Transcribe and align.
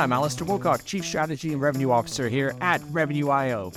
I'm 0.00 0.12
Alistair 0.12 0.46
Wilcock, 0.46 0.84
Chief 0.84 1.04
Strategy 1.04 1.52
and 1.52 1.60
Revenue 1.60 1.90
Officer 1.90 2.28
here 2.28 2.54
at 2.60 2.82
Revenue 2.90 3.28
IO. 3.28 3.72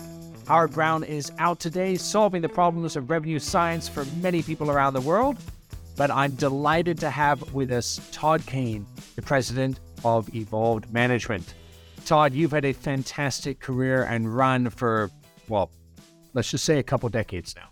Howard 0.48 0.72
Brown 0.72 1.04
is 1.04 1.32
out 1.38 1.60
today 1.60 1.96
solving 1.96 2.42
the 2.42 2.50
problems 2.50 2.96
of 2.96 3.10
revenue 3.10 3.38
science 3.40 3.88
for 3.88 4.04
many 4.22 4.42
people 4.42 4.72
around 4.72 4.94
the 4.94 5.02
world. 5.02 5.38
But 5.96 6.10
I'm 6.10 6.32
delighted 6.32 6.98
to 7.00 7.10
have 7.10 7.54
with 7.54 7.72
us 7.72 8.00
Todd 8.12 8.46
Kane, 8.46 8.86
the 9.16 9.22
president 9.22 9.80
of 10.04 10.34
Evolved 10.34 10.92
Management. 10.92 11.54
Todd, 12.06 12.34
you've 12.34 12.52
had 12.52 12.66
a 12.66 12.74
fantastic 12.74 13.60
career 13.60 14.04
and 14.04 14.36
run 14.36 14.70
for, 14.70 15.12
well, 15.48 15.70
let's 16.34 16.50
just 16.50 16.66
say 16.66 16.80
a 16.80 16.84
couple 16.84 17.10
decades 17.10 17.56
now 17.56 17.70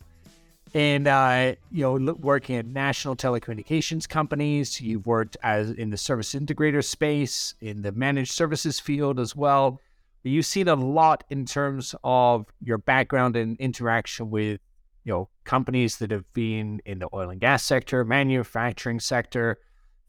and 0.75 1.07
uh, 1.07 1.55
you 1.71 1.81
know 1.83 2.13
working 2.15 2.57
at 2.57 2.67
national 2.67 3.15
telecommunications 3.15 4.07
companies 4.07 4.81
you've 4.81 5.07
worked 5.07 5.37
as 5.41 5.71
in 5.71 5.89
the 5.89 5.97
service 5.97 6.35
integrator 6.35 6.83
space 6.83 7.55
in 7.61 7.81
the 7.81 7.93
managed 7.93 8.33
services 8.33 8.79
field 8.79 9.19
as 9.19 9.35
well. 9.35 9.79
You've 10.23 10.45
seen 10.45 10.67
a 10.67 10.75
lot 10.75 11.23
in 11.29 11.45
terms 11.45 11.95
of 12.03 12.47
your 12.59 12.77
background 12.77 13.35
and 13.37 13.57
interaction 13.57 14.29
with 14.29 14.59
you 15.05 15.13
know 15.13 15.29
companies 15.45 15.97
that 15.97 16.11
have 16.11 16.31
been 16.33 16.81
in 16.85 16.99
the 16.99 17.07
oil 17.13 17.29
and 17.29 17.39
gas 17.39 17.63
sector 17.63 18.03
manufacturing 18.03 18.99
sector 18.99 19.59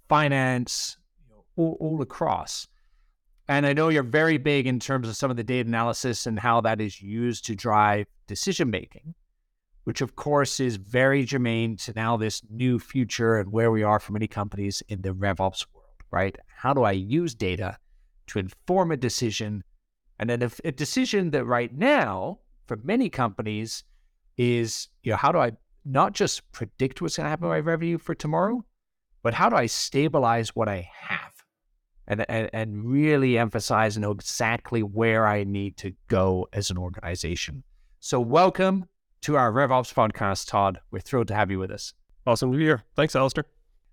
finance 0.08 0.96
all, 1.54 1.76
all 1.78 2.02
across. 2.02 2.66
And 3.48 3.64
i 3.64 3.72
know 3.72 3.88
you're 3.88 4.02
very 4.02 4.38
big 4.38 4.66
in 4.66 4.80
terms 4.80 5.08
of 5.08 5.14
some 5.14 5.30
of 5.30 5.36
the 5.36 5.44
data 5.44 5.68
analysis 5.68 6.26
and 6.26 6.40
how 6.40 6.60
that 6.62 6.80
is 6.80 7.00
used 7.00 7.44
to 7.44 7.54
drive 7.54 8.08
decision 8.26 8.68
making 8.68 9.14
which 9.86 10.00
of 10.00 10.16
course 10.16 10.58
is 10.58 10.74
very 10.74 11.24
germane 11.24 11.76
to 11.76 11.92
now 11.94 12.16
this 12.16 12.42
new 12.50 12.76
future 12.76 13.36
and 13.36 13.52
where 13.52 13.70
we 13.70 13.84
are 13.84 14.00
for 14.00 14.12
many 14.12 14.26
companies 14.26 14.82
in 14.88 15.00
the 15.02 15.10
RevOps 15.10 15.64
world, 15.72 15.94
right? 16.10 16.36
How 16.48 16.74
do 16.74 16.82
I 16.82 16.90
use 16.90 17.36
data 17.36 17.78
to 18.26 18.40
inform 18.40 18.90
a 18.90 18.96
decision? 18.96 19.62
And 20.18 20.28
then 20.28 20.42
if 20.42 20.60
a 20.64 20.72
decision 20.72 21.30
that 21.30 21.44
right 21.44 21.72
now 21.72 22.40
for 22.66 22.80
many 22.82 23.08
companies 23.08 23.84
is, 24.36 24.88
you 25.04 25.12
know, 25.12 25.16
how 25.16 25.30
do 25.30 25.38
I 25.38 25.52
not 25.84 26.14
just 26.14 26.50
predict 26.50 27.00
what's 27.00 27.16
going 27.16 27.26
to 27.26 27.30
happen 27.30 27.48
with 27.48 27.54
my 27.54 27.60
revenue 27.60 27.98
for 27.98 28.16
tomorrow, 28.16 28.64
but 29.22 29.34
how 29.34 29.48
do 29.48 29.54
I 29.54 29.66
stabilize 29.66 30.48
what 30.56 30.68
I 30.68 30.90
have? 31.00 31.32
And, 32.08 32.28
and, 32.28 32.50
and 32.52 32.84
really 32.90 33.38
emphasize 33.38 33.94
and 33.94 34.02
know 34.02 34.10
exactly 34.10 34.82
where 34.82 35.28
I 35.28 35.44
need 35.44 35.76
to 35.76 35.92
go 36.08 36.48
as 36.52 36.72
an 36.72 36.76
organization. 36.76 37.62
So 38.00 38.18
welcome 38.18 38.86
to 39.22 39.36
our 39.36 39.52
RevOps 39.52 39.92
podcast, 39.94 40.48
Todd. 40.48 40.80
We're 40.90 41.00
thrilled 41.00 41.28
to 41.28 41.34
have 41.34 41.50
you 41.50 41.58
with 41.58 41.70
us. 41.70 41.92
Awesome 42.26 42.52
to 42.52 42.58
be 42.58 42.64
here. 42.64 42.82
Thanks, 42.94 43.14
Alistair. 43.16 43.44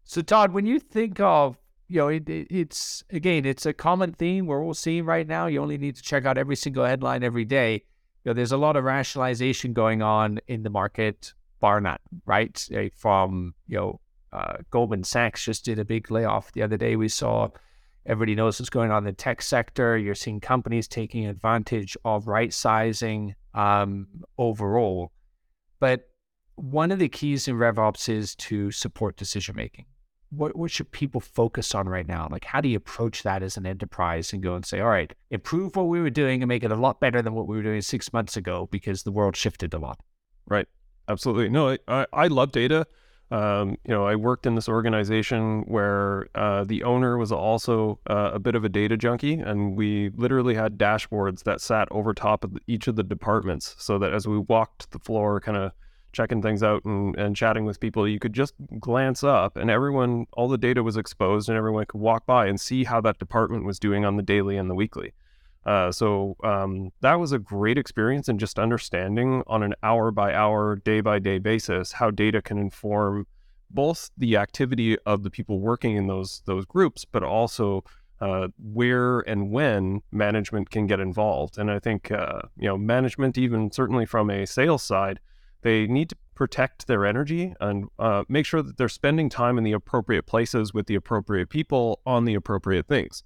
So, 0.03 0.21
Todd, 0.21 0.53
when 0.53 0.65
you 0.65 0.79
think 0.79 1.19
of, 1.19 1.57
you 1.87 1.99
know, 1.99 2.07
it, 2.07 2.27
it, 2.27 2.47
it's 2.49 3.03
again, 3.09 3.45
it's 3.45 3.65
a 3.65 3.73
common 3.73 4.13
theme 4.13 4.47
we're 4.47 4.63
all 4.63 4.73
seeing 4.73 5.05
right 5.05 5.27
now. 5.27 5.47
You 5.47 5.61
only 5.61 5.77
need 5.77 5.95
to 5.95 6.01
check 6.01 6.25
out 6.25 6.37
every 6.37 6.55
single 6.55 6.85
headline 6.85 7.23
every 7.23 7.45
day. 7.45 7.83
You 8.23 8.29
know, 8.29 8.33
there's 8.33 8.51
a 8.51 8.57
lot 8.57 8.75
of 8.75 8.83
rationalization 8.83 9.73
going 9.73 10.01
on 10.01 10.39
in 10.47 10.63
the 10.63 10.69
market, 10.69 11.33
bar 11.59 11.81
none, 11.81 11.97
right? 12.25 12.69
From, 12.95 13.53
you 13.67 13.77
know, 13.77 13.99
uh, 14.31 14.57
Goldman 14.71 15.03
Sachs 15.03 15.43
just 15.43 15.65
did 15.65 15.77
a 15.77 15.85
big 15.85 16.09
layoff 16.09 16.51
the 16.53 16.63
other 16.63 16.77
day. 16.77 16.95
We 16.95 17.07
saw 17.07 17.49
everybody 18.05 18.35
knows 18.35 18.59
what's 18.59 18.69
going 18.69 18.91
on 18.91 18.99
in 18.99 19.05
the 19.05 19.13
tech 19.13 19.41
sector. 19.41 19.97
You're 19.97 20.15
seeing 20.15 20.39
companies 20.39 20.87
taking 20.87 21.27
advantage 21.27 21.95
of 22.03 22.27
right 22.27 22.51
sizing 22.51 23.35
um, 23.53 24.07
overall. 24.37 25.11
But 25.79 26.09
one 26.55 26.91
of 26.91 26.99
the 26.99 27.09
keys 27.09 27.47
in 27.47 27.55
RevOps 27.55 28.09
is 28.09 28.35
to 28.35 28.71
support 28.71 29.17
decision 29.17 29.55
making. 29.55 29.85
What, 30.29 30.55
what 30.55 30.71
should 30.71 30.91
people 30.91 31.21
focus 31.21 31.75
on 31.75 31.87
right 31.87 32.07
now? 32.07 32.27
Like, 32.31 32.45
how 32.45 32.59
do 32.59 32.67
you 32.67 32.77
approach 32.77 33.21
that 33.23 33.43
as 33.43 33.55
an 33.55 33.67
enterprise 33.67 34.33
and 34.33 34.41
go 34.41 34.55
and 34.55 34.65
say, 34.65 34.79
all 34.79 34.89
right, 34.89 35.13
improve 35.29 35.75
what 35.75 35.83
we 35.83 36.01
were 36.01 36.09
doing 36.09 36.41
and 36.41 36.47
make 36.47 36.63
it 36.63 36.71
a 36.71 36.75
lot 36.75 36.99
better 36.99 37.21
than 37.21 37.33
what 37.33 37.47
we 37.47 37.55
were 37.55 37.63
doing 37.63 37.81
six 37.81 38.11
months 38.11 38.35
ago 38.35 38.67
because 38.71 39.03
the 39.03 39.11
world 39.11 39.35
shifted 39.35 39.73
a 39.73 39.79
lot? 39.79 39.99
Right. 40.47 40.67
Absolutely. 41.07 41.49
No, 41.49 41.77
I, 41.87 42.07
I 42.11 42.27
love 42.27 42.51
data. 42.51 42.87
Um, 43.33 43.77
you 43.83 43.91
know, 43.91 44.05
I 44.05 44.15
worked 44.15 44.45
in 44.45 44.53
this 44.53 44.69
organization 44.69 45.63
where 45.63 46.27
uh, 46.35 46.65
the 46.65 46.83
owner 46.83 47.17
was 47.17 47.31
also 47.31 47.97
uh, 48.07 48.29
a 48.31 48.37
bit 48.37 48.53
of 48.53 48.63
a 48.63 48.69
data 48.69 48.95
junkie, 48.95 49.39
and 49.39 49.75
we 49.75 50.11
literally 50.15 50.53
had 50.53 50.77
dashboards 50.77 51.43
that 51.45 51.59
sat 51.59 51.87
over 51.89 52.13
top 52.13 52.43
of 52.43 52.55
each 52.67 52.87
of 52.87 52.95
the 52.95 53.01
departments, 53.01 53.73
so 53.79 53.97
that 53.97 54.13
as 54.13 54.27
we 54.27 54.37
walked 54.37 54.91
the 54.91 54.99
floor, 54.99 55.39
kind 55.39 55.57
of 55.57 55.71
checking 56.11 56.43
things 56.43 56.61
out 56.61 56.85
and, 56.85 57.17
and 57.17 57.35
chatting 57.35 57.65
with 57.65 57.79
people, 57.79 58.07
you 58.07 58.19
could 58.19 58.33
just 58.33 58.53
glance 58.79 59.23
up, 59.23 59.57
and 59.57 59.71
everyone, 59.71 60.27
all 60.33 60.47
the 60.47 60.55
data 60.55 60.83
was 60.83 60.95
exposed, 60.95 61.49
and 61.49 61.57
everyone 61.57 61.87
could 61.87 62.01
walk 62.01 62.27
by 62.27 62.45
and 62.45 62.61
see 62.61 62.83
how 62.83 63.01
that 63.01 63.17
department 63.17 63.65
was 63.65 63.79
doing 63.79 64.05
on 64.05 64.15
the 64.15 64.21
daily 64.21 64.57
and 64.57 64.69
the 64.69 64.75
weekly. 64.75 65.11
Uh, 65.65 65.91
so 65.91 66.35
um, 66.43 66.91
that 67.01 67.15
was 67.15 67.31
a 67.31 67.39
great 67.39 67.77
experience 67.77 68.27
in 68.27 68.37
just 68.37 68.59
understanding 68.59 69.43
on 69.47 69.63
an 69.63 69.73
hour 69.81 70.11
by 70.11 70.33
hour, 70.33 70.75
day 70.75 71.01
by 71.01 71.19
day 71.19 71.39
basis 71.39 71.93
how 71.93 72.11
data 72.11 72.41
can 72.41 72.57
inform 72.57 73.25
both 73.69 74.11
the 74.17 74.37
activity 74.37 74.97
of 75.05 75.23
the 75.23 75.31
people 75.31 75.59
working 75.59 75.95
in 75.95 76.07
those 76.07 76.41
those 76.45 76.65
groups, 76.65 77.05
but 77.05 77.23
also 77.23 77.83
uh, 78.21 78.47
where 78.57 79.19
and 79.21 79.51
when 79.51 80.01
management 80.11 80.69
can 80.69 80.85
get 80.87 80.99
involved. 80.99 81.57
And 81.57 81.71
I 81.71 81.79
think 81.79 82.11
uh, 82.11 82.41
you 82.57 82.67
know 82.67 82.77
management, 82.77 83.37
even 83.37 83.71
certainly 83.71 84.05
from 84.05 84.29
a 84.29 84.45
sales 84.45 84.83
side, 84.83 85.19
they 85.61 85.87
need 85.87 86.09
to 86.09 86.15
protect 86.35 86.87
their 86.87 87.05
energy 87.05 87.53
and 87.61 87.85
uh, 87.99 88.23
make 88.27 88.45
sure 88.45 88.61
that 88.61 88.77
they're 88.77 88.89
spending 88.89 89.29
time 89.29 89.57
in 89.57 89.63
the 89.63 89.71
appropriate 89.71 90.25
places 90.25 90.73
with 90.73 90.87
the 90.87 90.95
appropriate 90.95 91.49
people 91.49 92.01
on 92.05 92.25
the 92.25 92.33
appropriate 92.33 92.87
things. 92.87 93.23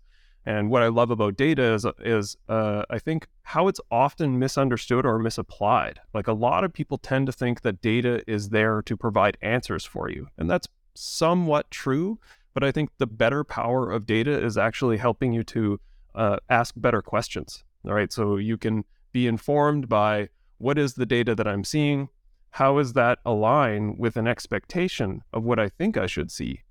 And 0.47 0.69
what 0.69 0.81
I 0.81 0.88
love 0.88 1.12
about 1.12 1.35
data 1.35 1.74
is, 1.74 1.85
is 2.00 2.38
uh, 2.47 2.84
I 2.90 3.00
think 3.00 3.28
how 3.44 3.68
it's 3.68 3.81
often 3.91 4.40
misunderstood 4.40 5.06
or 5.06 5.19
misapplied. 5.19 6.00
Like 6.13 6.28
a 6.28 6.34
lot 6.34 6.63
of 6.63 6.72
people 6.72 6.97
tend 6.97 7.25
to 7.25 7.34
think 7.34 7.63
that 7.63 7.81
data 7.81 8.24
is 8.28 8.47
there 8.47 8.81
to 8.84 8.96
provide 8.96 9.38
answers 9.41 9.84
for 9.84 10.09
you. 10.09 10.30
And 10.38 10.50
that's 10.50 10.69
somewhat 10.96 11.69
true. 11.69 12.18
But 12.53 12.63
I 12.63 12.72
think 12.72 12.91
the 12.97 13.06
better 13.06 13.44
power 13.44 13.91
of 13.91 14.06
data 14.06 14.41
is 14.41 14.58
actually 14.58 14.96
helping 14.96 15.34
you 15.34 15.44
to 15.44 15.81
uh, 16.16 16.38
ask 16.50 16.74
better 16.78 17.02
questions. 17.02 17.66
All 17.85 17.94
right. 17.94 18.14
So 18.14 18.38
you 18.38 18.58
can 18.58 18.85
be 19.12 19.28
informed 19.28 19.90
by 19.90 20.29
what 20.59 20.78
is 20.78 20.94
the 20.94 21.06
data 21.06 21.35
that 21.35 21.47
I'm 21.47 21.66
seeing? 21.66 22.08
How 22.52 22.78
is 22.78 22.94
that 22.94 23.19
align 23.25 23.97
with 23.97 24.16
an 24.16 24.28
expectation 24.28 25.24
of 25.34 25.44
what 25.44 25.59
I 25.59 25.68
think 25.68 25.97
I 25.97 26.08
should 26.08 26.31
see? 26.31 26.62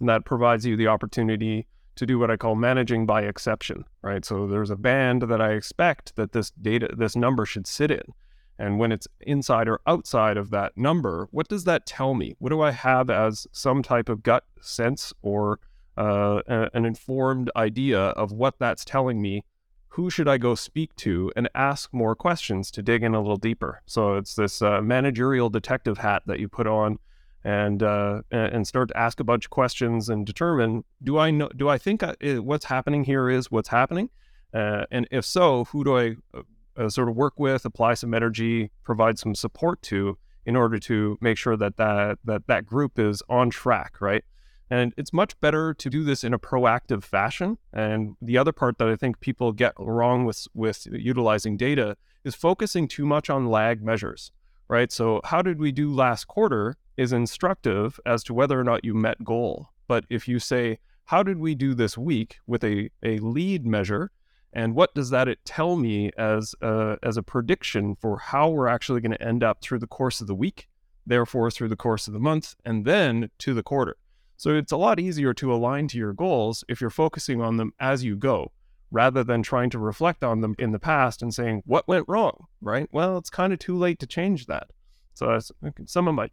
And 0.00 0.08
that 0.08 0.24
provides 0.24 0.66
you 0.66 0.76
the 0.76 0.88
opportunity 0.88 1.68
to 1.98 2.06
do 2.06 2.18
what 2.18 2.30
I 2.30 2.36
call 2.36 2.54
managing 2.54 3.06
by 3.06 3.22
exception, 3.22 3.84
right? 4.02 4.24
So 4.24 4.46
there's 4.46 4.70
a 4.70 4.76
band 4.76 5.22
that 5.22 5.40
I 5.40 5.52
expect 5.52 6.16
that 6.16 6.32
this 6.32 6.50
data, 6.50 6.88
this 6.96 7.16
number 7.16 7.44
should 7.44 7.66
sit 7.66 7.90
in. 7.90 8.14
And 8.58 8.78
when 8.78 8.90
it's 8.90 9.06
inside 9.20 9.68
or 9.68 9.80
outside 9.86 10.36
of 10.36 10.50
that 10.50 10.76
number, 10.76 11.28
what 11.30 11.48
does 11.48 11.64
that 11.64 11.86
tell 11.86 12.14
me? 12.14 12.34
What 12.38 12.50
do 12.50 12.60
I 12.60 12.70
have 12.70 13.10
as 13.10 13.46
some 13.52 13.82
type 13.82 14.08
of 14.08 14.22
gut 14.22 14.44
sense 14.60 15.12
or 15.22 15.60
uh, 15.96 16.42
an 16.46 16.84
informed 16.84 17.50
idea 17.56 18.00
of 18.00 18.32
what 18.32 18.58
that's 18.58 18.84
telling 18.84 19.20
me? 19.20 19.44
Who 19.90 20.10
should 20.10 20.28
I 20.28 20.38
go 20.38 20.54
speak 20.54 20.94
to 20.96 21.32
and 21.34 21.48
ask 21.54 21.92
more 21.92 22.14
questions 22.14 22.70
to 22.72 22.82
dig 22.82 23.02
in 23.02 23.14
a 23.14 23.20
little 23.20 23.36
deeper? 23.36 23.82
So 23.86 24.16
it's 24.16 24.34
this 24.34 24.62
uh, 24.62 24.80
managerial 24.82 25.50
detective 25.50 25.98
hat 25.98 26.22
that 26.26 26.38
you 26.38 26.48
put 26.48 26.68
on 26.68 26.98
and 27.44 27.82
uh, 27.82 28.22
and 28.30 28.66
start 28.66 28.88
to 28.88 28.96
ask 28.96 29.20
a 29.20 29.24
bunch 29.24 29.46
of 29.46 29.50
questions 29.50 30.08
and 30.08 30.26
determine 30.26 30.84
do 31.02 31.18
I 31.18 31.30
know 31.30 31.48
do 31.56 31.68
I 31.68 31.78
think 31.78 32.02
I, 32.02 32.14
what's 32.38 32.66
happening 32.66 33.04
here 33.04 33.28
is 33.30 33.50
what's 33.50 33.68
happening, 33.68 34.10
uh, 34.52 34.84
and 34.90 35.06
if 35.10 35.24
so, 35.24 35.64
who 35.64 35.84
do 35.84 35.96
I 35.96 36.16
uh, 36.34 36.42
uh, 36.76 36.88
sort 36.88 37.08
of 37.08 37.16
work 37.16 37.38
with, 37.38 37.64
apply 37.64 37.94
some 37.94 38.14
energy, 38.14 38.70
provide 38.84 39.18
some 39.18 39.34
support 39.34 39.82
to 39.82 40.18
in 40.46 40.56
order 40.56 40.78
to 40.78 41.18
make 41.20 41.36
sure 41.36 41.56
that 41.56 41.76
that 41.76 42.18
that 42.24 42.46
that 42.46 42.66
group 42.66 42.98
is 42.98 43.22
on 43.28 43.50
track, 43.50 44.00
right? 44.00 44.24
And 44.70 44.92
it's 44.96 45.12
much 45.12 45.38
better 45.40 45.72
to 45.74 45.90
do 45.90 46.04
this 46.04 46.24
in 46.24 46.34
a 46.34 46.38
proactive 46.38 47.02
fashion. 47.02 47.56
And 47.72 48.16
the 48.20 48.36
other 48.36 48.52
part 48.52 48.78
that 48.78 48.88
I 48.88 48.96
think 48.96 49.20
people 49.20 49.52
get 49.52 49.72
wrong 49.78 50.24
with 50.24 50.46
with 50.54 50.86
utilizing 50.90 51.56
data 51.56 51.96
is 52.24 52.34
focusing 52.34 52.88
too 52.88 53.06
much 53.06 53.30
on 53.30 53.46
lag 53.46 53.82
measures, 53.82 54.30
right? 54.68 54.92
So 54.92 55.20
how 55.24 55.42
did 55.42 55.58
we 55.58 55.72
do 55.72 55.92
last 55.92 56.26
quarter? 56.26 56.76
Is 56.98 57.12
instructive 57.12 57.98
as 58.04 58.22
to 58.24 58.34
whether 58.34 58.60
or 58.60 58.64
not 58.64 58.84
you 58.84 58.92
met 58.92 59.24
goal. 59.24 59.70
But 59.86 60.04
if 60.10 60.28
you 60.28 60.38
say, 60.38 60.80
how 61.04 61.22
did 61.22 61.38
we 61.38 61.54
do 61.54 61.72
this 61.72 61.96
week 61.96 62.36
with 62.46 62.62
a, 62.62 62.90
a 63.02 63.18
lead 63.20 63.64
measure? 63.64 64.10
And 64.52 64.74
what 64.74 64.94
does 64.94 65.10
that 65.10 65.28
tell 65.44 65.76
me 65.76 66.10
as 66.18 66.54
a, 66.60 66.98
as 67.02 67.16
a 67.16 67.22
prediction 67.22 67.96
for 68.00 68.18
how 68.18 68.50
we're 68.50 68.68
actually 68.68 69.00
going 69.00 69.12
to 69.12 69.22
end 69.22 69.42
up 69.42 69.62
through 69.62 69.78
the 69.78 69.86
course 69.86 70.20
of 70.20 70.26
the 70.26 70.34
week, 70.34 70.68
therefore 71.06 71.50
through 71.50 71.68
the 71.68 71.76
course 71.76 72.08
of 72.08 72.12
the 72.12 72.18
month, 72.18 72.56
and 72.64 72.84
then 72.84 73.30
to 73.38 73.54
the 73.54 73.62
quarter? 73.62 73.96
So 74.36 74.50
it's 74.54 74.72
a 74.72 74.76
lot 74.76 75.00
easier 75.00 75.32
to 75.34 75.52
align 75.52 75.88
to 75.88 75.98
your 75.98 76.12
goals 76.12 76.64
if 76.68 76.80
you're 76.80 76.90
focusing 76.90 77.40
on 77.40 77.56
them 77.56 77.72
as 77.78 78.04
you 78.04 78.16
go, 78.16 78.52
rather 78.90 79.22
than 79.22 79.42
trying 79.42 79.70
to 79.70 79.78
reflect 79.78 80.24
on 80.24 80.40
them 80.40 80.54
in 80.58 80.72
the 80.72 80.78
past 80.78 81.22
and 81.22 81.32
saying, 81.32 81.62
what 81.64 81.88
went 81.88 82.06
wrong, 82.08 82.46
right? 82.60 82.88
Well, 82.92 83.18
it's 83.18 83.30
kind 83.30 83.52
of 83.52 83.58
too 83.58 83.76
late 83.76 83.98
to 84.00 84.06
change 84.06 84.46
that. 84.46 84.70
So 85.14 85.38
some 85.86 86.06
of 86.06 86.14
my 86.14 86.28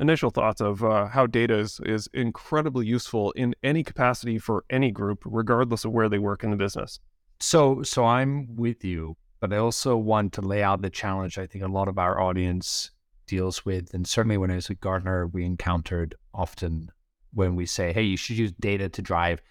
initial 0.00 0.30
thoughts 0.30 0.60
of 0.60 0.82
uh, 0.82 1.06
how 1.06 1.26
data 1.26 1.58
is, 1.58 1.80
is 1.84 2.08
incredibly 2.12 2.86
useful 2.86 3.32
in 3.32 3.54
any 3.62 3.82
capacity 3.82 4.38
for 4.38 4.64
any 4.70 4.90
group, 4.90 5.22
regardless 5.24 5.84
of 5.84 5.92
where 5.92 6.08
they 6.08 6.18
work 6.18 6.44
in 6.44 6.50
the 6.50 6.56
business. 6.56 7.00
So, 7.40 7.82
so 7.82 8.04
I'm 8.04 8.56
with 8.56 8.84
you, 8.84 9.16
but 9.40 9.52
I 9.52 9.58
also 9.58 9.96
want 9.96 10.32
to 10.34 10.40
lay 10.40 10.62
out 10.62 10.82
the 10.82 10.90
challenge. 10.90 11.38
I 11.38 11.46
think 11.46 11.64
a 11.64 11.68
lot 11.68 11.88
of 11.88 11.98
our 11.98 12.20
audience 12.20 12.90
deals 13.26 13.64
with, 13.64 13.92
and 13.92 14.06
certainly 14.06 14.38
when 14.38 14.50
I 14.50 14.56
was 14.56 14.70
at 14.70 14.80
Gartner, 14.80 15.26
we 15.26 15.44
encountered 15.44 16.14
often 16.32 16.90
when 17.34 17.56
we 17.56 17.66
say, 17.66 17.92
"Hey, 17.92 18.02
you 18.02 18.16
should 18.16 18.38
use 18.38 18.52
data 18.52 18.88
to 18.88 19.02
drive 19.02 19.42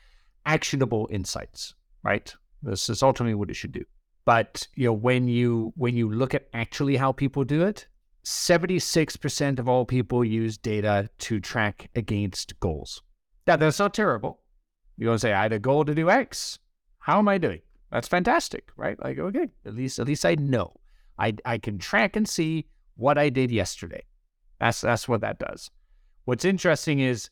actionable 0.45 1.07
insights." 1.11 1.75
Right? 2.03 2.33
This 2.63 2.89
is 2.89 3.03
ultimately 3.03 3.35
what 3.35 3.49
it 3.49 3.55
should 3.55 3.71
do. 3.71 3.83
But 4.25 4.67
you 4.75 4.85
know, 4.85 4.93
when 4.93 5.27
you 5.27 5.73
when 5.75 5.95
you 5.95 6.11
look 6.11 6.33
at 6.33 6.47
actually 6.53 6.95
how 6.95 7.11
people 7.11 7.43
do 7.43 7.63
it, 7.63 7.87
76% 8.25 9.59
of 9.59 9.69
all 9.69 9.85
people 9.85 10.25
use 10.25 10.57
data 10.57 11.09
to 11.19 11.39
track 11.39 11.89
against 11.95 12.59
goals. 12.59 13.01
Now, 13.45 13.55
that's 13.55 13.79
not 13.79 13.93
terrible. 13.93 14.41
You 14.97 15.07
want 15.07 15.21
to 15.21 15.27
say, 15.27 15.33
I 15.33 15.43
had 15.43 15.53
a 15.53 15.59
goal 15.59 15.85
to 15.85 15.93
do 15.93 16.09
X. 16.09 16.57
How 16.99 17.19
am 17.19 17.27
I 17.27 17.37
doing? 17.37 17.61
That's 17.91 18.07
fantastic, 18.07 18.71
right? 18.77 19.01
Like, 19.03 19.19
okay, 19.19 19.49
at 19.65 19.75
least 19.75 19.99
at 19.99 20.07
least 20.07 20.25
I 20.25 20.35
know. 20.35 20.73
I, 21.19 21.35
I 21.45 21.59
can 21.59 21.77
track 21.77 22.15
and 22.15 22.27
see 22.27 22.65
what 22.95 23.17
I 23.17 23.29
did 23.29 23.51
yesterday. 23.51 24.03
That's 24.59 24.81
that's 24.81 25.07
what 25.07 25.21
that 25.21 25.37
does. 25.37 25.69
What's 26.25 26.45
interesting 26.45 26.99
is 26.99 27.29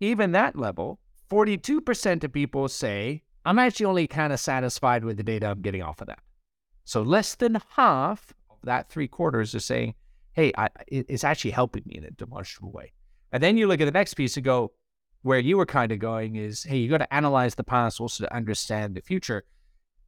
even 0.00 0.32
that 0.32 0.54
level, 0.54 1.00
42% 1.28 2.22
of 2.22 2.32
people 2.32 2.68
say, 2.68 3.22
I'm 3.44 3.58
actually 3.58 3.86
only 3.86 4.06
kind 4.06 4.32
of 4.32 4.38
satisfied 4.38 5.04
with 5.04 5.16
the 5.16 5.24
data 5.24 5.46
I'm 5.48 5.62
getting 5.62 5.82
off 5.82 6.00
of 6.00 6.06
that. 6.06 6.20
So 6.84 7.02
less 7.02 7.34
than 7.34 7.60
half 7.76 8.32
of 8.50 8.58
that 8.62 8.88
three 8.88 9.08
quarters 9.08 9.54
are 9.54 9.60
saying, 9.60 9.94
hey, 10.38 10.52
I, 10.56 10.68
it's 10.86 11.24
actually 11.24 11.50
helping 11.50 11.82
me 11.84 11.96
in 11.96 12.04
a 12.04 12.12
demonstrable 12.12 12.70
way. 12.70 12.92
And 13.32 13.42
then 13.42 13.56
you 13.56 13.66
look 13.66 13.80
at 13.80 13.86
the 13.86 13.90
next 13.90 14.14
piece 14.14 14.36
and 14.36 14.44
go, 14.44 14.70
where 15.22 15.40
you 15.40 15.56
were 15.56 15.66
kind 15.66 15.90
of 15.90 15.98
going 15.98 16.36
is, 16.36 16.62
hey, 16.62 16.76
you 16.76 16.88
got 16.88 16.98
to 16.98 17.12
analyze 17.12 17.56
the 17.56 17.64
past 17.64 18.00
also 18.00 18.22
to 18.22 18.32
understand 18.32 18.94
the 18.94 19.00
future. 19.00 19.42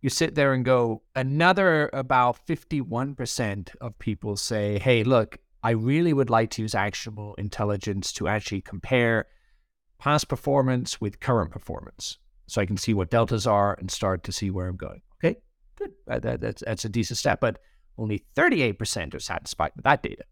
You 0.03 0.09
sit 0.09 0.37
there 0.37 0.53
and 0.53 0.65
go, 0.65 1.03
another 1.17 1.91
about 1.93 2.47
51% 2.47 3.75
of 3.81 3.99
people 3.99 4.37
say, 4.37 4.79
hey, 4.79 5.03
look, 5.03 5.38
I 5.65 5.71
really 5.71 6.12
would 6.12 6.31
like 6.31 6.50
to 6.50 6.62
use 6.62 6.77
actionable 6.77 7.35
intelligence 7.35 8.12
to 8.12 8.29
actually 8.29 8.61
compare 8.61 9.27
past 9.99 10.29
performance 10.29 11.00
with 11.00 11.19
current 11.19 11.50
performance 11.50 12.19
so 12.47 12.61
I 12.61 12.67
can 12.67 12.77
see 12.77 12.94
what 12.94 13.11
deltas 13.11 13.49
are 13.49 13.75
and 13.81 13.91
start 13.91 14.23
to 14.25 14.32
see 14.32 14.53
where 14.53 14.69
I'm 14.69 14.77
going. 14.77 15.03
Okay, 15.19 15.41
good. 15.75 15.91
That, 16.06 16.41
that's, 16.41 16.62
that's 16.65 16.85
a 16.85 16.88
decent 16.88 17.19
step. 17.19 17.41
But 17.41 17.59
only 17.98 18.25
38% 18.37 19.14
are 19.14 19.20
satisfied 19.20 19.72
with 19.76 19.84
that 19.84 20.02
data. 20.02 20.25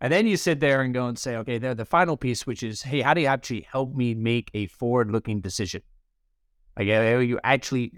And 0.00 0.12
then 0.12 0.26
you 0.26 0.36
sit 0.36 0.60
there 0.60 0.82
and 0.82 0.92
go 0.92 1.06
and 1.06 1.18
say, 1.18 1.36
okay, 1.36 1.58
there 1.58 1.74
the 1.74 1.84
final 1.84 2.16
piece, 2.16 2.46
which 2.46 2.62
is, 2.62 2.82
hey, 2.82 3.02
how 3.02 3.14
do 3.14 3.20
you 3.20 3.28
actually 3.28 3.66
help 3.70 3.94
me 3.94 4.14
make 4.14 4.50
a 4.54 4.66
forward-looking 4.66 5.40
decision? 5.40 5.82
Like, 6.76 6.88
are 6.88 7.20
you 7.20 7.38
actually 7.44 7.92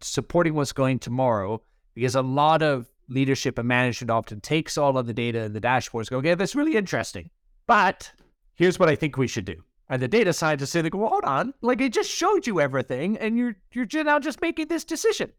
supporting 0.00 0.54
what's 0.54 0.72
going 0.72 0.98
tomorrow? 0.98 1.62
Because 1.94 2.14
a 2.16 2.22
lot 2.22 2.62
of 2.62 2.88
leadership 3.08 3.58
and 3.58 3.68
management 3.68 4.10
often 4.10 4.40
takes 4.40 4.76
all 4.76 4.98
of 4.98 5.06
the 5.06 5.14
data 5.14 5.42
and 5.42 5.54
the 5.54 5.60
dashboards, 5.60 6.10
go, 6.10 6.18
okay, 6.18 6.34
that's 6.34 6.54
really 6.54 6.76
interesting, 6.76 7.30
but 7.66 8.12
here's 8.54 8.78
what 8.78 8.88
I 8.88 8.96
think 8.96 9.16
we 9.16 9.26
should 9.26 9.44
do. 9.44 9.56
And 9.88 10.00
the 10.00 10.08
data 10.08 10.32
scientists 10.32 10.70
say, 10.70 10.82
well, 10.92 11.10
hold 11.10 11.24
on, 11.24 11.52
like 11.60 11.80
it 11.80 11.92
just 11.92 12.10
showed 12.10 12.46
you 12.46 12.60
everything, 12.60 13.18
and 13.18 13.36
you're 13.36 13.56
you're 13.72 14.04
now 14.04 14.18
just 14.18 14.40
making 14.40 14.68
this 14.68 14.84
decision. 14.84 15.32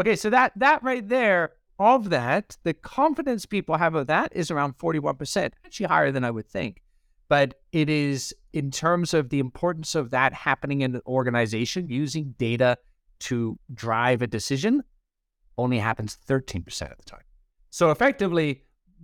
Okay, 0.00 0.16
so 0.16 0.30
that 0.30 0.52
that 0.56 0.82
right 0.82 1.06
there 1.06 1.52
of 1.78 2.10
that, 2.10 2.56
the 2.64 2.74
confidence 2.74 3.46
people 3.46 3.76
have 3.76 3.94
of 3.94 4.06
that 4.08 4.32
is 4.34 4.50
around 4.50 4.78
41%, 4.78 5.52
actually 5.64 5.86
higher 5.86 6.10
than 6.10 6.24
I 6.24 6.30
would 6.30 6.48
think. 6.48 6.82
But 7.28 7.54
it 7.72 7.88
is 7.88 8.34
in 8.52 8.70
terms 8.70 9.14
of 9.14 9.28
the 9.28 9.38
importance 9.38 9.94
of 9.94 10.10
that 10.10 10.32
happening 10.32 10.80
in 10.80 10.94
an 10.94 11.02
organization 11.06 11.88
using 11.88 12.34
data 12.38 12.78
to 13.20 13.58
drive 13.74 14.22
a 14.22 14.26
decision 14.26 14.82
only 15.56 15.78
happens 15.78 16.16
13% 16.26 16.90
of 16.90 16.96
the 16.96 17.04
time. 17.04 17.22
So 17.70 17.90
effectively, 17.90 18.62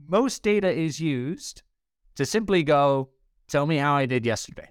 most 0.09 0.43
data 0.43 0.71
is 0.71 1.00
used 1.00 1.62
to 2.17 2.25
simply 2.25 2.62
go, 2.62 3.11
tell 3.49 3.67
me 3.67 3.76
how 3.76 3.94
I 3.94 4.06
did 4.06 4.25
yesterday. 4.25 4.69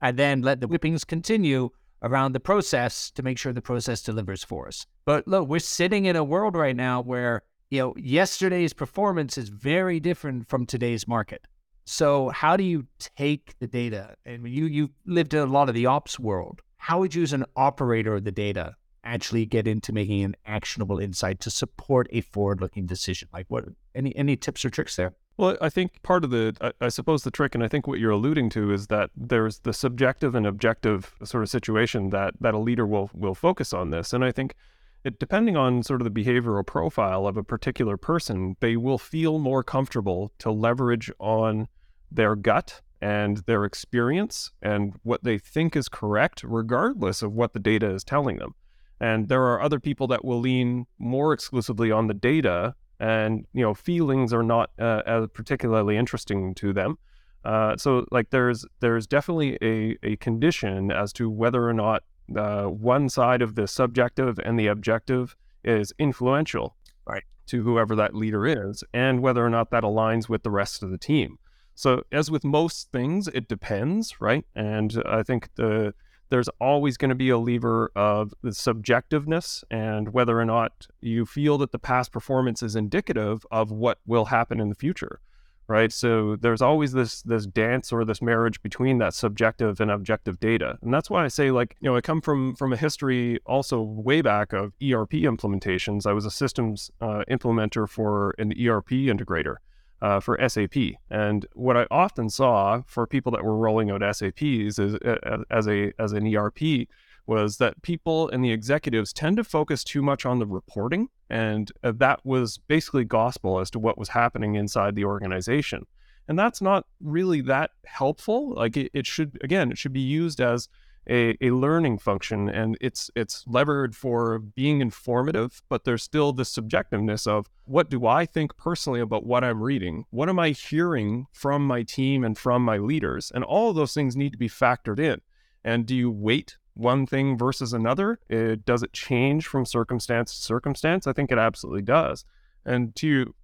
And 0.00 0.16
then 0.16 0.42
let 0.42 0.60
the 0.60 0.66
whippings 0.66 1.04
continue 1.04 1.70
around 2.02 2.32
the 2.32 2.40
process 2.40 3.10
to 3.12 3.22
make 3.22 3.38
sure 3.38 3.52
the 3.52 3.62
process 3.62 4.02
delivers 4.02 4.44
for 4.44 4.68
us. 4.68 4.86
But 5.04 5.26
look, 5.26 5.48
we're 5.48 5.60
sitting 5.60 6.04
in 6.04 6.16
a 6.16 6.24
world 6.24 6.56
right 6.56 6.76
now 6.76 7.00
where, 7.00 7.42
you 7.70 7.78
know, 7.80 7.94
yesterday's 7.96 8.72
performance 8.72 9.38
is 9.38 9.48
very 9.48 10.00
different 10.00 10.48
from 10.48 10.66
today's 10.66 11.06
market. 11.06 11.46
So 11.84 12.28
how 12.30 12.56
do 12.56 12.64
you 12.64 12.86
take 13.16 13.58
the 13.58 13.66
data? 13.66 14.14
And 14.24 14.46
you 14.46 14.66
you 14.66 14.90
lived 15.06 15.34
in 15.34 15.40
a 15.40 15.46
lot 15.46 15.68
of 15.68 15.74
the 15.74 15.86
ops 15.86 16.18
world. 16.18 16.60
How 16.76 17.00
would 17.00 17.14
you 17.14 17.22
as 17.22 17.32
an 17.32 17.44
operator 17.56 18.16
of 18.16 18.24
the 18.24 18.32
data 18.32 18.74
actually 19.04 19.46
get 19.46 19.66
into 19.66 19.92
making 19.92 20.22
an 20.22 20.36
actionable 20.46 20.98
insight 20.98 21.40
to 21.40 21.50
support 21.50 22.06
a 22.10 22.20
forward-looking 22.20 22.86
decision? 22.86 23.28
Like 23.32 23.46
what 23.48 23.64
any 23.94 24.14
any 24.16 24.36
tips 24.36 24.64
or 24.64 24.70
tricks 24.70 24.96
there? 24.96 25.14
Well, 25.42 25.58
I 25.60 25.70
think 25.70 26.00
part 26.04 26.22
of 26.22 26.30
the, 26.30 26.54
I, 26.60 26.86
I, 26.86 26.88
suppose 26.88 27.24
the 27.24 27.32
trick, 27.32 27.56
and 27.56 27.64
I 27.64 27.66
think 27.66 27.88
what 27.88 27.98
you're 27.98 28.12
alluding 28.12 28.48
to 28.50 28.72
is 28.72 28.86
that 28.86 29.10
there's 29.16 29.58
the 29.58 29.72
subjective 29.72 30.36
and 30.36 30.46
objective 30.46 31.16
sort 31.24 31.42
of 31.42 31.50
situation 31.50 32.10
that 32.10 32.34
that 32.40 32.54
a 32.54 32.58
leader 32.58 32.86
will 32.86 33.10
will 33.12 33.34
focus 33.34 33.72
on 33.72 33.90
this, 33.90 34.12
and 34.12 34.24
I 34.24 34.30
think 34.30 34.54
it 35.02 35.18
depending 35.18 35.56
on 35.56 35.82
sort 35.82 36.00
of 36.00 36.04
the 36.04 36.22
behavioral 36.24 36.64
profile 36.64 37.26
of 37.26 37.36
a 37.36 37.42
particular 37.42 37.96
person, 37.96 38.54
they 38.60 38.76
will 38.76 38.98
feel 38.98 39.40
more 39.40 39.64
comfortable 39.64 40.30
to 40.38 40.52
leverage 40.52 41.10
on 41.18 41.66
their 42.08 42.36
gut 42.36 42.80
and 43.00 43.38
their 43.38 43.64
experience 43.64 44.52
and 44.62 44.94
what 45.02 45.24
they 45.24 45.38
think 45.38 45.74
is 45.74 45.88
correct, 45.88 46.44
regardless 46.44 47.20
of 47.20 47.32
what 47.32 47.52
the 47.52 47.58
data 47.58 47.90
is 47.90 48.04
telling 48.04 48.36
them. 48.36 48.54
And 49.00 49.28
there 49.28 49.42
are 49.42 49.60
other 49.60 49.80
people 49.80 50.06
that 50.06 50.24
will 50.24 50.38
lean 50.38 50.86
more 51.00 51.32
exclusively 51.32 51.90
on 51.90 52.06
the 52.06 52.14
data 52.14 52.76
and 53.02 53.44
you 53.52 53.62
know 53.62 53.74
feelings 53.74 54.32
are 54.32 54.44
not 54.44 54.70
uh, 54.78 55.26
particularly 55.34 55.96
interesting 55.96 56.54
to 56.54 56.72
them. 56.72 56.96
Uh, 57.44 57.76
so 57.76 58.06
like 58.12 58.30
there's 58.30 58.64
there's 58.80 59.06
definitely 59.06 59.58
a, 59.60 59.96
a 60.04 60.16
condition 60.16 60.92
as 60.92 61.12
to 61.12 61.28
whether 61.28 61.68
or 61.68 61.74
not 61.74 62.04
uh, 62.36 62.66
one 62.66 63.08
side 63.08 63.42
of 63.42 63.56
the 63.56 63.66
subjective 63.66 64.38
and 64.44 64.58
the 64.58 64.68
objective 64.68 65.36
is 65.64 65.92
influential 65.98 66.76
right. 67.04 67.24
to 67.46 67.64
whoever 67.64 67.96
that 67.96 68.14
leader 68.14 68.46
is 68.46 68.84
and 68.94 69.20
whether 69.20 69.44
or 69.44 69.50
not 69.50 69.70
that 69.70 69.82
aligns 69.82 70.28
with 70.28 70.44
the 70.44 70.50
rest 70.50 70.84
of 70.84 70.90
the 70.90 70.98
team. 70.98 71.38
So 71.74 72.04
as 72.12 72.30
with 72.30 72.44
most 72.44 72.92
things 72.92 73.26
it 73.26 73.48
depends 73.48 74.20
right? 74.20 74.46
And 74.54 75.02
i 75.04 75.24
think 75.24 75.48
the 75.56 75.92
there's 76.32 76.48
always 76.62 76.96
going 76.96 77.10
to 77.10 77.14
be 77.14 77.28
a 77.28 77.36
lever 77.36 77.92
of 77.94 78.32
the 78.42 78.50
subjectiveness 78.50 79.62
and 79.70 80.14
whether 80.14 80.40
or 80.40 80.46
not 80.46 80.86
you 81.02 81.26
feel 81.26 81.58
that 81.58 81.72
the 81.72 81.78
past 81.78 82.10
performance 82.10 82.62
is 82.62 82.74
indicative 82.74 83.44
of 83.50 83.70
what 83.70 83.98
will 84.06 84.24
happen 84.24 84.58
in 84.58 84.70
the 84.70 84.74
future 84.74 85.20
right? 85.68 85.92
So 85.92 86.36
there's 86.36 86.60
always 86.60 86.92
this 86.92 87.22
this 87.22 87.46
dance 87.46 87.92
or 87.92 88.04
this 88.04 88.20
marriage 88.20 88.60
between 88.62 88.98
that 88.98 89.14
subjective 89.14 89.80
and 89.80 89.90
objective 89.90 90.40
data. 90.40 90.76
And 90.82 90.92
that's 90.92 91.08
why 91.08 91.24
i 91.24 91.28
say 91.28 91.50
like 91.50 91.76
you 91.80 91.88
know 91.88 91.96
i 91.96 92.00
come 92.00 92.20
from 92.20 92.54
from 92.56 92.72
a 92.72 92.76
history 92.76 93.38
also 93.46 93.80
way 93.80 94.22
back 94.22 94.52
of 94.52 94.72
erp 94.82 95.12
implementations. 95.12 96.06
I 96.06 96.12
was 96.12 96.26
a 96.26 96.30
systems 96.30 96.90
uh, 97.00 97.22
implementer 97.30 97.88
for 97.88 98.34
an 98.38 98.52
erp 98.52 98.88
integrator 98.88 99.56
uh, 100.02 100.18
for 100.20 100.36
SAP. 100.46 100.76
And 101.08 101.46
what 101.54 101.76
I 101.76 101.86
often 101.90 102.28
saw 102.28 102.82
for 102.86 103.06
people 103.06 103.32
that 103.32 103.44
were 103.44 103.56
rolling 103.56 103.90
out 103.90 104.02
SAPs 104.14 104.78
is, 104.78 104.96
uh, 104.96 105.44
as 105.50 105.68
a 105.68 105.92
as 105.98 106.12
an 106.12 106.34
ERP 106.34 106.88
was 107.24 107.58
that 107.58 107.80
people 107.82 108.28
and 108.30 108.44
the 108.44 108.50
executives 108.50 109.12
tend 109.12 109.36
to 109.36 109.44
focus 109.44 109.84
too 109.84 110.02
much 110.02 110.26
on 110.26 110.40
the 110.40 110.46
reporting, 110.46 111.08
and 111.30 111.70
uh, 111.84 111.92
that 111.96 112.20
was 112.26 112.58
basically 112.58 113.04
gospel 113.04 113.60
as 113.60 113.70
to 113.70 113.78
what 113.78 113.96
was 113.96 114.08
happening 114.08 114.56
inside 114.56 114.96
the 114.96 115.04
organization. 115.04 115.86
And 116.26 116.36
that's 116.36 116.60
not 116.60 116.84
really 117.00 117.40
that 117.42 117.70
helpful. 117.84 118.54
Like 118.54 118.76
it, 118.76 118.90
it 118.92 119.06
should 119.06 119.38
again, 119.42 119.70
it 119.70 119.78
should 119.78 119.92
be 119.92 120.00
used 120.00 120.40
as 120.40 120.68
a, 121.08 121.36
a 121.40 121.50
learning 121.50 121.98
function 121.98 122.48
and 122.48 122.76
it's 122.80 123.10
it's 123.16 123.44
levered 123.46 123.96
for 123.96 124.38
being 124.38 124.80
informative 124.80 125.60
but 125.68 125.84
there's 125.84 126.02
still 126.02 126.32
the 126.32 126.44
subjectiveness 126.44 127.26
of 127.26 127.48
what 127.64 127.90
do 127.90 128.06
i 128.06 128.24
think 128.24 128.56
personally 128.56 129.00
about 129.00 129.26
what 129.26 129.44
i'm 129.44 129.62
reading? 129.62 130.04
What 130.10 130.28
am 130.28 130.38
i 130.38 130.50
hearing 130.50 131.26
from 131.32 131.66
my 131.66 131.82
team 131.82 132.24
and 132.24 132.36
from 132.36 132.64
my 132.64 132.78
leaders? 132.78 133.32
And 133.34 133.44
all 133.44 133.72
those 133.72 133.94
things 133.94 134.16
need 134.16 134.32
to 134.32 134.38
be 134.38 134.48
factored 134.48 134.98
in. 134.98 135.20
And 135.64 135.86
do 135.86 135.94
you 135.94 136.10
weight 136.10 136.56
one 136.74 137.06
thing 137.06 137.36
versus 137.36 137.72
another? 137.72 138.18
It, 138.28 138.64
does 138.64 138.82
it 138.82 138.92
change 138.92 139.46
from 139.46 139.64
circumstance 139.64 140.36
to 140.36 140.42
circumstance? 140.42 141.06
I 141.06 141.12
think 141.12 141.30
it 141.30 141.38
absolutely 141.38 141.82
does. 141.82 142.24
And 142.64 142.94
to 142.96 143.34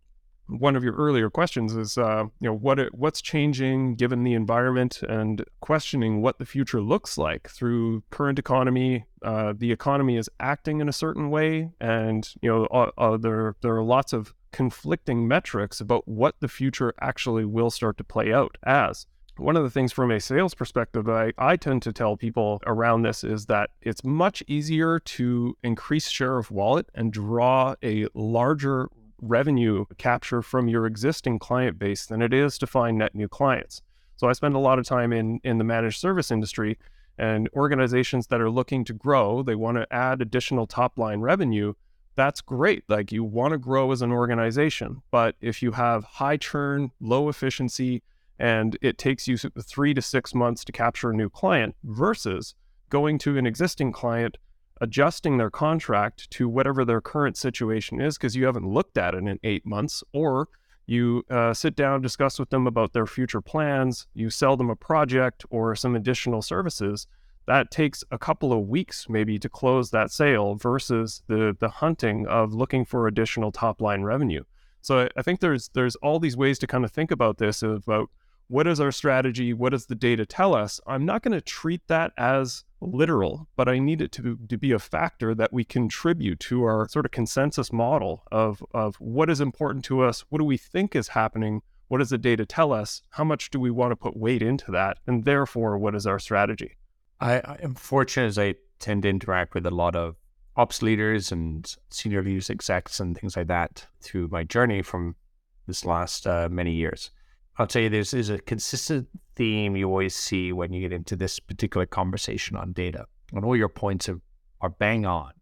one 0.49 0.77
of 0.77 0.83
your 0.83 0.95
earlier 0.95 1.31
questions 1.31 1.77
is, 1.77 1.99
uh, 1.99 2.25
you 2.41 2.49
know, 2.49 2.55
what 2.55 2.79
it, 2.79 2.95
what's 2.95 3.21
changing 3.21 3.95
given 3.95 4.25
the 4.25 4.35
environment 4.35 5.03
and 5.09 5.45
questioning 5.61 6.23
what 6.23 6.39
the 6.39 6.47
future 6.47 6.81
looks 6.81 7.19
like 7.19 7.49
through 7.49 8.03
current 8.11 8.39
economy. 8.39 9.05
Uh, 9.23 9.53
the 9.57 9.73
economy 9.73 10.17
is 10.17 10.31
acting 10.41 10.81
in 10.81 10.89
a 10.89 10.93
certain 10.93 11.31
way, 11.31 11.71
and 11.81 12.35
you 12.41 12.49
know, 12.49 12.65
uh, 12.67 13.17
there 13.17 13.57
there 13.61 13.77
are 13.77 13.83
lots 13.83 14.13
of 14.13 14.35
conflicting 14.53 15.29
metrics 15.29 15.81
about 15.81 16.09
what 16.09 16.37
the 16.41 16.49
future 16.49 16.95
actually 17.01 17.45
will 17.45 17.71
start 17.71 17.99
to 17.99 18.05
play 18.05 18.33
out 18.33 18.57
as. 18.65 19.07
One 19.37 19.57
of 19.57 19.63
the 19.63 19.71
things 19.71 19.93
from 19.93 20.11
a 20.11 20.19
sales 20.19 20.53
perspective 20.53 21.09
I, 21.09 21.33
I 21.39 21.57
tend 21.57 21.83
to 21.83 21.93
tell 21.93 22.17
people 22.17 22.61
around 22.67 23.03
this 23.03 23.23
is 23.23 23.47
that 23.47 23.71
it's 23.81 24.03
much 24.03 24.43
easier 24.49 24.99
to 24.99 25.57
increase 25.63 26.09
share 26.09 26.39
of 26.39 26.51
wallet 26.51 26.89
and 26.93 27.13
draw 27.13 27.77
a 27.85 28.09
larger 28.15 28.89
revenue 29.21 29.85
capture 29.97 30.43
from 30.43 30.69
your 30.69 30.87
existing 30.87 31.39
client 31.39 31.79
base 31.79 32.07
than 32.07 32.23
it 32.23 32.33
is 32.33 32.59
to 32.59 32.67
find 32.67 32.99
net 32.99 33.15
new 33.15 33.29
clients. 33.29 33.83
So 34.17 34.29
I 34.29 34.33
spend 34.33 34.55
a 34.55 34.59
lot 34.59 34.79
of 34.79 34.87
time 34.87 35.13
in 35.13 35.41
in 35.45 35.59
the 35.59 35.65
managed 35.65 36.01
service 36.01 36.31
industry 36.31 36.79
and 37.19 37.49
organizations 37.55 38.29
that 38.29 38.41
are 38.41 38.51
looking 38.51 38.85
to 38.85 38.93
grow, 38.93 39.43
they 39.43 39.57
want 39.57 39.77
to 39.77 39.93
add 39.93 40.23
additional 40.23 40.67
top 40.67 40.99
line 40.99 41.21
revenue. 41.21 41.75
That's 42.15 42.41
great. 42.41 42.85
Like 42.89 43.13
you 43.13 43.25
want 43.25 43.53
to 43.53 43.59
grow 43.59 43.91
as 43.91 44.03
an 44.03 44.13
organization, 44.13 45.03
but 45.11 45.35
if 45.41 45.63
you 45.63 45.73
have 45.73 46.05
high 46.05 46.37
churn, 46.37 46.93
low 47.01 47.29
efficiency, 47.29 48.03
and 48.39 48.79
it 48.81 48.99
takes 48.99 49.27
you 49.27 49.37
three 49.37 49.95
to 49.95 50.03
six 50.03 50.33
months 50.33 50.65
to 50.65 50.73
capture 50.73 51.11
a 51.11 51.17
new 51.17 51.29
client 51.29 51.75
versus 51.83 52.55
going 52.89 53.19
to 53.19 53.37
an 53.37 53.47
existing 53.47 53.91
client, 53.91 54.39
adjusting 54.81 55.39
their 55.39 55.51
contract 55.51 56.31
to 56.33 56.49
whatever 56.49 56.85
their 56.85 57.01
current 57.01 57.37
situation 57.37 58.01
is 58.01 58.17
because 58.17 58.37
you 58.37 58.47
haven't 58.47 58.69
looked 58.69 58.99
at 58.99 59.15
it 59.15 59.25
in 59.25 59.39
eight 59.43 59.67
months, 59.67 60.05
or 60.13 60.49
you 60.87 61.25
uh, 61.31 61.53
sit 61.53 61.77
down, 61.77 62.01
discuss 62.01 62.39
with 62.39 62.51
them 62.51 62.67
about 62.67 62.93
their 62.93 63.07
future 63.07 63.41
plans, 63.43 64.07
you 64.15 64.31
sell 64.31 64.57
them 64.57 64.71
a 64.71 64.77
project 64.77 65.45
or 65.51 65.77
some 65.77 65.95
additional 65.95 66.41
services. 66.41 67.07
That 67.47 67.71
takes 67.71 68.05
a 68.11 68.19
couple 68.19 68.53
of 68.53 68.69
weeks 68.69 69.07
maybe 69.09 69.39
to 69.39 69.49
close 69.49 69.91
that 69.91 70.11
sale 70.11 70.55
versus 70.55 71.23
the 71.29 71.57
the 71.59 71.69
hunting 71.69 72.27
of 72.27 72.53
looking 72.53 72.85
for 72.85 73.07
additional 73.07 73.53
top 73.53 73.81
line 73.81 74.03
revenue. 74.03 74.45
So 74.81 75.01
I, 75.01 75.09
I 75.17 75.23
think 75.23 75.41
there's 75.41 75.71
there's 75.75 75.97
all 75.97 76.19
these 76.19 76.37
ways 76.37 76.59
to 76.61 76.67
kind 76.67 76.85
of 76.85 76.91
think 76.91 77.11
about 77.11 77.39
this 77.39 77.63
about 77.63 78.11
what 78.49 78.67
is 78.67 78.81
our 78.81 78.91
strategy? 78.91 79.53
What 79.53 79.73
does 79.73 79.87
the 79.87 79.95
data 79.95 80.25
tell 80.27 80.55
us? 80.55 80.81
I'm 80.87 81.05
not 81.05 81.23
going 81.23 81.33
to 81.33 81.41
treat 81.41 81.87
that 81.89 82.13
as 82.17 82.65
literal, 82.81 83.47
but 83.57 83.69
I 83.69 83.79
need 83.79 84.01
it 84.01 84.11
to, 84.13 84.39
to 84.49 84.57
be 84.57 84.73
a 84.73 84.79
factor 84.79 85.35
that 85.35 85.53
we 85.53 85.65
contribute 85.65 86.41
to 86.41 86.63
our 86.65 86.89
sort 86.89 87.05
of 87.05 87.11
consensus 87.11 87.73
model 87.73 88.25
of, 88.33 88.63
of 88.73 88.97
what 88.97 89.29
is 89.29 89.41
important 89.41 89.85
to 89.87 90.03
us, 90.03 90.25
what 90.31 90.39
do 90.39 90.45
we 90.45 90.57
think 90.57 90.97
is 90.97 91.09
happening, 91.09 91.61
what 91.89 91.99
does 91.99 92.11
the 92.11 92.19
data 92.19 92.47
tell 92.47 92.73
us, 92.73 93.03
how 93.11 93.25
much 93.25 93.51
do 93.51 93.61
we 93.61 93.71
want 93.71 93.93
to 93.93 93.97
put 93.97 94.17
weight 94.17 94.43
into 94.43 94.71
that, 94.71 94.99
and 95.07 95.25
therefore, 95.25 95.77
what 95.77 95.95
is 95.95 96.07
our 96.07 96.19
strategy? 96.19 96.77
I, 97.21 97.35
I 97.41 97.59
am 97.63 97.75
fortunate 97.75 98.27
as 98.27 98.39
I 98.39 98.55
tend 98.79 99.03
to 99.03 99.09
interact 99.09 99.55
with 99.55 99.67
a 99.67 99.71
lot 99.71 99.95
of 99.95 100.17
ops 100.57 100.83
leaders 100.83 101.31
and 101.33 101.77
senior 101.91 102.23
leaders, 102.23 102.49
execs, 102.51 102.99
and 102.99 103.17
things 103.17 103.37
like 103.37 103.49
that 103.49 103.87
through 104.01 104.29
my 104.29 104.45
journey 104.45 104.83
from 104.83 105.17
this 105.67 105.85
last 105.85 106.27
uh, 106.27 106.49
many 106.51 106.73
years. 106.73 107.11
I'll 107.59 107.67
tell 107.67 107.83
you, 107.83 107.89
this 107.89 108.15
is 108.15 108.31
a 108.31 108.39
consistent 108.39 109.09
theme 109.35 109.77
you 109.77 109.89
always 109.89 110.15
see 110.15 110.53
when 110.53 110.73
you 110.73 110.81
get 110.81 110.93
into 110.93 111.17
this 111.17 111.41
particular 111.41 111.87
conversation 111.87 112.57
on 112.57 112.73
data. 112.73 113.07
And 113.33 113.45
all 113.45 113.57
your 113.57 113.69
points 113.69 114.09
are, 114.09 114.21
are 114.61 114.71
bang 114.71 115.05
on, 115.05 115.33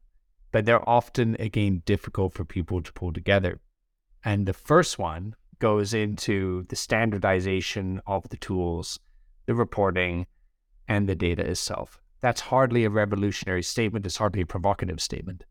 but 0.51 0.65
they're 0.65 0.89
often, 0.89 1.37
again, 1.39 1.83
difficult 1.85 2.33
for 2.33 2.45
people 2.45 2.83
to 2.83 2.93
pull 2.95 3.13
together. 3.13 3.61
And 4.25 4.47
the 4.47 4.55
first 4.55 4.99
one 4.99 5.35
goes 5.59 5.93
into 5.93 6.65
the 6.69 6.77
standardization 6.77 8.01
of 8.07 8.27
the 8.31 8.39
tools, 8.39 8.99
the 9.45 9.55
reporting, 9.55 10.27
and 10.89 11.07
the 11.07 11.15
data 11.15 11.49
itself. 11.49 12.01
That's 12.23 12.41
hardly 12.41 12.85
a 12.85 12.91
revolutionary 12.91 13.63
statement. 13.63 14.07
It's 14.07 14.17
hardly 14.17 14.41
a 14.41 14.47
provocative 14.47 15.01
statement. 15.01 15.45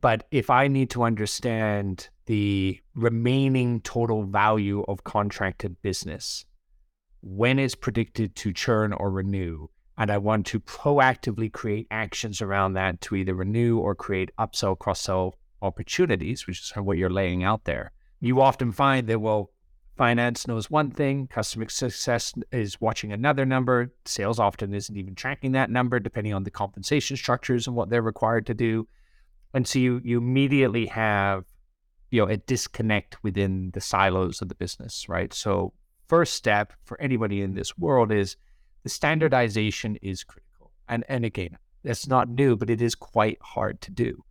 But 0.00 0.26
if 0.32 0.50
I 0.50 0.66
need 0.66 0.90
to 0.90 1.04
understand 1.04 2.08
the 2.26 2.80
remaining 2.96 3.80
total 3.80 4.24
value 4.24 4.84
of 4.88 5.04
contracted 5.04 5.80
business, 5.82 6.46
when 7.22 7.60
it's 7.60 7.76
predicted 7.76 8.34
to 8.36 8.52
churn 8.52 8.92
or 8.92 9.10
renew, 9.10 9.68
and 9.96 10.10
I 10.10 10.18
want 10.18 10.46
to 10.46 10.58
proactively 10.58 11.52
create 11.52 11.86
actions 11.92 12.42
around 12.42 12.72
that 12.72 13.00
to 13.02 13.14
either 13.14 13.34
renew 13.34 13.78
or 13.78 13.94
create 13.94 14.30
upsell, 14.36 14.76
cross 14.76 15.00
sell 15.00 15.38
opportunities, 15.62 16.46
which 16.48 16.58
is 16.60 16.72
what 16.74 16.98
you're 16.98 17.08
laying 17.08 17.44
out 17.44 17.64
there. 17.64 17.92
You 18.18 18.40
often 18.40 18.72
find 18.72 19.06
that, 19.06 19.20
well, 19.20 19.52
finance 19.96 20.48
knows 20.48 20.68
one 20.68 20.90
thing, 20.90 21.28
customer 21.28 21.68
success 21.68 22.34
is 22.50 22.80
watching 22.80 23.12
another 23.12 23.46
number, 23.46 23.94
sales 24.04 24.40
often 24.40 24.74
isn't 24.74 24.96
even 24.96 25.14
tracking 25.14 25.52
that 25.52 25.70
number, 25.70 26.00
depending 26.00 26.34
on 26.34 26.42
the 26.42 26.50
compensation 26.50 27.16
structures 27.16 27.68
and 27.68 27.76
what 27.76 27.90
they're 27.90 28.02
required 28.02 28.46
to 28.46 28.54
do 28.54 28.88
and 29.54 29.66
so 29.66 29.78
you 29.78 30.00
you 30.04 30.18
immediately 30.18 30.86
have 30.86 31.44
you 32.10 32.20
know 32.20 32.28
a 32.28 32.36
disconnect 32.36 33.22
within 33.22 33.70
the 33.72 33.80
silos 33.80 34.42
of 34.42 34.48
the 34.48 34.54
business 34.54 35.08
right? 35.08 35.32
So 35.32 35.72
first 36.08 36.34
step 36.34 36.72
for 36.84 37.00
anybody 37.00 37.40
in 37.40 37.54
this 37.54 37.78
world 37.78 38.12
is 38.12 38.36
the 38.82 38.90
standardization 38.90 39.96
is 40.02 40.24
critical. 40.24 40.72
And 40.88 41.04
and 41.08 41.24
again 41.24 41.56
that's 41.82 42.06
not 42.06 42.28
new 42.28 42.56
but 42.56 42.70
it 42.70 42.82
is 42.82 42.94
quite 42.94 43.38
hard 43.40 43.80
to 43.82 43.90
do. 43.90 44.22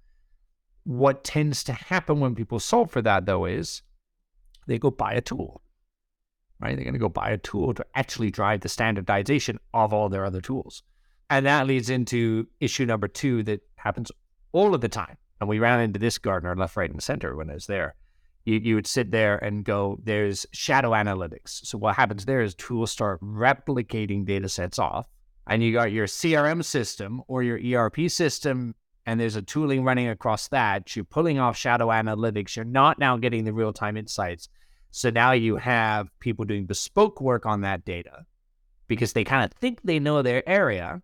What 0.83 1.23
tends 1.23 1.63
to 1.65 1.73
happen 1.73 2.19
when 2.19 2.35
people 2.35 2.59
solve 2.59 2.91
for 2.91 3.01
that 3.01 3.25
though 3.25 3.45
is 3.45 3.81
they 4.67 4.77
go 4.77 4.91
buy 4.91 5.13
a 5.13 5.21
tool 5.21 5.63
right? 6.59 6.75
They're 6.75 6.85
going 6.85 6.93
to 6.93 6.99
go 6.99 7.09
buy 7.09 7.31
a 7.31 7.37
tool 7.37 7.73
to 7.73 7.85
actually 7.93 8.31
drive 8.31 8.61
the 8.61 8.69
standardization 8.69 9.59
of 9.73 9.93
all 9.93 10.07
their 10.07 10.23
other 10.23 10.39
tools. 10.39 10.81
And 11.29 11.45
that 11.45 11.67
leads 11.67 11.89
into 11.89 12.47
issue 12.59 12.85
number 12.85 13.07
two 13.07 13.43
that 13.43 13.61
happens 13.75 14.11
all 14.53 14.73
of 14.73 14.81
the 14.81 14.89
time. 14.89 15.17
And 15.39 15.49
we 15.49 15.59
ran 15.59 15.81
into 15.81 15.99
this 15.99 16.17
Gartner 16.17 16.55
left, 16.55 16.77
right, 16.77 16.89
and 16.89 17.03
center 17.03 17.35
when 17.35 17.49
I 17.49 17.55
was 17.55 17.67
there. 17.67 17.95
You, 18.45 18.59
you 18.59 18.75
would 18.75 18.87
sit 18.87 19.11
there 19.11 19.37
and 19.37 19.65
go, 19.65 19.99
there's 20.03 20.45
shadow 20.51 20.91
analytics. 20.91 21.65
So 21.65 21.77
what 21.77 21.95
happens 21.95 22.25
there 22.25 22.41
is 22.41 22.55
tools 22.55 22.91
start 22.91 23.19
replicating 23.21 24.25
data 24.25 24.47
sets 24.47 24.79
off. 24.79 25.07
And 25.47 25.61
you 25.61 25.73
got 25.73 25.91
your 25.91 26.07
CRM 26.07 26.63
system 26.63 27.21
or 27.27 27.43
your 27.43 27.59
ERP 27.59 28.09
system, 28.09 28.75
and 29.05 29.19
there's 29.19 29.35
a 29.35 29.41
tooling 29.41 29.83
running 29.83 30.07
across 30.07 30.47
that. 30.49 30.95
You're 30.95 31.03
pulling 31.03 31.39
off 31.39 31.57
shadow 31.57 31.87
analytics. 31.87 32.55
You're 32.55 32.65
not 32.65 32.99
now 32.99 33.17
getting 33.17 33.43
the 33.43 33.51
real 33.51 33.73
time 33.73 33.97
insights. 33.97 34.47
So 34.91 35.09
now 35.09 35.31
you 35.31 35.57
have 35.57 36.07
people 36.19 36.45
doing 36.45 36.65
bespoke 36.65 37.19
work 37.19 37.45
on 37.45 37.61
that 37.61 37.83
data 37.83 38.25
because 38.87 39.13
they 39.13 39.23
kind 39.23 39.43
of 39.43 39.51
think 39.57 39.81
they 39.83 39.99
know 39.99 40.21
their 40.21 40.47
area, 40.47 41.01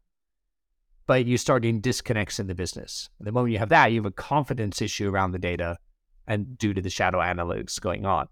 but 1.10 1.25
you 1.25 1.39
start 1.39 1.63
getting 1.63 1.82
disconnects 1.82 2.39
in 2.39 2.46
the 2.46 2.54
business. 2.54 3.10
The 3.20 3.32
moment 3.32 3.51
you 3.51 3.58
have 3.58 3.70
that, 3.70 3.92
you 3.92 3.98
have 3.98 4.06
a 4.06 4.12
confidence 4.12 4.80
issue 4.80 5.10
around 5.10 5.32
the 5.32 5.39
data 5.39 5.80
and 6.28 6.56
due 6.56 6.72
to 6.72 6.84
the 6.84 6.89
shadow 6.92 7.18
analytics 7.18 7.82
going 7.82 8.06
on. 8.06 8.28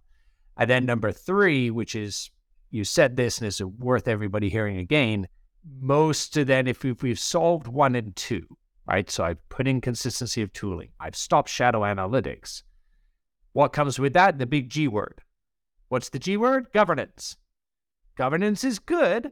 And 0.57 0.69
then 0.69 0.85
number 0.85 1.11
three, 1.11 1.71
which 1.71 1.95
is 1.95 2.29
you 2.69 2.83
said 2.83 3.17
this 3.17 3.39
and 3.39 3.47
it's 3.47 3.59
worth 3.59 4.07
everybody 4.07 4.47
hearing 4.47 4.77
again. 4.77 5.27
Most 5.81 6.37
of 6.37 6.45
then, 6.45 6.67
if 6.67 6.83
we've, 6.83 7.01
we've 7.01 7.17
solved 7.17 7.65
one 7.65 7.95
and 7.95 8.15
two, 8.15 8.45
right? 8.85 9.09
So 9.09 9.23
I've 9.23 9.49
put 9.49 9.67
in 9.67 9.81
consistency 9.81 10.43
of 10.43 10.53
tooling. 10.53 10.89
I've 10.99 11.15
stopped 11.15 11.49
shadow 11.49 11.81
analytics. 11.81 12.61
What 13.53 13.73
comes 13.73 13.97
with 13.97 14.13
that? 14.13 14.37
The 14.37 14.45
big 14.45 14.69
G 14.69 14.87
word. 14.87 15.23
What's 15.87 16.09
the 16.09 16.19
G 16.19 16.37
word? 16.37 16.67
Governance. 16.75 17.37
Governance 18.15 18.63
is 18.63 18.77
good, 18.77 19.31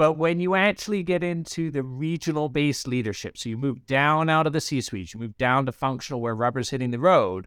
but 0.00 0.14
when 0.14 0.40
you 0.40 0.54
actually 0.54 1.02
get 1.02 1.22
into 1.22 1.70
the 1.70 1.82
regional 1.82 2.48
based 2.48 2.88
leadership, 2.88 3.36
so 3.36 3.50
you 3.50 3.58
move 3.58 3.84
down 3.84 4.30
out 4.30 4.46
of 4.46 4.54
the 4.54 4.60
C 4.62 4.80
suite, 4.80 5.12
you 5.12 5.20
move 5.20 5.36
down 5.36 5.66
to 5.66 5.72
functional 5.72 6.22
where 6.22 6.34
rubber's 6.34 6.70
hitting 6.70 6.90
the 6.90 6.98
road, 6.98 7.46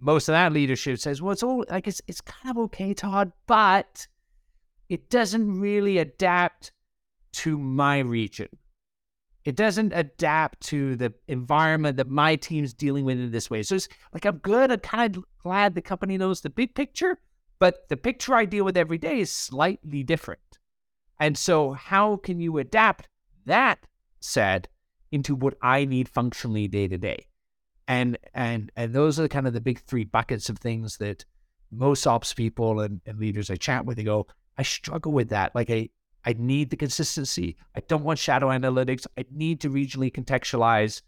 most 0.00 0.26
of 0.26 0.32
that 0.32 0.54
leadership 0.54 0.98
says, 0.98 1.20
well, 1.20 1.32
it's 1.32 1.42
all 1.42 1.66
like 1.68 1.86
it's, 1.86 2.00
it's 2.06 2.22
kind 2.22 2.56
of 2.56 2.64
okay, 2.64 2.94
Todd, 2.94 3.30
but 3.46 4.06
it 4.88 5.10
doesn't 5.10 5.60
really 5.60 5.98
adapt 5.98 6.72
to 7.32 7.58
my 7.58 7.98
region. 7.98 8.48
It 9.44 9.56
doesn't 9.56 9.92
adapt 9.94 10.62
to 10.68 10.96
the 10.96 11.12
environment 11.28 11.98
that 11.98 12.08
my 12.08 12.36
team's 12.36 12.72
dealing 12.72 13.04
with 13.04 13.18
in 13.18 13.32
this 13.32 13.50
way. 13.50 13.62
So 13.62 13.74
it's 13.74 13.90
like 14.14 14.24
I'm 14.24 14.38
good. 14.38 14.72
I'm 14.72 14.80
kind 14.80 15.14
of 15.14 15.24
glad 15.42 15.74
the 15.74 15.82
company 15.82 16.16
knows 16.16 16.40
the 16.40 16.48
big 16.48 16.74
picture, 16.74 17.18
but 17.58 17.86
the 17.90 17.98
picture 17.98 18.34
I 18.34 18.46
deal 18.46 18.64
with 18.64 18.78
every 18.78 18.96
day 18.96 19.20
is 19.20 19.30
slightly 19.30 20.02
different. 20.02 20.40
And 21.20 21.36
so, 21.36 21.72
how 21.72 22.16
can 22.16 22.40
you 22.40 22.58
adapt 22.58 23.08
that 23.46 23.86
set 24.20 24.68
into 25.10 25.34
what 25.34 25.54
I 25.62 25.84
need 25.84 26.08
functionally 26.08 26.68
day 26.68 26.88
to 26.88 26.98
day? 26.98 27.26
And 27.88 28.18
and 28.34 28.70
and 28.76 28.94
those 28.94 29.20
are 29.20 29.28
kind 29.28 29.46
of 29.46 29.52
the 29.52 29.60
big 29.60 29.80
three 29.80 30.04
buckets 30.04 30.48
of 30.48 30.58
things 30.58 30.96
that 30.98 31.24
most 31.70 32.06
ops 32.06 32.34
people 32.34 32.80
and, 32.80 33.00
and 33.06 33.18
leaders 33.18 33.50
I 33.50 33.56
chat 33.56 33.84
with, 33.84 33.96
they 33.96 34.04
go, 34.04 34.26
I 34.58 34.62
struggle 34.62 35.12
with 35.12 35.30
that. 35.30 35.54
Like 35.54 35.70
I 35.70 35.88
I 36.24 36.34
need 36.38 36.70
the 36.70 36.76
consistency. 36.76 37.56
I 37.74 37.80
don't 37.80 38.04
want 38.04 38.18
shadow 38.18 38.48
analytics. 38.48 39.06
I 39.18 39.24
need 39.30 39.60
to 39.62 39.70
regionally 39.70 40.12
contextualize, 40.12 41.02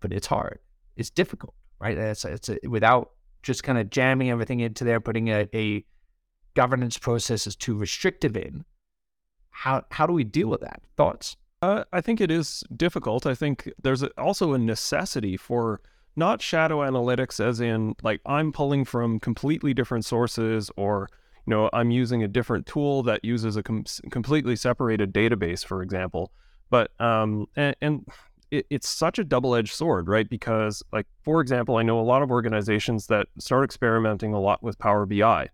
but 0.00 0.12
it's 0.12 0.26
hard. 0.26 0.60
It's 0.96 1.10
difficult, 1.10 1.54
right? 1.78 1.98
It's, 1.98 2.24
it's 2.24 2.48
a, 2.48 2.58
without 2.66 3.10
just 3.42 3.62
kind 3.62 3.78
of 3.78 3.90
jamming 3.90 4.30
everything 4.30 4.60
into 4.60 4.84
there, 4.84 5.00
putting 5.00 5.28
a, 5.28 5.46
a 5.54 5.84
governance 6.54 6.96
process 6.96 7.46
is 7.46 7.54
too 7.54 7.76
restrictive 7.76 8.36
in 8.36 8.64
how 9.56 9.82
how 9.90 10.06
do 10.06 10.12
we 10.12 10.24
deal 10.24 10.48
with 10.48 10.60
that? 10.60 10.82
Thoughts? 10.96 11.36
Uh, 11.62 11.84
I 11.92 12.02
think 12.02 12.20
it 12.20 12.30
is 12.30 12.62
difficult. 12.76 13.24
I 13.24 13.34
think 13.34 13.72
there's 13.82 14.02
also 14.18 14.52
a 14.52 14.58
necessity 14.58 15.36
for 15.36 15.80
not 16.14 16.42
shadow 16.42 16.80
analytics 16.80 17.40
as 17.44 17.60
in 17.60 17.94
like 18.02 18.20
I'm 18.26 18.52
pulling 18.52 18.84
from 18.84 19.18
completely 19.18 19.72
different 19.72 20.04
sources 20.04 20.70
or 20.76 21.08
you 21.46 21.50
know 21.50 21.70
I'm 21.72 21.90
using 21.90 22.22
a 22.22 22.28
different 22.28 22.66
tool 22.66 23.02
that 23.04 23.24
uses 23.24 23.56
a 23.56 23.62
com- 23.62 23.84
completely 24.10 24.56
separated 24.56 25.12
database 25.12 25.64
for 25.64 25.82
example 25.82 26.32
but 26.70 26.90
um 27.00 27.46
and, 27.56 27.76
and 27.80 28.08
it, 28.50 28.66
it's 28.70 28.88
such 28.88 29.18
a 29.18 29.24
double-edged 29.24 29.74
sword 29.74 30.08
right 30.08 30.28
because 30.28 30.82
like 30.92 31.06
for 31.22 31.40
example 31.40 31.76
I 31.76 31.82
know 31.82 31.98
a 31.98 32.02
lot 32.02 32.22
of 32.22 32.30
organizations 32.30 33.06
that 33.08 33.26
start 33.38 33.64
experimenting 33.64 34.32
a 34.32 34.40
lot 34.40 34.62
with 34.62 34.78
Power 34.78 35.04
BI 35.04 35.48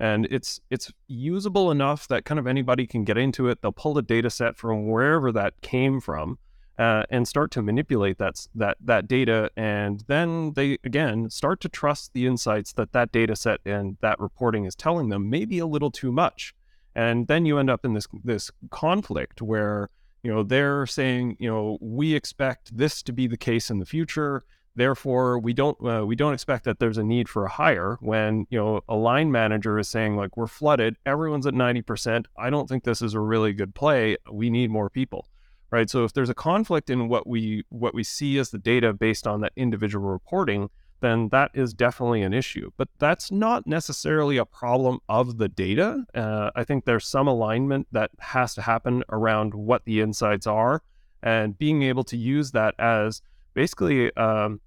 and 0.00 0.26
it's 0.30 0.60
it's 0.70 0.92
usable 1.06 1.70
enough 1.70 2.08
that 2.08 2.24
kind 2.24 2.38
of 2.38 2.46
anybody 2.46 2.86
can 2.86 3.04
get 3.04 3.16
into 3.16 3.48
it. 3.48 3.62
They'll 3.62 3.72
pull 3.72 3.94
the 3.94 4.02
data 4.02 4.30
set 4.30 4.56
from 4.56 4.88
wherever 4.88 5.30
that 5.32 5.60
came 5.60 6.00
from 6.00 6.38
uh, 6.78 7.04
and 7.10 7.28
start 7.28 7.50
to 7.52 7.62
manipulate 7.62 8.18
that 8.18 8.46
that 8.54 8.76
that 8.80 9.06
data, 9.06 9.50
and 9.56 10.02
then 10.08 10.52
they 10.54 10.78
again 10.84 11.30
start 11.30 11.60
to 11.60 11.68
trust 11.68 12.12
the 12.12 12.26
insights 12.26 12.72
that 12.72 12.92
that 12.92 13.12
data 13.12 13.36
set 13.36 13.60
and 13.64 13.96
that 14.00 14.18
reporting 14.18 14.64
is 14.64 14.74
telling 14.74 15.08
them, 15.08 15.30
maybe 15.30 15.58
a 15.58 15.66
little 15.66 15.90
too 15.90 16.10
much, 16.10 16.54
and 16.94 17.28
then 17.28 17.46
you 17.46 17.58
end 17.58 17.70
up 17.70 17.84
in 17.84 17.94
this 17.94 18.08
this 18.24 18.50
conflict 18.70 19.40
where 19.40 19.88
you 20.24 20.32
know 20.32 20.42
they're 20.42 20.86
saying 20.86 21.36
you 21.38 21.48
know 21.48 21.78
we 21.80 22.14
expect 22.14 22.76
this 22.76 23.02
to 23.02 23.12
be 23.12 23.26
the 23.28 23.36
case 23.36 23.70
in 23.70 23.78
the 23.78 23.86
future 23.86 24.44
therefore 24.76 25.38
we 25.38 25.52
don't 25.52 25.76
uh, 25.84 26.04
we 26.04 26.16
don't 26.16 26.34
expect 26.34 26.64
that 26.64 26.78
there's 26.78 26.98
a 26.98 27.04
need 27.04 27.28
for 27.28 27.44
a 27.44 27.50
hire 27.50 27.96
when 28.00 28.46
you 28.50 28.58
know 28.58 28.80
a 28.88 28.96
line 28.96 29.30
manager 29.30 29.78
is 29.78 29.88
saying 29.88 30.16
like 30.16 30.36
we're 30.36 30.46
flooded 30.46 30.96
everyone's 31.06 31.46
at 31.46 31.54
90% 31.54 32.26
i 32.38 32.50
don't 32.50 32.68
think 32.68 32.84
this 32.84 33.02
is 33.02 33.14
a 33.14 33.20
really 33.20 33.52
good 33.52 33.74
play 33.74 34.16
we 34.30 34.50
need 34.50 34.70
more 34.70 34.90
people 34.90 35.28
right? 35.74 35.90
So 35.90 36.04
if 36.04 36.12
there's 36.12 36.30
a 36.30 36.34
conflict 36.34 36.88
in 36.88 37.08
what 37.08 37.26
we 37.26 37.64
what 37.68 37.94
we 37.94 38.04
see 38.04 38.38
as 38.38 38.50
the 38.50 38.58
data 38.58 38.92
based 38.92 39.26
on 39.26 39.40
that 39.40 39.52
individual 39.56 40.08
reporting, 40.08 40.70
then 41.00 41.28
that 41.30 41.50
is 41.52 41.74
definitely 41.74 42.22
an 42.22 42.32
issue. 42.32 42.70
But 42.76 42.88
that's 43.00 43.32
not 43.32 43.66
necessarily 43.66 44.36
a 44.36 44.44
problem 44.44 45.00
of 45.08 45.36
the 45.38 45.48
data. 45.48 46.04
Uh, 46.14 46.50
I 46.54 46.62
think 46.62 46.84
there's 46.84 47.08
some 47.08 47.26
alignment 47.26 47.88
that 47.90 48.12
has 48.20 48.54
to 48.54 48.62
happen 48.62 49.02
around 49.10 49.52
what 49.52 49.84
the 49.84 50.00
insights 50.00 50.46
are, 50.46 50.82
and 51.24 51.58
being 51.58 51.82
able 51.82 52.04
to 52.04 52.16
use 52.16 52.52
that 52.52 52.76
as 52.78 53.20
basically 53.54 54.16
um, 54.16 54.60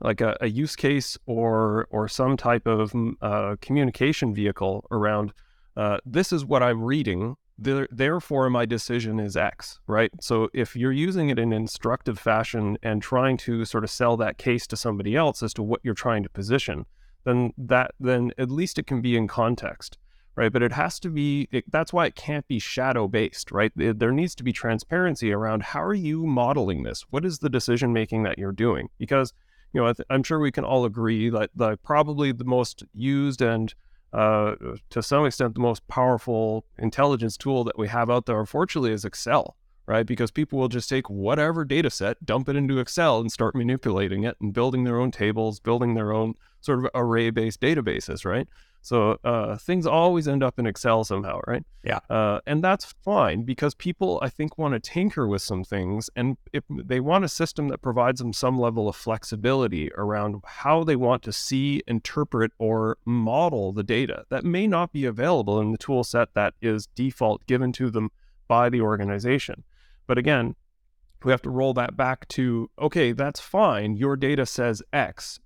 like 0.00 0.20
a, 0.20 0.36
a, 0.40 0.48
use 0.48 0.76
case 0.76 1.18
or 1.26 1.86
or 1.90 2.08
some 2.08 2.36
type 2.36 2.66
of 2.66 2.92
mm, 2.92 3.14
uh, 3.20 3.56
communication 3.60 4.34
vehicle 4.34 4.86
around. 4.90 5.32
Uh, 5.76 5.98
this 6.04 6.32
is 6.32 6.44
what 6.44 6.62
I'm 6.62 6.82
reading 6.82 7.36
therefore 7.60 8.48
my 8.48 8.64
decision 8.64 9.20
is 9.20 9.36
X, 9.36 9.80
right? 9.86 10.10
So 10.20 10.48
if 10.54 10.74
you're 10.74 10.92
using 10.92 11.28
it 11.28 11.38
in 11.38 11.52
instructive 11.52 12.18
fashion 12.18 12.78
and 12.82 13.02
trying 13.02 13.36
to 13.38 13.64
sort 13.64 13.84
of 13.84 13.90
sell 13.90 14.16
that 14.16 14.38
case 14.38 14.66
to 14.68 14.76
somebody 14.76 15.14
else 15.14 15.42
as 15.42 15.52
to 15.54 15.62
what 15.62 15.80
you're 15.82 15.94
trying 15.94 16.22
to 16.22 16.30
position, 16.30 16.86
then 17.24 17.52
that 17.58 17.92
then 18.00 18.32
at 18.38 18.50
least 18.50 18.78
it 18.78 18.86
can 18.86 19.02
be 19.02 19.14
in 19.14 19.28
context, 19.28 19.98
right? 20.36 20.50
But 20.50 20.62
it 20.62 20.72
has 20.72 20.98
to 21.00 21.10
be. 21.10 21.48
It, 21.52 21.70
that's 21.70 21.92
why 21.92 22.06
it 22.06 22.14
can't 22.14 22.48
be 22.48 22.58
shadow 22.58 23.06
based, 23.08 23.50
right? 23.50 23.72
It, 23.76 23.98
there 23.98 24.12
needs 24.12 24.34
to 24.36 24.44
be 24.44 24.52
transparency 24.54 25.30
around 25.30 25.62
how 25.62 25.82
are 25.82 25.94
you 25.94 26.26
modeling 26.26 26.82
this? 26.82 27.04
What 27.10 27.26
is 27.26 27.40
the 27.40 27.50
decision 27.50 27.92
making 27.92 28.22
that 28.22 28.38
you're 28.38 28.52
doing? 28.52 28.88
Because 28.98 29.34
you 29.72 29.80
know, 29.80 29.92
I 30.10 30.14
am 30.14 30.22
sure 30.22 30.38
we 30.38 30.52
can 30.52 30.64
all 30.64 30.84
agree 30.84 31.30
that 31.30 31.78
probably 31.82 32.32
the 32.32 32.44
most 32.44 32.84
used 32.92 33.40
and 33.40 33.74
uh, 34.12 34.56
to 34.90 35.02
some 35.02 35.24
extent, 35.24 35.54
the 35.54 35.60
most 35.60 35.86
powerful 35.86 36.64
intelligence 36.78 37.36
tool 37.36 37.62
that 37.64 37.78
we 37.78 37.88
have 37.88 38.10
out 38.10 38.26
there, 38.26 38.40
unfortunately, 38.40 38.92
is 38.92 39.04
Excel, 39.04 39.56
right? 39.86 40.04
Because 40.04 40.32
people 40.32 40.58
will 40.58 40.68
just 40.68 40.88
take 40.88 41.08
whatever 41.08 41.64
data 41.64 41.90
set, 41.90 42.24
dump 42.26 42.48
it 42.48 42.56
into 42.56 42.80
Excel, 42.80 43.20
and 43.20 43.30
start 43.30 43.54
manipulating 43.54 44.24
it 44.24 44.36
and 44.40 44.52
building 44.52 44.84
their 44.84 44.98
own 44.98 45.12
tables, 45.12 45.60
building 45.60 45.94
their 45.94 46.12
own 46.12 46.34
sort 46.60 46.80
of 46.80 46.90
array 46.94 47.30
based 47.30 47.60
databases, 47.60 48.24
right? 48.24 48.48
So 48.82 49.18
uh, 49.24 49.56
things 49.56 49.86
always 49.86 50.26
end 50.26 50.42
up 50.42 50.58
in 50.58 50.66
Excel 50.66 51.04
somehow, 51.04 51.40
right? 51.46 51.64
Yeah. 51.84 52.00
Uh, 52.08 52.40
and 52.46 52.64
that's 52.64 52.94
fine 53.04 53.42
because 53.42 53.74
people, 53.74 54.18
I 54.22 54.30
think, 54.30 54.56
want 54.56 54.72
to 54.72 54.80
tinker 54.80 55.26
with 55.26 55.42
some 55.42 55.64
things, 55.64 56.08
and 56.16 56.38
if 56.52 56.64
they 56.70 56.98
want 56.98 57.24
a 57.24 57.28
system 57.28 57.68
that 57.68 57.82
provides 57.82 58.20
them 58.20 58.32
some 58.32 58.58
level 58.58 58.88
of 58.88 58.96
flexibility 58.96 59.90
around 59.96 60.42
how 60.44 60.82
they 60.84 60.96
want 60.96 61.22
to 61.24 61.32
see, 61.32 61.82
interpret, 61.86 62.52
or 62.58 62.96
model 63.04 63.72
the 63.72 63.82
data 63.82 64.24
that 64.30 64.44
may 64.44 64.66
not 64.66 64.92
be 64.92 65.04
available 65.04 65.60
in 65.60 65.72
the 65.72 65.78
tool 65.78 66.02
set 66.02 66.32
that 66.34 66.54
is 66.62 66.86
default 66.86 67.46
given 67.46 67.72
to 67.72 67.90
them 67.90 68.10
by 68.48 68.70
the 68.70 68.80
organization. 68.80 69.62
But 70.06 70.18
again, 70.18 70.56
we 71.22 71.30
have 71.30 71.42
to 71.42 71.50
roll 71.50 71.74
that 71.74 71.96
back 71.96 72.26
to 72.28 72.70
okay, 72.78 73.12
that's 73.12 73.40
fine. 73.40 73.96
Your 73.96 74.16
data 74.16 74.46
says 74.46 74.82
X 74.92 75.38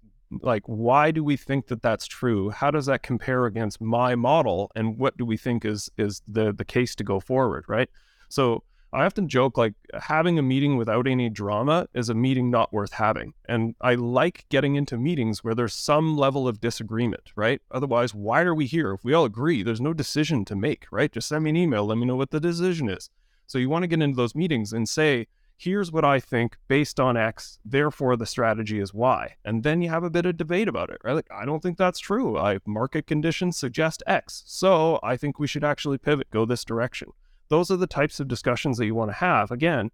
like 0.42 0.62
why 0.66 1.10
do 1.10 1.22
we 1.22 1.36
think 1.36 1.66
that 1.68 1.82
that's 1.82 2.06
true? 2.06 2.50
How 2.50 2.70
does 2.70 2.86
that 2.86 3.02
compare 3.02 3.46
against 3.46 3.80
my 3.80 4.14
model? 4.14 4.70
And 4.74 4.98
what 4.98 5.16
do 5.16 5.24
we 5.24 5.36
think 5.36 5.64
is 5.64 5.90
is 5.96 6.22
the 6.26 6.52
the 6.52 6.64
case 6.64 6.94
to 6.96 7.04
go 7.04 7.20
forward 7.20 7.64
right? 7.68 7.88
So 8.28 8.64
i 8.92 9.04
often 9.04 9.28
joke 9.28 9.58
like 9.58 9.74
having 10.02 10.38
a 10.38 10.42
meeting 10.42 10.76
without 10.76 11.08
any 11.08 11.28
drama 11.28 11.88
is 11.94 12.08
a 12.08 12.14
meeting 12.14 12.48
not 12.50 12.72
worth 12.72 12.92
having. 12.92 13.34
And 13.48 13.74
i 13.80 13.94
like 13.94 14.46
getting 14.50 14.76
into 14.76 14.96
meetings 14.96 15.42
where 15.42 15.54
there's 15.54 15.74
some 15.74 16.16
level 16.16 16.46
of 16.48 16.60
disagreement 16.60 17.32
right? 17.36 17.60
Otherwise 17.70 18.14
why 18.14 18.42
are 18.42 18.54
we 18.54 18.66
here? 18.66 18.92
If 18.92 19.04
we 19.04 19.12
all 19.12 19.24
agree 19.24 19.62
there's 19.62 19.80
no 19.80 19.92
decision 19.92 20.44
to 20.46 20.56
make 20.56 20.86
right? 20.90 21.12
Just 21.12 21.28
send 21.28 21.44
me 21.44 21.50
an 21.50 21.56
email 21.56 21.84
let 21.84 21.98
me 21.98 22.06
know 22.06 22.16
what 22.16 22.30
the 22.30 22.40
decision 22.40 22.88
is. 22.88 23.10
So 23.46 23.58
you 23.58 23.68
want 23.68 23.82
to 23.82 23.88
get 23.88 24.00
into 24.02 24.16
those 24.16 24.34
meetings 24.34 24.72
and 24.72 24.88
say 24.88 25.26
here's 25.56 25.92
what 25.92 26.04
I 26.04 26.20
think 26.20 26.56
based 26.68 26.98
on 27.00 27.16
X, 27.16 27.58
therefore 27.64 28.16
the 28.16 28.26
strategy 28.26 28.80
is 28.80 28.92
Y. 28.92 29.34
And 29.44 29.62
then 29.62 29.82
you 29.82 29.88
have 29.88 30.04
a 30.04 30.10
bit 30.10 30.26
of 30.26 30.36
debate 30.36 30.68
about 30.68 30.90
it, 30.90 30.98
right? 31.04 31.14
Like, 31.14 31.30
I 31.30 31.44
don't 31.44 31.62
think 31.62 31.78
that's 31.78 31.98
true. 31.98 32.38
I 32.38 32.58
market 32.66 33.06
conditions 33.06 33.56
suggest 33.56 34.02
X. 34.06 34.42
So 34.46 34.98
I 35.02 35.16
think 35.16 35.38
we 35.38 35.46
should 35.46 35.64
actually 35.64 35.98
pivot, 35.98 36.30
go 36.30 36.44
this 36.44 36.64
direction. 36.64 37.10
Those 37.48 37.70
are 37.70 37.76
the 37.76 37.86
types 37.86 38.20
of 38.20 38.28
discussions 38.28 38.78
that 38.78 38.86
you 38.86 38.94
want 38.94 39.10
to 39.10 39.16
have. 39.16 39.50
Again, 39.50 39.90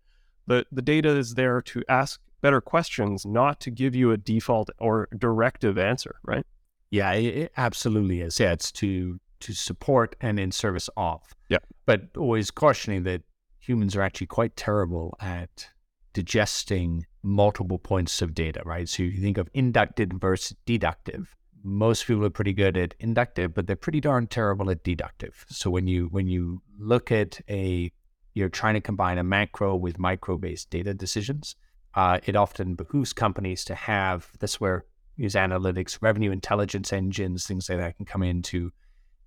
the, 0.46 0.64
the 0.72 0.82
data 0.82 1.10
is 1.10 1.34
there 1.34 1.60
to 1.62 1.82
ask 1.88 2.20
better 2.40 2.60
questions, 2.60 3.26
not 3.26 3.60
to 3.60 3.70
give 3.70 3.94
you 3.94 4.12
a 4.12 4.16
default 4.16 4.70
or 4.78 5.08
directive 5.16 5.78
answer, 5.78 6.16
right? 6.24 6.46
Yeah, 6.90 7.12
it 7.12 7.52
absolutely 7.56 8.20
is. 8.20 8.40
Yeah, 8.40 8.52
it's 8.52 8.72
to 8.72 9.20
to 9.40 9.54
support 9.54 10.16
and 10.20 10.38
in 10.38 10.52
service 10.52 10.90
of. 10.96 11.22
Yeah. 11.48 11.58
But 11.86 12.08
always 12.16 12.50
cautioning 12.50 13.04
that 13.04 13.22
humans 13.70 13.94
are 13.94 14.02
actually 14.02 14.26
quite 14.26 14.56
terrible 14.56 15.16
at 15.20 15.68
digesting 16.12 17.06
multiple 17.22 17.78
points 17.78 18.20
of 18.20 18.34
data, 18.34 18.60
right? 18.64 18.88
So 18.88 19.04
you 19.04 19.20
think 19.20 19.38
of 19.38 19.48
inductive 19.54 20.08
versus 20.12 20.56
deductive. 20.66 21.36
Most 21.62 22.06
people 22.06 22.24
are 22.24 22.30
pretty 22.30 22.52
good 22.52 22.76
at 22.76 22.94
inductive, 22.98 23.54
but 23.54 23.68
they're 23.68 23.76
pretty 23.76 24.00
darn 24.00 24.26
terrible 24.26 24.70
at 24.70 24.82
deductive. 24.82 25.44
So 25.48 25.70
when 25.70 25.86
you 25.86 26.08
when 26.10 26.26
you 26.26 26.62
look 26.78 27.12
at 27.12 27.40
a 27.48 27.92
you're 28.34 28.48
trying 28.48 28.74
to 28.74 28.80
combine 28.80 29.18
a 29.18 29.24
macro 29.24 29.76
with 29.76 30.00
micro 30.00 30.36
based 30.36 30.68
data 30.70 30.92
decisions, 30.92 31.54
uh, 31.94 32.18
it 32.24 32.34
often 32.34 32.74
behooves 32.74 33.12
companies 33.12 33.64
to 33.66 33.76
have 33.76 34.30
this 34.40 34.60
where 34.60 34.84
use 35.16 35.34
analytics, 35.34 35.98
revenue 36.00 36.32
intelligence 36.32 36.92
engines, 36.92 37.46
things 37.46 37.68
like 37.68 37.78
that 37.78 37.96
can 37.96 38.06
come 38.06 38.24
in 38.24 38.42
to 38.42 38.72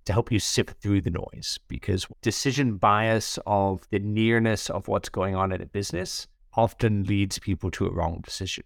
to 0.04 0.12
help 0.12 0.30
you 0.30 0.38
sift 0.38 0.80
through 0.80 1.00
the 1.00 1.10
noise 1.10 1.58
because 1.68 2.06
decision 2.22 2.76
bias 2.76 3.38
of 3.46 3.86
the 3.90 3.98
nearness 3.98 4.70
of 4.70 4.88
what's 4.88 5.08
going 5.08 5.34
on 5.34 5.52
in 5.52 5.60
a 5.60 5.66
business 5.66 6.26
often 6.56 7.04
leads 7.04 7.38
people 7.38 7.70
to 7.70 7.86
a 7.86 7.92
wrong 7.92 8.20
decision. 8.22 8.64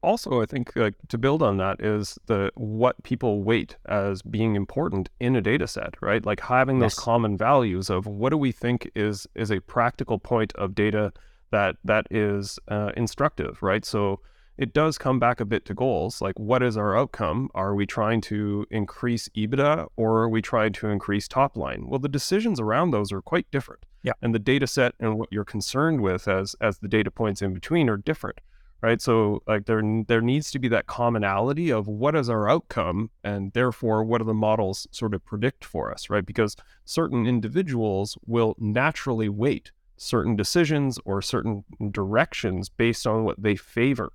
Also, 0.00 0.40
I 0.40 0.46
think 0.46 0.76
like 0.76 0.94
to 1.08 1.18
build 1.18 1.42
on 1.42 1.56
that 1.56 1.80
is 1.80 2.16
the 2.26 2.52
what 2.54 3.02
people 3.02 3.42
weight 3.42 3.76
as 3.86 4.22
being 4.22 4.54
important 4.54 5.08
in 5.18 5.34
a 5.34 5.40
data 5.40 5.66
set, 5.66 5.94
right? 6.00 6.24
Like 6.24 6.40
having 6.40 6.78
those 6.78 6.92
yes. 6.92 7.00
common 7.00 7.36
values 7.36 7.90
of 7.90 8.06
what 8.06 8.30
do 8.30 8.36
we 8.36 8.52
think 8.52 8.88
is 8.94 9.26
is 9.34 9.50
a 9.50 9.60
practical 9.60 10.20
point 10.20 10.52
of 10.54 10.76
data 10.76 11.12
that 11.50 11.76
that 11.84 12.06
is 12.10 12.60
uh, 12.68 12.92
instructive, 12.96 13.60
right? 13.60 13.84
So 13.84 14.20
it 14.58 14.72
does 14.72 14.98
come 14.98 15.18
back 15.18 15.40
a 15.40 15.44
bit 15.44 15.64
to 15.66 15.74
goals. 15.74 16.20
Like, 16.20 16.38
what 16.38 16.62
is 16.62 16.76
our 16.76 16.96
outcome? 16.96 17.48
Are 17.54 17.74
we 17.74 17.86
trying 17.86 18.20
to 18.22 18.66
increase 18.70 19.28
EBITDA 19.30 19.88
or 19.96 20.18
are 20.18 20.28
we 20.28 20.42
trying 20.42 20.72
to 20.74 20.88
increase 20.88 21.26
top 21.26 21.56
line? 21.56 21.88
Well, 21.88 21.98
the 21.98 22.08
decisions 22.08 22.60
around 22.60 22.90
those 22.90 23.12
are 23.12 23.22
quite 23.22 23.50
different. 23.50 23.84
Yeah. 24.02 24.12
And 24.20 24.34
the 24.34 24.38
data 24.38 24.66
set 24.66 24.94
and 25.00 25.18
what 25.18 25.32
you're 25.32 25.44
concerned 25.44 26.00
with 26.00 26.28
as 26.28 26.54
as 26.60 26.78
the 26.78 26.88
data 26.88 27.10
points 27.10 27.40
in 27.40 27.54
between 27.54 27.88
are 27.88 27.96
different. 27.96 28.40
Right. 28.82 29.00
So 29.00 29.42
like 29.46 29.66
there 29.66 29.80
there 30.08 30.20
needs 30.20 30.50
to 30.50 30.58
be 30.58 30.66
that 30.68 30.88
commonality 30.88 31.70
of 31.70 31.86
what 31.86 32.16
is 32.16 32.28
our 32.28 32.50
outcome 32.50 33.10
and 33.22 33.52
therefore 33.52 34.02
what 34.02 34.18
do 34.18 34.24
the 34.24 34.34
models 34.34 34.88
sort 34.90 35.14
of 35.14 35.24
predict 35.24 35.64
for 35.64 35.92
us, 35.92 36.10
right? 36.10 36.26
Because 36.26 36.56
certain 36.84 37.24
individuals 37.24 38.18
will 38.26 38.56
naturally 38.58 39.28
weight 39.28 39.70
certain 39.96 40.34
decisions 40.34 40.98
or 41.04 41.22
certain 41.22 41.64
directions 41.92 42.68
based 42.68 43.06
on 43.06 43.22
what 43.22 43.40
they 43.40 43.54
favor 43.54 44.12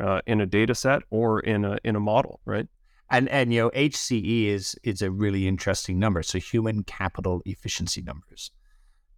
uh, 0.00 0.20
in 0.26 0.40
a 0.40 0.46
data 0.46 0.74
set 0.74 1.02
or 1.10 1.40
in 1.40 1.64
a 1.64 1.78
in 1.84 1.96
a 1.96 2.00
model, 2.00 2.40
right? 2.44 2.66
And 3.10 3.28
and 3.28 3.52
you 3.52 3.62
know 3.62 3.70
HCE 3.70 4.46
is 4.46 4.76
is 4.82 5.02
a 5.02 5.10
really 5.10 5.46
interesting 5.48 5.98
number. 5.98 6.22
So 6.22 6.38
human 6.38 6.84
capital 6.84 7.42
efficiency 7.44 8.02
numbers, 8.02 8.50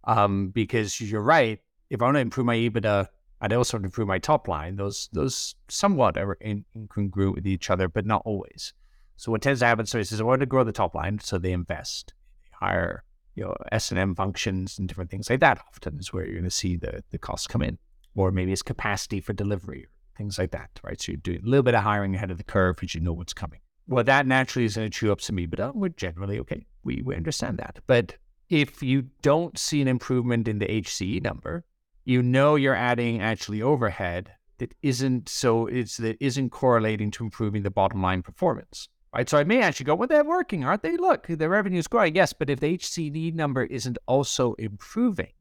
um, 0.05 0.49
because 0.49 0.99
you're 0.99 1.21
right. 1.21 1.59
If 1.89 2.01
I 2.01 2.05
want 2.05 2.15
to 2.15 2.21
improve 2.21 2.45
my 2.45 2.55
EBITDA 2.55 3.07
and 3.41 3.53
also 3.53 3.75
want 3.77 3.83
to 3.83 3.87
improve 3.87 4.07
my 4.07 4.19
top 4.19 4.47
line, 4.47 4.77
those 4.77 5.09
those 5.11 5.55
somewhat 5.67 6.17
are 6.17 6.37
incongruent 6.43 7.35
with 7.35 7.47
each 7.47 7.69
other, 7.69 7.87
but 7.87 8.05
not 8.05 8.21
always. 8.25 8.73
So 9.17 9.31
what 9.31 9.41
tends 9.41 9.59
to 9.59 9.65
happen 9.65 9.85
so 9.85 9.99
is 9.99 10.19
I 10.19 10.23
want 10.23 10.39
to 10.39 10.45
grow 10.45 10.63
the 10.63 10.71
top 10.71 10.95
line, 10.95 11.19
so 11.19 11.37
they 11.37 11.51
invest, 11.51 12.13
hire 12.51 13.03
you 13.35 13.43
know 13.43 13.55
S 13.71 13.91
and 13.91 13.99
M 13.99 14.15
functions 14.15 14.79
and 14.79 14.87
different 14.87 15.11
things 15.11 15.29
like 15.29 15.41
that. 15.41 15.59
Often 15.67 15.99
is 15.99 16.13
where 16.13 16.25
you're 16.25 16.35
going 16.35 16.43
to 16.45 16.49
see 16.49 16.75
the 16.75 17.03
the 17.11 17.17
costs 17.17 17.47
come 17.47 17.61
in, 17.61 17.77
or 18.15 18.31
maybe 18.31 18.51
it's 18.51 18.61
capacity 18.61 19.19
for 19.19 19.33
delivery, 19.33 19.87
things 20.21 20.37
like 20.37 20.51
that, 20.51 20.69
right? 20.83 21.01
So 21.01 21.11
you're 21.11 21.17
doing 21.17 21.41
a 21.43 21.49
little 21.49 21.63
bit 21.63 21.73
of 21.73 21.83
hiring 21.83 22.15
ahead 22.15 22.31
of 22.31 22.37
the 22.37 22.43
curve 22.43 22.75
because 22.75 22.93
you 22.93 23.01
know 23.01 23.13
what's 23.13 23.33
coming. 23.33 23.59
Well, 23.87 24.03
that 24.03 24.27
naturally 24.27 24.65
is 24.65 24.75
going 24.75 24.89
to 24.89 24.95
chew 24.95 25.11
up 25.11 25.19
some 25.19 25.37
EBITDA. 25.37 25.73
We're 25.75 25.89
generally 25.89 26.39
okay. 26.39 26.65
We 26.83 27.01
we 27.03 27.15
understand 27.15 27.57
that, 27.57 27.79
but 27.87 28.15
if 28.49 28.83
you 28.83 29.03
don't 29.21 29.57
see 29.57 29.81
an 29.81 29.87
improvement 29.87 30.47
in 30.47 30.59
the 30.59 30.67
HCE 30.67 31.23
number, 31.23 31.63
you 32.05 32.21
know 32.21 32.55
you're 32.55 32.75
adding 32.75 33.21
actually 33.21 33.61
overhead 33.61 34.31
that 34.59 34.73
isn't 34.81 35.27
so 35.29 35.67
it's 35.67 35.97
that 35.97 36.17
isn't 36.19 36.51
correlating 36.51 37.11
to 37.11 37.23
improving 37.23 37.63
the 37.63 37.71
bottom 37.71 38.01
line 38.01 38.21
performance. 38.21 38.89
Right. 39.13 39.27
So 39.27 39.37
I 39.37 39.43
may 39.43 39.61
actually 39.61 39.87
go, 39.87 39.95
well, 39.95 40.07
they're 40.07 40.23
working, 40.23 40.63
aren't 40.63 40.83
they? 40.83 40.95
Look, 40.95 41.27
the 41.27 41.49
revenue 41.49 41.79
is 41.79 41.87
growing. 41.87 42.15
Yes, 42.15 42.31
but 42.31 42.49
if 42.49 42.61
the 42.61 42.77
HCE 42.77 43.33
number 43.33 43.65
isn't 43.65 43.97
also 44.05 44.53
improving, 44.53 45.33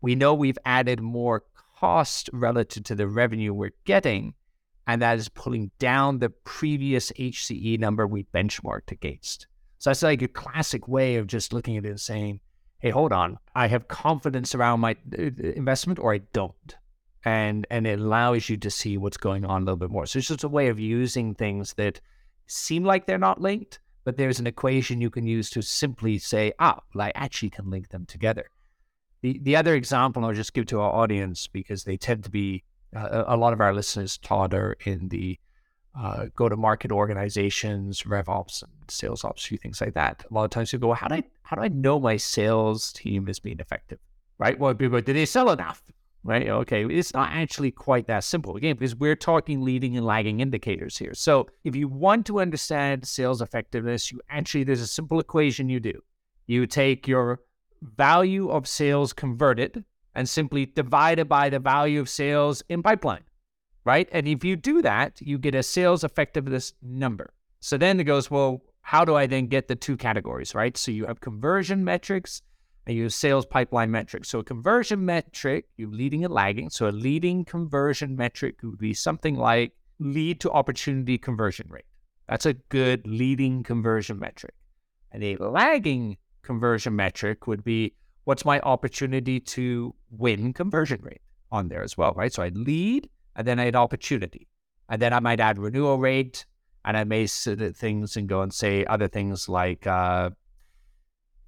we 0.00 0.14
know 0.14 0.32
we've 0.32 0.58
added 0.64 1.00
more 1.00 1.42
cost 1.84 2.30
relative 2.32 2.82
to 2.82 2.94
the 2.94 3.06
revenue 3.06 3.52
we're 3.52 3.78
getting, 3.84 4.32
and 4.86 5.02
that 5.02 5.18
is 5.18 5.28
pulling 5.28 5.70
down 5.78 6.18
the 6.18 6.30
previous 6.30 7.12
HCE 7.12 7.78
number 7.78 8.06
we 8.06 8.24
benchmarked 8.34 8.90
against. 8.90 9.46
So 9.76 9.90
that's 9.90 10.02
like 10.02 10.22
a 10.22 10.28
classic 10.28 10.88
way 10.88 11.16
of 11.16 11.26
just 11.26 11.52
looking 11.52 11.76
at 11.76 11.84
it 11.84 11.90
and 11.90 12.00
saying, 12.00 12.40
hey, 12.78 12.88
hold 12.88 13.12
on, 13.12 13.36
I 13.54 13.66
have 13.66 13.86
confidence 13.88 14.54
around 14.54 14.80
my 14.80 14.96
uh, 15.18 15.24
investment 15.56 15.98
or 15.98 16.14
I 16.14 16.20
don't. 16.32 16.76
And, 17.22 17.66
and 17.70 17.86
it 17.86 18.00
allows 18.00 18.48
you 18.48 18.56
to 18.56 18.70
see 18.70 18.96
what's 18.96 19.18
going 19.18 19.44
on 19.44 19.60
a 19.60 19.64
little 19.66 19.76
bit 19.76 19.90
more. 19.90 20.06
So 20.06 20.20
it's 20.20 20.28
just 20.28 20.42
a 20.42 20.48
way 20.48 20.68
of 20.68 20.80
using 20.80 21.34
things 21.34 21.74
that 21.74 22.00
seem 22.46 22.82
like 22.82 23.04
they're 23.04 23.18
not 23.18 23.42
linked, 23.42 23.78
but 24.04 24.16
there's 24.16 24.40
an 24.40 24.46
equation 24.46 25.02
you 25.02 25.10
can 25.10 25.26
use 25.26 25.50
to 25.50 25.60
simply 25.60 26.16
say, 26.16 26.54
ah, 26.58 26.80
well, 26.94 27.06
I 27.06 27.12
actually 27.14 27.50
can 27.50 27.68
link 27.68 27.90
them 27.90 28.06
together. 28.06 28.48
The, 29.24 29.40
the 29.42 29.56
other 29.56 29.74
example 29.74 30.22
I'll 30.22 30.34
just 30.34 30.52
give 30.52 30.66
to 30.66 30.80
our 30.80 30.92
audience 30.92 31.46
because 31.46 31.84
they 31.84 31.96
tend 31.96 32.24
to 32.24 32.30
be, 32.30 32.62
uh, 32.94 33.24
a 33.26 33.38
lot 33.38 33.54
of 33.54 33.60
our 33.62 33.72
listeners, 33.72 34.18
Todd, 34.18 34.52
are 34.52 34.76
in 34.84 35.08
the 35.08 35.38
uh, 35.98 36.26
go 36.36 36.50
to 36.50 36.56
market 36.56 36.92
organizations, 36.92 38.02
RevOps 38.02 38.62
and 38.62 38.70
sales 38.88 39.24
ops, 39.24 39.46
few 39.46 39.56
things 39.56 39.80
like 39.80 39.94
that. 39.94 40.26
A 40.30 40.34
lot 40.34 40.44
of 40.44 40.50
times 40.50 40.74
you 40.74 40.78
go, 40.78 40.88
well, 40.88 40.96
how 40.96 41.08
do 41.08 41.14
I 41.14 41.22
how 41.42 41.56
do 41.56 41.62
I 41.62 41.68
know 41.68 41.98
my 41.98 42.18
sales 42.18 42.92
team 42.92 43.26
is 43.28 43.38
being 43.38 43.60
effective? 43.60 43.98
Right? 44.36 44.58
Well, 44.58 44.74
people, 44.74 45.00
did 45.00 45.16
they 45.16 45.24
sell 45.24 45.50
enough? 45.50 45.82
Right? 46.22 46.46
Okay, 46.46 46.84
it's 46.84 47.14
not 47.14 47.30
actually 47.32 47.70
quite 47.70 48.06
that 48.08 48.24
simple 48.24 48.56
again 48.56 48.76
because 48.76 48.94
we're 48.94 49.16
talking 49.16 49.62
leading 49.62 49.96
and 49.96 50.04
lagging 50.04 50.40
indicators 50.40 50.98
here. 50.98 51.14
So 51.14 51.48
if 51.64 51.74
you 51.74 51.88
want 51.88 52.26
to 52.26 52.40
understand 52.40 53.08
sales 53.08 53.40
effectiveness, 53.40 54.12
you 54.12 54.20
actually 54.28 54.64
there's 54.64 54.82
a 54.82 54.86
simple 54.86 55.18
equation 55.18 55.70
you 55.70 55.80
do. 55.80 55.98
You 56.46 56.66
take 56.66 57.08
your 57.08 57.40
value 57.96 58.48
of 58.48 58.66
sales 58.66 59.12
converted 59.12 59.84
and 60.14 60.28
simply 60.28 60.66
divide 60.66 61.18
it 61.18 61.28
by 61.28 61.50
the 61.50 61.58
value 61.58 62.00
of 62.00 62.08
sales 62.08 62.62
in 62.68 62.82
pipeline 62.82 63.24
right? 63.84 64.08
And 64.12 64.26
if 64.26 64.44
you 64.44 64.56
do 64.56 64.82
that, 64.82 65.20
you 65.20 65.38
get 65.38 65.54
a 65.54 65.62
sales 65.62 66.04
effectiveness 66.04 66.72
number. 66.82 67.32
So 67.60 67.76
then 67.78 68.00
it 68.00 68.04
goes, 68.04 68.30
well, 68.30 68.62
how 68.82 69.04
do 69.04 69.14
I 69.14 69.26
then 69.26 69.46
get 69.46 69.68
the 69.68 69.76
two 69.76 69.96
categories, 69.96 70.54
right? 70.54 70.76
So 70.76 70.90
you 70.90 71.06
have 71.06 71.20
conversion 71.20 71.84
metrics 71.84 72.42
and 72.86 72.96
you 72.96 73.04
have 73.04 73.14
sales 73.14 73.46
pipeline 73.46 73.90
metrics. 73.90 74.28
So 74.28 74.40
a 74.40 74.44
conversion 74.44 75.04
metric, 75.04 75.66
you're 75.76 75.90
leading 75.90 76.24
and 76.24 76.34
lagging. 76.34 76.70
So 76.70 76.88
a 76.88 76.90
leading 76.90 77.44
conversion 77.44 78.16
metric 78.16 78.56
would 78.62 78.78
be 78.78 78.92
something 78.92 79.36
like 79.36 79.72
lead 79.98 80.40
to 80.40 80.50
opportunity 80.50 81.16
conversion 81.16 81.66
rate. 81.70 81.86
That's 82.28 82.46
a 82.46 82.54
good 82.54 83.06
leading 83.06 83.62
conversion 83.62 84.18
metric. 84.18 84.54
And 85.12 85.22
a 85.22 85.36
lagging 85.36 86.18
conversion 86.44 86.94
metric 86.94 87.46
would 87.46 87.64
be 87.64 87.94
what's 88.24 88.44
my 88.44 88.60
opportunity 88.60 89.40
to 89.40 89.94
win 90.10 90.52
conversion 90.52 91.00
rate 91.02 91.22
on 91.50 91.68
there 91.68 91.82
as 91.82 91.96
well, 91.96 92.12
right? 92.14 92.32
So 92.32 92.42
I 92.42 92.48
lead 92.48 93.08
and 93.36 93.46
then 93.46 93.58
I 93.58 93.64
had 93.64 93.76
opportunity. 93.76 94.48
And 94.88 95.00
then 95.00 95.12
I 95.12 95.20
might 95.20 95.40
add 95.40 95.58
renewal 95.58 95.98
rate, 95.98 96.44
and 96.84 96.94
I 96.96 97.04
may 97.04 97.26
sit 97.26 97.62
at 97.62 97.74
things 97.74 98.16
and 98.16 98.28
go 98.28 98.42
and 98.42 98.52
say 98.52 98.84
other 98.84 99.08
things 99.08 99.48
like, 99.48 99.86
uh, 99.86 100.30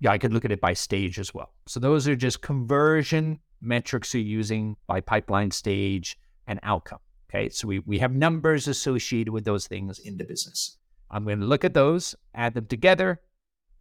yeah, 0.00 0.10
I 0.10 0.18
could 0.18 0.32
look 0.32 0.46
at 0.46 0.52
it 0.52 0.60
by 0.60 0.72
stage 0.72 1.18
as 1.18 1.34
well. 1.34 1.52
So 1.66 1.78
those 1.78 2.08
are 2.08 2.16
just 2.16 2.40
conversion 2.40 3.38
metrics 3.60 4.14
you're 4.14 4.22
using 4.22 4.76
by 4.86 5.00
pipeline 5.00 5.50
stage 5.50 6.18
and 6.46 6.58
outcome. 6.62 7.00
Okay, 7.28 7.50
so 7.50 7.68
we, 7.68 7.80
we 7.80 7.98
have 7.98 8.12
numbers 8.12 8.68
associated 8.68 9.32
with 9.32 9.44
those 9.44 9.66
things 9.66 9.98
in 9.98 10.16
the 10.16 10.24
business. 10.24 10.78
I'm 11.10 11.24
going 11.24 11.40
to 11.40 11.46
look 11.46 11.64
at 11.64 11.74
those, 11.74 12.14
add 12.34 12.54
them 12.54 12.66
together, 12.66 13.20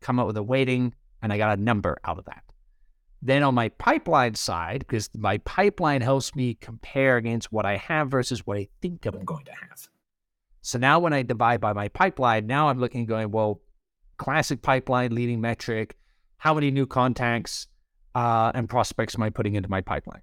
come 0.02 0.20
up 0.20 0.28
with 0.28 0.38
a 0.38 0.44
weighting, 0.44 0.94
and 1.26 1.34
I 1.34 1.40
got 1.40 1.58
a 1.58 1.62
number 1.62 1.98
out 2.06 2.20
of 2.20 2.26
that. 2.26 2.44
Then 3.20 3.42
on 3.42 3.56
my 3.56 3.70
pipeline 3.70 4.36
side, 4.36 4.82
because 4.82 5.10
my 5.18 5.40
pipeline 5.40 6.02
helps 6.02 6.36
me 6.36 6.54
compare 6.62 7.18
against 7.18 7.52
what 7.52 7.66
I 7.66 7.78
have 7.78 8.12
versus 8.12 8.46
what 8.46 8.58
I 8.58 8.68
think 8.80 9.08
I'm 9.08 9.26
going 9.26 9.46
to 9.46 9.52
have. 9.52 9.90
So 10.62 10.78
now 10.78 11.00
when 11.00 11.14
I 11.14 11.24
divide 11.24 11.62
by 11.62 11.74
my 11.74 11.88
pipeline, 11.88 12.46
now 12.46 12.70
I'm 12.70 12.80
looking 12.80 13.08
going, 13.08 13.32
well, 13.32 13.60
classic 14.18 14.62
pipeline 14.62 15.16
leading 15.16 15.42
metric, 15.42 15.98
how 16.38 16.54
many 16.54 16.70
new 16.70 16.86
contacts 16.86 17.70
uh, 18.14 18.52
and 18.54 18.70
prospects 18.70 19.16
am 19.16 19.24
I 19.24 19.32
putting 19.32 19.56
into 19.56 19.68
my 19.68 19.82
pipeline? 19.82 20.22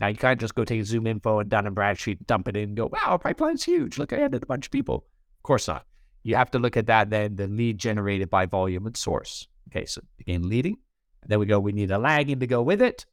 Now 0.00 0.08
you 0.08 0.16
can't 0.16 0.40
just 0.40 0.56
go 0.56 0.64
take 0.64 0.80
ZoomInfo 0.80 1.42
and 1.42 1.48
Dun 1.50 1.66
and 1.66 1.74
Bradstreet, 1.76 2.26
dump 2.26 2.48
it 2.48 2.56
in 2.56 2.70
and 2.70 2.76
go, 2.76 2.86
wow, 2.86 3.12
our 3.12 3.18
pipeline's 3.20 3.62
huge. 3.62 3.96
Look, 3.96 4.12
I 4.12 4.16
added 4.16 4.42
a 4.42 4.46
bunch 4.46 4.66
of 4.66 4.72
people. 4.72 5.04
Of 5.36 5.42
course 5.44 5.68
not. 5.68 5.86
You 6.24 6.34
have 6.34 6.50
to 6.50 6.58
look 6.58 6.76
at 6.76 6.86
that 6.86 7.10
then, 7.10 7.36
the 7.36 7.46
lead 7.46 7.78
generated 7.78 8.28
by 8.28 8.46
volume 8.46 8.88
and 8.88 8.96
source. 8.96 9.46
Okay, 9.68 9.86
so 9.86 10.02
again, 10.20 10.48
leading, 10.48 10.76
then 11.26 11.38
we 11.38 11.46
go, 11.46 11.58
we 11.58 11.72
need 11.72 11.90
a 11.90 11.98
lagging 11.98 12.40
to 12.40 12.46
go 12.46 12.62
with 12.62 12.82
it. 12.82 13.06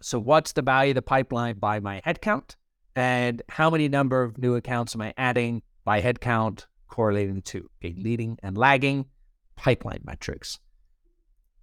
So 0.00 0.18
what's 0.18 0.52
the 0.52 0.62
value 0.62 0.90
of 0.90 0.96
the 0.96 1.02
pipeline 1.02 1.58
by 1.58 1.80
my 1.80 2.00
headcount? 2.00 2.56
And 2.94 3.42
how 3.48 3.70
many 3.70 3.88
number 3.88 4.22
of 4.22 4.38
new 4.38 4.56
accounts 4.56 4.94
am 4.94 5.02
I 5.02 5.14
adding 5.16 5.62
by 5.84 6.00
headcount 6.02 6.66
correlating 6.88 7.42
to 7.42 7.70
okay, 7.78 7.94
leading 7.96 8.38
and 8.42 8.56
lagging 8.56 9.06
pipeline 9.56 10.00
metrics? 10.04 10.58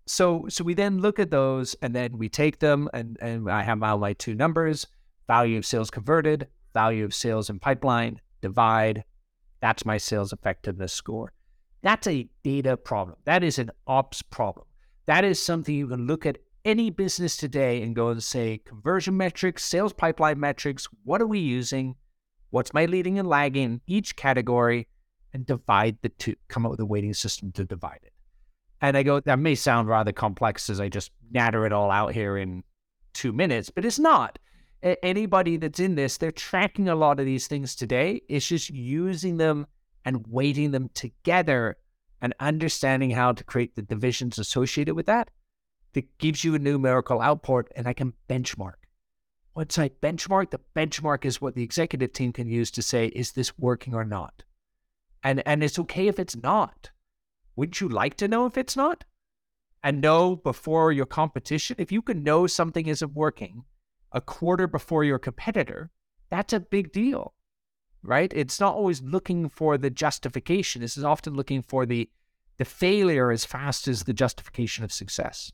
So 0.06 0.45
so 0.49 0.63
we 0.63 0.75
then 0.75 0.99
look 0.99 1.19
at 1.19 1.32
those 1.32 1.75
and 1.82 1.95
then 1.95 2.17
we 2.17 2.30
take 2.30 2.60
them 2.60 2.89
and, 2.93 3.17
and 3.21 3.49
I 3.49 3.63
have 3.63 3.80
my 3.80 4.13
two 4.13 4.36
numbers, 4.36 4.88
value 5.28 5.58
of 5.58 5.65
sales 5.65 5.89
converted, 5.89 6.47
value 6.73 7.04
of 7.04 7.13
sales 7.13 7.49
in 7.49 7.60
pipeline, 7.60 8.21
divide. 8.41 9.04
That's 9.62 9.86
my 9.86 9.97
sales 9.97 10.32
effectiveness 10.32 10.93
score. 10.93 11.34
That's 11.85 12.07
a 12.07 12.27
data 12.43 12.77
problem. 12.77 13.15
That 13.25 13.43
is 13.43 13.59
an 13.59 13.69
ops 13.85 14.23
problem. 14.23 14.65
That 15.05 15.23
is 15.23 15.39
something 15.39 15.75
you 15.75 15.87
can 15.87 16.07
look 16.07 16.25
at 16.25 16.39
any 16.65 16.89
business 16.89 17.37
today 17.37 17.83
and 17.83 17.95
go 17.95 18.09
and 18.09 18.23
say 18.23 18.57
conversion 18.65 19.15
metrics, 19.15 19.63
sales 19.63 19.93
pipeline 19.93 20.39
metrics, 20.39 20.87
what 21.03 21.21
are 21.21 21.27
we 21.27 21.37
using? 21.37 21.93
What's 22.49 22.73
my 22.73 22.85
leading 22.85 23.19
and 23.19 23.29
lagging 23.29 23.81
each 23.85 24.15
category 24.15 24.87
and 25.31 25.45
divide 25.45 25.97
the 26.01 26.09
two, 26.09 26.33
come 26.47 26.65
up 26.65 26.71
with 26.71 26.79
a 26.79 26.85
weighting 26.87 27.13
system 27.13 27.51
to 27.51 27.63
divide 27.63 27.99
it. 28.01 28.13
And 28.81 28.97
I 28.97 29.03
go, 29.03 29.19
that 29.19 29.37
may 29.37 29.53
sound 29.53 29.87
rather 29.87 30.11
complex 30.11 30.71
as 30.71 30.81
I 30.81 30.89
just 30.89 31.11
natter 31.29 31.67
it 31.67 31.71
all 31.71 31.91
out 31.91 32.13
here 32.15 32.35
in 32.35 32.63
two 33.13 33.31
minutes, 33.31 33.69
but 33.69 33.85
it's 33.85 33.99
not. 33.99 34.39
Anybody 34.81 35.57
that's 35.57 35.79
in 35.79 35.93
this, 35.93 36.17
they're 36.17 36.31
tracking 36.31 36.89
a 36.89 36.95
lot 36.95 37.19
of 37.19 37.27
these 37.27 37.45
things 37.45 37.75
today. 37.75 38.23
It's 38.27 38.47
just 38.47 38.71
using 38.71 39.37
them 39.37 39.67
and 40.05 40.25
weighting 40.27 40.71
them 40.71 40.89
together 40.93 41.77
and 42.21 42.33
understanding 42.39 43.11
how 43.11 43.33
to 43.33 43.43
create 43.43 43.75
the 43.75 43.81
divisions 43.81 44.39
associated 44.39 44.95
with 44.95 45.07
that 45.07 45.31
that 45.93 46.17
gives 46.17 46.43
you 46.43 46.55
a 46.55 46.59
numerical 46.59 47.19
output 47.19 47.71
and 47.75 47.87
I 47.87 47.93
can 47.93 48.13
benchmark. 48.29 48.75
Once 49.55 49.79
I 49.79 49.89
benchmark, 49.89 50.51
the 50.51 50.59
benchmark 50.75 51.25
is 51.25 51.41
what 51.41 51.55
the 51.55 51.63
executive 51.63 52.13
team 52.13 52.33
can 52.33 52.47
use 52.47 52.69
to 52.71 52.81
say, 52.81 53.07
is 53.07 53.31
this 53.31 53.57
working 53.57 53.93
or 53.93 54.03
not? 54.03 54.43
And 55.23 55.41
and 55.47 55.63
it's 55.63 55.79
okay 55.79 56.07
if 56.07 56.19
it's 56.19 56.35
not. 56.35 56.91
Wouldn't 57.55 57.79
you 57.81 57.87
like 57.87 58.17
to 58.17 58.27
know 58.27 58.45
if 58.45 58.57
it's 58.57 58.75
not? 58.75 59.05
And 59.81 60.01
know 60.01 60.35
before 60.35 60.91
your 60.91 61.05
competition, 61.05 61.77
if 61.79 61.91
you 61.91 62.01
can 62.01 62.23
know 62.23 62.47
something 62.47 62.85
isn't 62.87 63.13
working 63.13 63.63
a 64.11 64.19
quarter 64.19 64.67
before 64.67 65.03
your 65.03 65.19
competitor, 65.19 65.89
that's 66.29 66.53
a 66.53 66.59
big 66.59 66.91
deal 66.91 67.33
right? 68.05 68.31
It's 68.35 68.59
not 68.59 68.75
always 68.75 69.01
looking 69.01 69.49
for 69.49 69.77
the 69.77 69.89
justification. 69.89 70.81
This 70.81 70.97
is 70.97 71.03
often 71.03 71.33
looking 71.33 71.61
for 71.61 71.85
the 71.85 72.09
the 72.57 72.65
failure 72.65 73.31
as 73.31 73.43
fast 73.43 73.87
as 73.87 74.03
the 74.03 74.13
justification 74.13 74.85
of 74.85 74.91
success. 74.91 75.51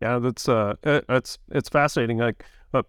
Yeah, 0.00 0.18
that's 0.18 0.48
uh, 0.48 0.74
it's 0.84 1.38
it's 1.50 1.68
fascinating. 1.68 2.18
Like, 2.18 2.44
uh, 2.72 2.82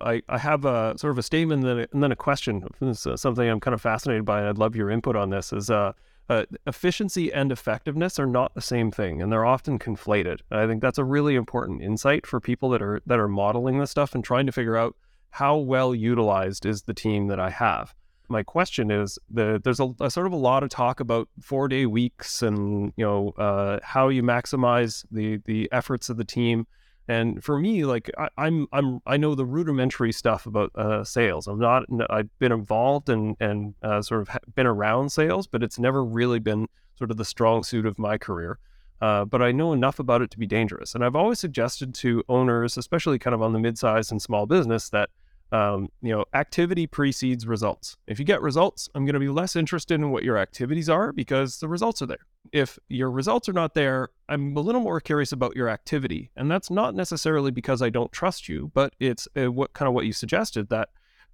I 0.00 0.22
I 0.28 0.38
have 0.38 0.64
a 0.64 0.94
sort 0.98 1.12
of 1.12 1.18
a 1.18 1.22
statement 1.22 1.64
and 1.64 1.68
then 1.68 1.78
a, 1.78 1.88
and 1.92 2.02
then 2.02 2.12
a 2.12 2.16
question. 2.16 2.66
This 2.80 3.06
is 3.06 3.20
something 3.20 3.48
I'm 3.48 3.60
kind 3.60 3.74
of 3.74 3.80
fascinated 3.80 4.24
by, 4.24 4.40
and 4.40 4.48
I'd 4.48 4.58
love 4.58 4.76
your 4.76 4.90
input 4.90 5.16
on 5.16 5.30
this. 5.30 5.52
Is 5.52 5.70
uh, 5.70 5.92
uh, 6.28 6.44
efficiency 6.66 7.32
and 7.32 7.50
effectiveness 7.50 8.18
are 8.18 8.26
not 8.26 8.54
the 8.54 8.60
same 8.60 8.90
thing, 8.90 9.22
and 9.22 9.32
they're 9.32 9.46
often 9.46 9.78
conflated. 9.78 10.40
I 10.50 10.66
think 10.66 10.82
that's 10.82 10.98
a 10.98 11.04
really 11.04 11.34
important 11.34 11.82
insight 11.82 12.26
for 12.26 12.40
people 12.40 12.68
that 12.70 12.82
are 12.82 13.00
that 13.06 13.18
are 13.18 13.28
modeling 13.28 13.78
this 13.78 13.90
stuff 13.90 14.14
and 14.14 14.22
trying 14.22 14.44
to 14.44 14.52
figure 14.52 14.76
out 14.76 14.94
how 15.30 15.56
well 15.56 15.94
utilized 15.94 16.66
is 16.66 16.82
the 16.82 16.94
team 16.94 17.28
that 17.28 17.40
I 17.40 17.50
have? 17.50 17.94
My 18.30 18.44
question 18.44 18.92
is 18.92 19.18
the, 19.28 19.60
there's 19.62 19.80
a, 19.80 19.92
a 20.00 20.08
sort 20.08 20.26
of 20.28 20.32
a 20.32 20.36
lot 20.36 20.62
of 20.62 20.70
talk 20.70 21.00
about 21.00 21.28
four 21.40 21.66
day 21.66 21.84
weeks 21.84 22.42
and 22.42 22.92
you 22.96 23.04
know 23.04 23.30
uh, 23.30 23.80
how 23.82 24.08
you 24.08 24.22
maximize 24.22 25.04
the 25.10 25.40
the 25.44 25.68
efforts 25.72 26.08
of 26.08 26.16
the 26.16 26.24
team. 26.24 26.66
And 27.08 27.42
for 27.42 27.58
me, 27.58 27.84
like 27.84 28.08
I, 28.16 28.28
am 28.38 28.68
I'm, 28.72 28.84
I'm 28.94 29.00
I 29.04 29.16
know 29.16 29.34
the 29.34 29.44
rudimentary 29.44 30.12
stuff 30.12 30.46
about 30.46 30.70
uh, 30.76 31.02
sales. 31.02 31.48
I'm 31.48 31.58
not 31.58 31.84
I've 32.08 32.30
been 32.38 32.52
involved 32.52 33.08
and 33.08 33.36
and 33.40 33.74
uh, 33.82 34.00
sort 34.00 34.22
of 34.22 34.38
been 34.54 34.66
around 34.66 35.10
sales, 35.10 35.48
but 35.48 35.62
it's 35.64 35.80
never 35.80 36.04
really 36.04 36.38
been 36.38 36.68
sort 36.96 37.10
of 37.10 37.16
the 37.16 37.24
strong 37.24 37.64
suit 37.64 37.84
of 37.84 37.98
my 37.98 38.16
career. 38.16 38.60
Uh, 39.00 39.24
but 39.24 39.42
I 39.42 39.50
know 39.50 39.72
enough 39.72 39.98
about 39.98 40.22
it 40.22 40.30
to 40.30 40.38
be 40.38 40.46
dangerous. 40.46 40.94
And 40.94 41.04
I've 41.04 41.16
always 41.16 41.40
suggested 41.40 41.94
to 41.96 42.22
owners, 42.28 42.76
especially 42.76 43.18
kind 43.18 43.34
of 43.34 43.42
on 43.42 43.54
the 43.54 43.58
mid-sized 43.58 44.12
and 44.12 44.20
small 44.20 44.46
business, 44.46 44.90
that 44.90 45.08
um, 45.52 45.88
you 46.02 46.10
know, 46.10 46.24
activity 46.34 46.86
precedes 46.86 47.46
results. 47.46 47.96
If 48.06 48.18
you 48.18 48.24
get 48.24 48.42
results, 48.42 48.88
I'm 48.94 49.04
going 49.04 49.14
to 49.14 49.20
be 49.20 49.28
less 49.28 49.56
interested 49.56 49.94
in 49.94 50.10
what 50.10 50.22
your 50.22 50.38
activities 50.38 50.88
are 50.88 51.12
because 51.12 51.58
the 51.58 51.68
results 51.68 52.02
are 52.02 52.06
there. 52.06 52.26
If 52.52 52.78
your 52.88 53.10
results 53.10 53.48
are 53.48 53.52
not 53.52 53.74
there, 53.74 54.10
I'm 54.28 54.56
a 54.56 54.60
little 54.60 54.80
more 54.80 55.00
curious 55.00 55.32
about 55.32 55.56
your 55.56 55.68
activity, 55.68 56.30
and 56.36 56.50
that's 56.50 56.70
not 56.70 56.94
necessarily 56.94 57.50
because 57.50 57.82
I 57.82 57.90
don't 57.90 58.12
trust 58.12 58.48
you, 58.48 58.70
but 58.74 58.94
it's 58.98 59.28
uh, 59.36 59.52
what 59.52 59.72
kind 59.74 59.88
of 59.88 59.94
what 59.94 60.06
you 60.06 60.12
suggested 60.12 60.68
that 60.70 60.90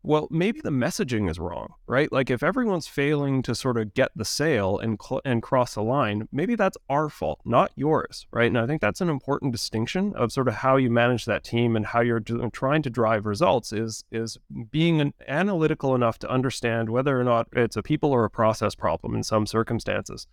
well, 0.07 0.29
maybe 0.31 0.61
the 0.61 0.71
messaging 0.71 1.29
is 1.29 1.41
wrong, 1.41 1.75
right? 1.89 2.13
Like 2.13 2.31
if 2.31 2.41
everyone's 2.41 2.87
failing 2.87 3.43
to 3.43 3.57
sort 3.57 3.77
of 3.77 3.93
get 3.93 4.13
the 4.15 4.25
sale 4.25 4.79
and 4.79 5.01
cl- 5.03 5.21
and 5.25 5.43
cross 5.43 5.75
the 5.75 5.83
line, 5.83 6.29
maybe 6.31 6.55
that's 6.55 6.79
our 6.89 7.09
fault, 7.09 7.41
not 7.45 7.73
yours, 7.75 8.29
right? 8.31 8.47
And 8.47 8.57
I 8.57 8.69
think 8.69 8.81
that's 8.81 9.01
an 9.01 9.09
important 9.09 9.51
distinction 9.51 10.15
of 10.15 10.31
sort 10.31 10.47
of 10.47 10.55
how 10.55 10.77
you 10.77 10.91
manage 10.91 11.25
that 11.25 11.43
team 11.43 11.75
and 11.75 11.87
how 11.87 12.03
you're 12.03 12.21
do- 12.21 12.49
trying 12.53 12.83
to 12.83 12.91
drive 12.91 13.27
results 13.27 13.73
is 13.73 14.05
is 14.13 14.39
being 14.71 15.01
an- 15.01 15.15
analytical 15.27 15.93
enough 15.97 16.21
to 16.21 16.31
understand 16.31 16.89
whether 16.89 17.21
or 17.21 17.25
not 17.25 17.49
it's 17.53 17.77
a 17.77 17.83
people 17.83 18.13
or 18.13 18.25
a 18.25 18.31
process 18.31 18.77
problem 18.77 19.13
in 19.17 19.25
some 19.25 19.45
circumstances. 19.45 20.29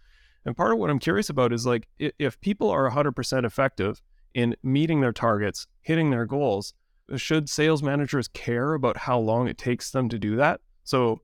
And 0.46 0.56
part 0.56 0.72
of 0.72 0.78
what 0.78 0.92
I'm 0.92 1.00
curious 1.00 1.32
about 1.32 1.52
is 1.52 1.66
like 1.66 1.88
if 1.98 2.40
people 2.42 2.70
are 2.70 2.92
100% 2.92 3.44
effective 3.44 4.04
in 4.36 4.56
meeting 4.62 5.02
their 5.02 5.14
targets, 5.14 5.66
hitting 5.82 6.12
their 6.12 6.28
goals, 6.28 6.76
should 7.16 7.50
sales 7.50 7.84
managers 7.84 8.28
care 8.28 8.74
about 8.74 8.98
how 8.98 9.20
long 9.20 9.48
it 9.48 9.58
takes 9.58 9.92
them 9.92 10.10
to 10.10 10.18
do 10.18 10.36
that? 10.38 10.62
So, 10.84 11.22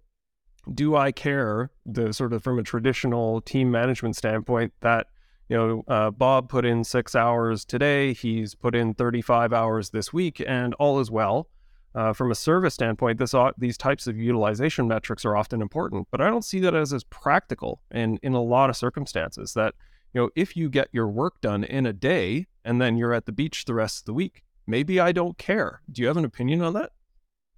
do 0.73 0.95
I 0.95 1.11
care 1.11 1.71
the 1.85 2.13
sort 2.13 2.33
of 2.33 2.43
from 2.43 2.59
a 2.59 2.63
traditional 2.63 3.41
team 3.41 3.71
management 3.71 4.15
standpoint 4.15 4.73
that 4.81 5.07
you 5.47 5.57
know 5.57 5.83
uh, 5.87 6.11
Bob 6.11 6.49
put 6.49 6.65
in 6.65 6.83
six 6.83 7.15
hours 7.15 7.65
today, 7.65 8.13
he's 8.13 8.55
put 8.55 8.75
in 8.75 8.93
35 8.93 9.53
hours 9.53 9.89
this 9.91 10.13
week, 10.13 10.41
and 10.45 10.73
all 10.75 10.99
is 10.99 11.09
well. 11.09 11.47
Uh, 11.95 12.13
from 12.13 12.29
a 12.31 12.35
service 12.35 12.75
standpoint, 12.75 13.17
this 13.17 13.33
these 13.57 13.77
types 13.77 14.05
of 14.05 14.15
utilization 14.15 14.87
metrics 14.87 15.25
are 15.25 15.35
often 15.35 15.61
important, 15.61 16.07
but 16.11 16.21
I 16.21 16.29
don't 16.29 16.45
see 16.45 16.59
that 16.59 16.75
as 16.75 16.93
as 16.93 17.03
practical 17.05 17.81
in 17.89 18.19
in 18.21 18.33
a 18.33 18.41
lot 18.41 18.69
of 18.69 18.77
circumstances. 18.77 19.53
That 19.53 19.73
you 20.13 20.21
know, 20.21 20.29
if 20.35 20.55
you 20.55 20.69
get 20.69 20.89
your 20.91 21.07
work 21.07 21.41
done 21.41 21.63
in 21.63 21.85
a 21.85 21.93
day 21.93 22.47
and 22.63 22.81
then 22.81 22.97
you're 22.97 23.13
at 23.13 23.25
the 23.25 23.31
beach 23.31 23.65
the 23.65 23.73
rest 23.73 24.01
of 24.01 24.05
the 24.05 24.13
week, 24.13 24.43
maybe 24.69 24.99
I 24.99 25.11
don't 25.11 25.37
care. 25.37 25.81
Do 25.91 26.01
you 26.01 26.07
have 26.07 26.17
an 26.17 26.25
opinion 26.25 26.61
on 26.61 26.73
that? 26.73 26.91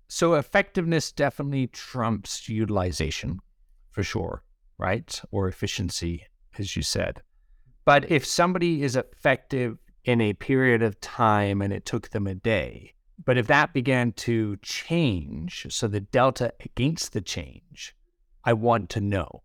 So 0.07 0.33
effectiveness 0.33 1.11
definitely 1.11 1.67
trumps 1.67 2.49
utilization 2.49 3.39
for 3.91 4.03
sure, 4.03 4.43
right? 4.77 5.21
Or 5.31 5.47
efficiency, 5.47 6.25
as 6.57 6.75
you 6.75 6.81
said. 6.81 7.21
But 7.85 8.11
if 8.11 8.25
somebody 8.25 8.83
is 8.83 8.95
effective 8.95 9.77
in 10.03 10.21
a 10.21 10.33
period 10.33 10.81
of 10.81 10.99
time 11.01 11.61
and 11.61 11.71
it 11.71 11.85
took 11.85 12.09
them 12.09 12.27
a 12.27 12.35
day, 12.35 12.93
but 13.23 13.37
if 13.37 13.47
that 13.47 13.73
began 13.73 14.11
to 14.13 14.57
change, 14.61 15.67
so 15.69 15.87
the 15.87 15.99
delta 15.99 16.53
against 16.63 17.13
the 17.13 17.21
change, 17.21 17.95
I 18.43 18.53
want 18.53 18.89
to 18.91 19.01
know 19.01 19.43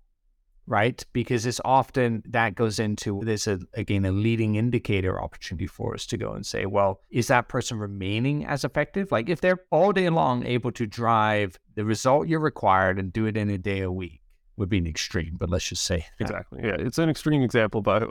right? 0.66 1.04
Because 1.12 1.46
it's 1.46 1.60
often 1.64 2.22
that 2.28 2.54
goes 2.54 2.78
into 2.78 3.20
there's 3.24 3.46
a 3.46 3.60
again 3.74 4.04
a 4.04 4.12
leading 4.12 4.56
indicator 4.56 5.20
opportunity 5.20 5.66
for 5.66 5.94
us 5.94 6.06
to 6.06 6.16
go 6.16 6.32
and 6.32 6.44
say, 6.44 6.66
well, 6.66 7.00
is 7.10 7.28
that 7.28 7.48
person 7.48 7.78
remaining 7.78 8.44
as 8.44 8.64
effective? 8.64 9.12
Like 9.12 9.28
if 9.28 9.40
they're 9.40 9.60
all 9.70 9.92
day 9.92 10.08
long 10.08 10.44
able 10.44 10.72
to 10.72 10.86
drive 10.86 11.58
the 11.74 11.84
result 11.84 12.28
you're 12.28 12.40
required 12.40 12.98
and 12.98 13.12
do 13.12 13.26
it 13.26 13.36
in 13.36 13.50
a 13.50 13.58
day 13.58 13.80
a 13.80 13.92
week 13.92 14.20
would 14.56 14.68
be 14.68 14.78
an 14.78 14.86
extreme, 14.86 15.36
but 15.38 15.50
let's 15.50 15.68
just 15.68 15.82
say 15.82 16.06
exactly. 16.18 16.60
Yeah, 16.62 16.76
it's 16.78 16.98
an 16.98 17.10
extreme 17.10 17.42
example, 17.42 17.82
but 17.82 18.08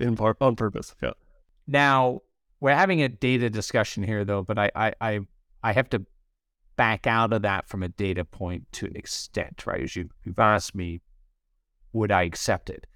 in 0.00 0.16
part 0.16 0.36
on 0.40 0.56
purpose. 0.56 0.94
Yeah. 1.02 1.12
Now 1.66 2.22
we're 2.60 2.74
having 2.74 3.02
a 3.02 3.08
data 3.08 3.50
discussion 3.50 4.02
here, 4.02 4.24
though, 4.24 4.42
but 4.42 4.58
I 4.58 4.70
I 4.74 4.94
I, 5.00 5.20
I 5.62 5.72
have 5.72 5.90
to 5.90 6.06
back 6.76 7.06
out 7.08 7.32
of 7.32 7.42
that 7.42 7.68
from 7.68 7.82
a 7.82 7.88
data 7.88 8.24
point 8.24 8.64
to 8.70 8.86
an 8.86 8.96
extent, 8.96 9.66
right? 9.66 9.82
As 9.82 9.96
you, 9.96 10.08
you've 10.24 10.38
asked 10.38 10.76
me 10.76 11.00
would 11.92 12.10
I 12.10 12.22
accept 12.22 12.70
it? 12.70 12.86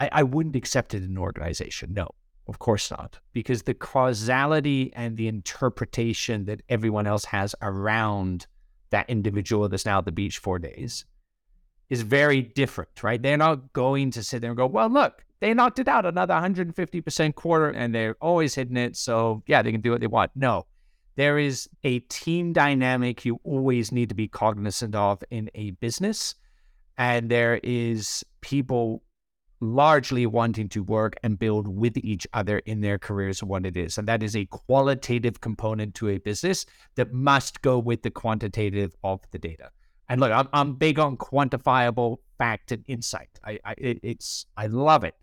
I, 0.00 0.08
I 0.12 0.22
wouldn't 0.22 0.56
accept 0.56 0.94
it 0.94 1.02
in 1.02 1.10
an 1.10 1.18
organization. 1.18 1.94
No, 1.94 2.08
of 2.46 2.58
course 2.58 2.90
not. 2.90 3.18
Because 3.32 3.62
the 3.62 3.74
causality 3.74 4.92
and 4.94 5.16
the 5.16 5.28
interpretation 5.28 6.44
that 6.46 6.62
everyone 6.68 7.06
else 7.06 7.24
has 7.26 7.54
around 7.62 8.46
that 8.90 9.08
individual 9.08 9.68
that's 9.68 9.86
now 9.86 9.98
at 9.98 10.04
the 10.04 10.12
beach 10.12 10.38
four 10.38 10.58
days 10.58 11.04
is 11.90 12.02
very 12.02 12.42
different, 12.42 13.02
right? 13.02 13.22
They're 13.22 13.36
not 13.36 13.72
going 13.72 14.10
to 14.12 14.22
sit 14.22 14.40
there 14.40 14.50
and 14.50 14.56
go, 14.56 14.66
well, 14.66 14.88
look, 14.88 15.24
they 15.40 15.52
knocked 15.52 15.78
it 15.78 15.88
out 15.88 16.06
another 16.06 16.34
150% 16.34 17.34
quarter 17.34 17.70
and 17.70 17.94
they're 17.94 18.16
always 18.20 18.54
hitting 18.54 18.76
it. 18.76 18.96
So, 18.96 19.42
yeah, 19.46 19.62
they 19.62 19.72
can 19.72 19.80
do 19.80 19.90
what 19.90 20.00
they 20.00 20.06
want. 20.06 20.30
No, 20.34 20.66
there 21.16 21.38
is 21.38 21.68
a 21.82 22.00
team 22.00 22.52
dynamic 22.52 23.24
you 23.24 23.40
always 23.44 23.92
need 23.92 24.08
to 24.08 24.14
be 24.14 24.28
cognizant 24.28 24.94
of 24.94 25.22
in 25.30 25.50
a 25.54 25.72
business 25.72 26.34
and 26.98 27.30
there 27.30 27.60
is 27.62 28.24
people 28.40 29.02
largely 29.60 30.26
wanting 30.26 30.68
to 30.68 30.82
work 30.82 31.16
and 31.22 31.38
build 31.38 31.66
with 31.68 31.96
each 31.98 32.26
other 32.32 32.58
in 32.60 32.80
their 32.80 32.98
careers 32.98 33.42
what 33.42 33.64
it 33.64 33.76
is. 33.76 33.98
And 33.98 34.06
that 34.08 34.22
is 34.22 34.36
a 34.36 34.46
qualitative 34.46 35.40
component 35.40 35.94
to 35.96 36.08
a 36.10 36.18
business 36.18 36.66
that 36.96 37.12
must 37.12 37.62
go 37.62 37.78
with 37.78 38.02
the 38.02 38.10
quantitative 38.10 38.94
of 39.02 39.20
the 39.30 39.38
data. 39.38 39.70
And 40.08 40.20
look 40.20 40.30
i'm, 40.30 40.48
I'm 40.52 40.74
big 40.74 40.98
on 40.98 41.16
quantifiable 41.16 42.18
fact 42.36 42.72
and 42.72 42.84
insight. 42.86 43.30
I, 43.44 43.58
I 43.64 43.74
it's 43.78 44.46
i 44.56 44.66
love 44.66 45.04
it. 45.04 45.14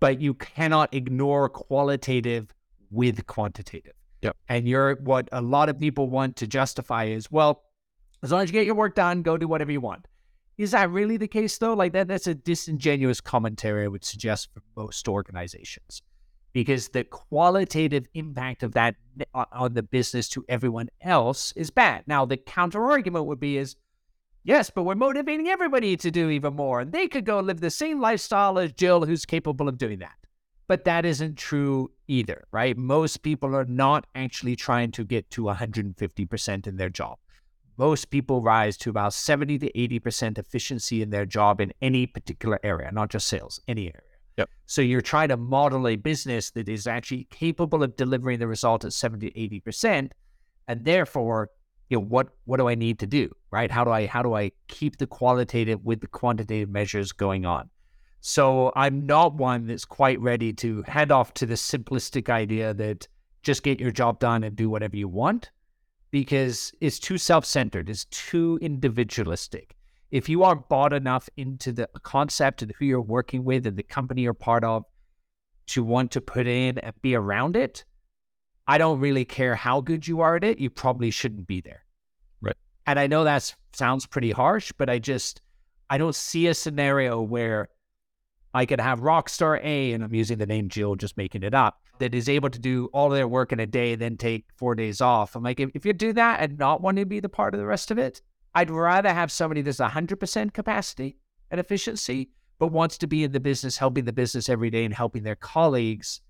But 0.00 0.20
you 0.20 0.34
cannot 0.34 0.92
ignore 0.92 1.48
qualitative 1.48 2.52
with 2.90 3.26
quantitative. 3.26 3.94
Yep. 4.22 4.36
And 4.48 4.68
you're 4.68 4.96
what 4.96 5.28
a 5.30 5.40
lot 5.40 5.68
of 5.68 5.78
people 5.78 6.10
want 6.10 6.36
to 6.36 6.46
justify 6.46 7.04
is 7.04 7.30
well 7.30 7.62
as 8.22 8.32
long 8.32 8.42
as 8.42 8.48
you 8.48 8.52
get 8.52 8.66
your 8.66 8.74
work 8.74 8.96
done 8.96 9.22
go 9.22 9.36
do 9.36 9.46
whatever 9.46 9.70
you 9.70 9.80
want 9.80 10.06
is 10.58 10.72
that 10.72 10.90
really 10.90 11.16
the 11.16 11.28
case 11.28 11.56
though? 11.56 11.74
Like 11.74 11.92
that 11.92 12.08
that's 12.08 12.26
a 12.26 12.34
disingenuous 12.34 13.20
commentary 13.20 13.84
I 13.84 13.88
would 13.88 14.04
suggest 14.04 14.48
for 14.52 14.62
most 14.76 15.08
organizations. 15.08 16.02
Because 16.52 16.88
the 16.88 17.04
qualitative 17.04 18.06
impact 18.14 18.62
of 18.64 18.72
that 18.72 18.96
on 19.34 19.74
the 19.74 19.82
business 19.82 20.28
to 20.30 20.44
everyone 20.48 20.88
else 21.00 21.52
is 21.52 21.70
bad. 21.70 22.02
Now 22.06 22.24
the 22.24 22.36
counter 22.36 22.90
argument 22.90 23.26
would 23.26 23.38
be 23.38 23.56
is 23.56 23.76
yes, 24.42 24.68
but 24.68 24.82
we're 24.82 24.96
motivating 24.96 25.46
everybody 25.46 25.96
to 25.96 26.10
do 26.10 26.30
even 26.30 26.54
more. 26.54 26.80
And 26.80 26.90
they 26.90 27.06
could 27.06 27.24
go 27.24 27.38
live 27.38 27.60
the 27.60 27.70
same 27.70 28.00
lifestyle 28.00 28.58
as 28.58 28.72
Jill, 28.72 29.04
who's 29.04 29.24
capable 29.24 29.68
of 29.68 29.78
doing 29.78 30.00
that. 30.00 30.16
But 30.66 30.84
that 30.84 31.06
isn't 31.06 31.36
true 31.36 31.92
either, 32.08 32.44
right? 32.50 32.76
Most 32.76 33.22
people 33.22 33.54
are 33.54 33.64
not 33.64 34.06
actually 34.14 34.56
trying 34.56 34.90
to 34.92 35.04
get 35.04 35.30
to 35.30 35.42
150% 35.42 36.66
in 36.66 36.76
their 36.76 36.90
job 36.90 37.18
most 37.78 38.10
people 38.10 38.42
rise 38.42 38.76
to 38.78 38.90
about 38.90 39.14
70 39.14 39.58
to 39.60 39.72
80% 39.72 40.36
efficiency 40.36 41.00
in 41.00 41.10
their 41.10 41.24
job 41.24 41.60
in 41.60 41.72
any 41.80 42.06
particular 42.06 42.58
area, 42.64 42.90
not 42.92 43.08
just 43.08 43.28
sales, 43.28 43.60
any 43.68 43.86
area. 43.86 44.02
Yep. 44.36 44.50
So 44.66 44.82
you're 44.82 45.00
trying 45.00 45.28
to 45.28 45.36
model 45.36 45.86
a 45.86 45.96
business 45.96 46.50
that 46.50 46.68
is 46.68 46.86
actually 46.86 47.24
capable 47.30 47.82
of 47.82 47.96
delivering 47.96 48.40
the 48.40 48.48
result 48.48 48.84
at 48.84 48.92
70 48.92 49.30
to 49.30 49.60
80%. 49.60 50.10
And 50.66 50.84
therefore, 50.84 51.50
you 51.88 51.98
know, 51.98 52.04
what 52.04 52.28
what 52.44 52.58
do 52.58 52.68
I 52.68 52.74
need 52.74 52.98
to 52.98 53.06
do? 53.06 53.30
Right? 53.50 53.70
How 53.70 53.82
do 53.82 53.90
I 53.90 54.06
how 54.06 54.22
do 54.22 54.34
I 54.34 54.50
keep 54.66 54.98
the 54.98 55.06
qualitative 55.06 55.82
with 55.84 56.00
the 56.00 56.06
quantitative 56.06 56.68
measures 56.68 57.12
going 57.12 57.46
on? 57.46 57.70
So 58.20 58.72
I'm 58.76 59.06
not 59.06 59.34
one 59.34 59.66
that's 59.66 59.84
quite 59.84 60.20
ready 60.20 60.52
to 60.54 60.82
head 60.82 61.10
off 61.10 61.32
to 61.34 61.46
the 61.46 61.54
simplistic 61.54 62.28
idea 62.28 62.74
that 62.74 63.08
just 63.42 63.62
get 63.62 63.80
your 63.80 63.92
job 63.92 64.18
done 64.18 64.44
and 64.44 64.54
do 64.54 64.68
whatever 64.68 64.96
you 64.96 65.08
want 65.08 65.50
because 66.10 66.72
it's 66.80 66.98
too 66.98 67.18
self 67.18 67.44
centered, 67.44 67.88
it's 67.88 68.04
too 68.06 68.58
individualistic. 68.62 69.74
If 70.10 70.28
you 70.28 70.42
aren't 70.42 70.68
bought 70.68 70.92
enough 70.92 71.28
into 71.36 71.72
the 71.72 71.88
concept 72.02 72.62
and 72.62 72.72
who 72.78 72.86
you're 72.86 73.00
working 73.00 73.44
with 73.44 73.66
and 73.66 73.76
the 73.76 73.82
company 73.82 74.22
you're 74.22 74.34
part 74.34 74.64
of 74.64 74.84
to 75.68 75.84
want 75.84 76.12
to 76.12 76.20
put 76.20 76.46
in 76.46 76.78
and 76.78 76.94
be 77.02 77.14
around 77.14 77.56
it, 77.56 77.84
I 78.66 78.78
don't 78.78 79.00
really 79.00 79.24
care 79.24 79.54
how 79.54 79.80
good 79.80 80.06
you 80.06 80.20
are 80.20 80.36
at 80.36 80.44
it. 80.44 80.58
You 80.58 80.70
probably 80.70 81.10
shouldn't 81.10 81.46
be 81.46 81.60
there. 81.60 81.84
Right. 82.40 82.56
And 82.86 82.98
I 82.98 83.06
know 83.06 83.24
that 83.24 83.54
sounds 83.74 84.06
pretty 84.06 84.30
harsh, 84.30 84.72
but 84.76 84.88
I 84.88 84.98
just, 84.98 85.42
I 85.90 85.98
don't 85.98 86.14
see 86.14 86.46
a 86.46 86.54
scenario 86.54 87.20
where 87.20 87.68
I 88.54 88.64
could 88.66 88.80
have 88.80 89.00
Rockstar 89.00 89.62
A, 89.62 89.92
and 89.92 90.02
I'm 90.02 90.14
using 90.14 90.38
the 90.38 90.46
name 90.46 90.68
Jill, 90.68 90.96
just 90.96 91.16
making 91.16 91.42
it 91.42 91.54
up, 91.54 91.82
that 91.98 92.14
is 92.14 92.28
able 92.28 92.50
to 92.50 92.58
do 92.58 92.88
all 92.92 93.08
their 93.08 93.28
work 93.28 93.52
in 93.52 93.60
a 93.60 93.66
day, 93.66 93.94
then 93.94 94.16
take 94.16 94.46
four 94.56 94.74
days 94.74 95.00
off. 95.00 95.36
I'm 95.36 95.42
like, 95.42 95.60
if, 95.60 95.70
if 95.74 95.84
you 95.84 95.92
do 95.92 96.12
that 96.14 96.40
and 96.40 96.58
not 96.58 96.80
want 96.80 96.96
to 96.98 97.06
be 97.06 97.20
the 97.20 97.28
part 97.28 97.54
of 97.54 97.60
the 97.60 97.66
rest 97.66 97.90
of 97.90 97.98
it, 97.98 98.22
I'd 98.54 98.70
rather 98.70 99.12
have 99.12 99.30
somebody 99.30 99.62
that's 99.62 99.78
100% 99.78 100.52
capacity 100.52 101.16
and 101.50 101.60
efficiency, 101.60 102.30
but 102.58 102.68
wants 102.68 102.98
to 102.98 103.06
be 103.06 103.24
in 103.24 103.32
the 103.32 103.40
business, 103.40 103.76
helping 103.76 104.04
the 104.04 104.12
business 104.12 104.48
every 104.48 104.70
day 104.70 104.84
and 104.84 104.94
helping 104.94 105.22
their 105.22 105.36
colleagues 105.36 106.20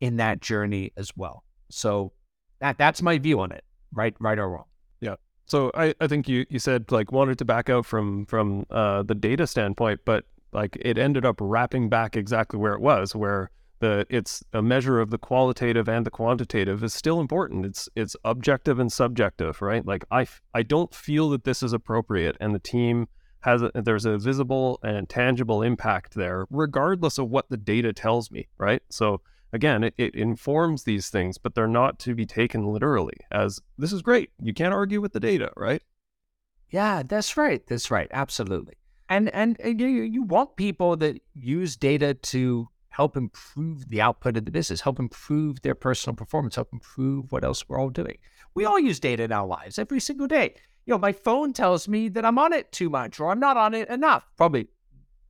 in 0.00 0.16
that 0.16 0.40
journey 0.40 0.92
as 0.96 1.10
well. 1.16 1.44
So 1.70 2.12
that 2.60 2.78
that's 2.78 3.02
my 3.02 3.18
view 3.18 3.40
on 3.40 3.52
it, 3.52 3.64
right, 3.92 4.14
right 4.20 4.38
or 4.38 4.48
wrong. 4.48 4.64
Yeah. 5.00 5.16
So 5.46 5.70
I, 5.74 5.94
I 6.00 6.06
think 6.06 6.28
you, 6.28 6.46
you 6.48 6.58
said 6.58 6.90
like 6.90 7.12
wanted 7.12 7.38
to 7.38 7.44
back 7.44 7.68
out 7.68 7.86
from 7.86 8.26
from 8.26 8.66
uh, 8.70 9.02
the 9.02 9.14
data 9.14 9.46
standpoint, 9.46 10.00
but 10.04 10.24
like 10.52 10.76
it 10.80 10.96
ended 10.96 11.24
up 11.24 11.36
wrapping 11.40 11.88
back 11.88 12.16
exactly 12.16 12.58
where 12.58 12.72
it 12.72 12.80
was, 12.80 13.14
where 13.14 13.50
the 13.78 14.06
it's 14.08 14.42
a 14.52 14.62
measure 14.62 15.00
of 15.00 15.10
the 15.10 15.18
qualitative 15.18 15.88
and 15.88 16.06
the 16.06 16.10
quantitative 16.10 16.82
is 16.82 16.94
still 16.94 17.20
important. 17.20 17.66
It's 17.66 17.88
it's 17.94 18.16
objective 18.24 18.78
and 18.78 18.92
subjective, 18.92 19.62
right? 19.62 19.84
Like 19.84 20.04
I 20.10 20.26
I 20.54 20.62
don't 20.62 20.94
feel 20.94 21.30
that 21.30 21.44
this 21.44 21.62
is 21.62 21.72
appropriate, 21.72 22.36
and 22.40 22.54
the 22.54 22.58
team 22.58 23.08
has 23.40 23.62
a, 23.62 23.70
there's 23.74 24.04
a 24.04 24.18
visible 24.18 24.78
and 24.82 25.08
tangible 25.08 25.62
impact 25.62 26.14
there, 26.14 26.46
regardless 26.50 27.18
of 27.18 27.30
what 27.30 27.48
the 27.48 27.56
data 27.56 27.92
tells 27.92 28.30
me, 28.30 28.48
right? 28.58 28.82
So 28.90 29.20
again, 29.52 29.84
it, 29.84 29.94
it 29.96 30.14
informs 30.14 30.82
these 30.82 31.08
things, 31.10 31.38
but 31.38 31.54
they're 31.54 31.68
not 31.68 31.98
to 32.00 32.14
be 32.14 32.26
taken 32.26 32.66
literally. 32.66 33.16
As 33.30 33.60
this 33.78 33.92
is 33.92 34.02
great, 34.02 34.30
you 34.42 34.52
can't 34.52 34.74
argue 34.74 35.00
with 35.00 35.12
the 35.12 35.20
data, 35.20 35.52
right? 35.56 35.82
Yeah, 36.70 37.02
that's 37.04 37.36
right. 37.36 37.64
That's 37.66 37.90
right. 37.90 38.08
Absolutely. 38.10 38.74
And 39.08 39.28
and, 39.30 39.58
and 39.60 39.80
you 39.80 39.86
you 39.86 40.22
want 40.22 40.56
people 40.56 40.96
that 40.96 41.20
use 41.34 41.76
data 41.76 42.14
to 42.14 42.68
help 42.96 43.14
improve 43.14 43.86
the 43.90 44.00
output 44.00 44.38
of 44.38 44.46
the 44.46 44.50
business, 44.50 44.80
help 44.80 44.98
improve 44.98 45.60
their 45.60 45.74
personal 45.74 46.16
performance, 46.16 46.54
help 46.54 46.72
improve 46.72 47.30
what 47.30 47.44
else 47.44 47.68
we're 47.68 47.78
all 47.78 47.90
doing. 47.90 48.16
We 48.54 48.64
all 48.64 48.80
use 48.80 48.98
data 48.98 49.22
in 49.22 49.32
our 49.32 49.46
lives 49.46 49.78
every 49.78 50.00
single 50.00 50.26
day. 50.26 50.54
You 50.86 50.94
know, 50.94 50.98
my 50.98 51.12
phone 51.12 51.52
tells 51.52 51.88
me 51.88 52.08
that 52.08 52.24
I'm 52.24 52.38
on 52.38 52.54
it 52.54 52.72
too 52.72 52.88
much 52.88 53.20
or 53.20 53.30
I'm 53.30 53.38
not 53.38 53.58
on 53.58 53.74
it 53.74 53.90
enough. 53.90 54.24
Probably, 54.38 54.68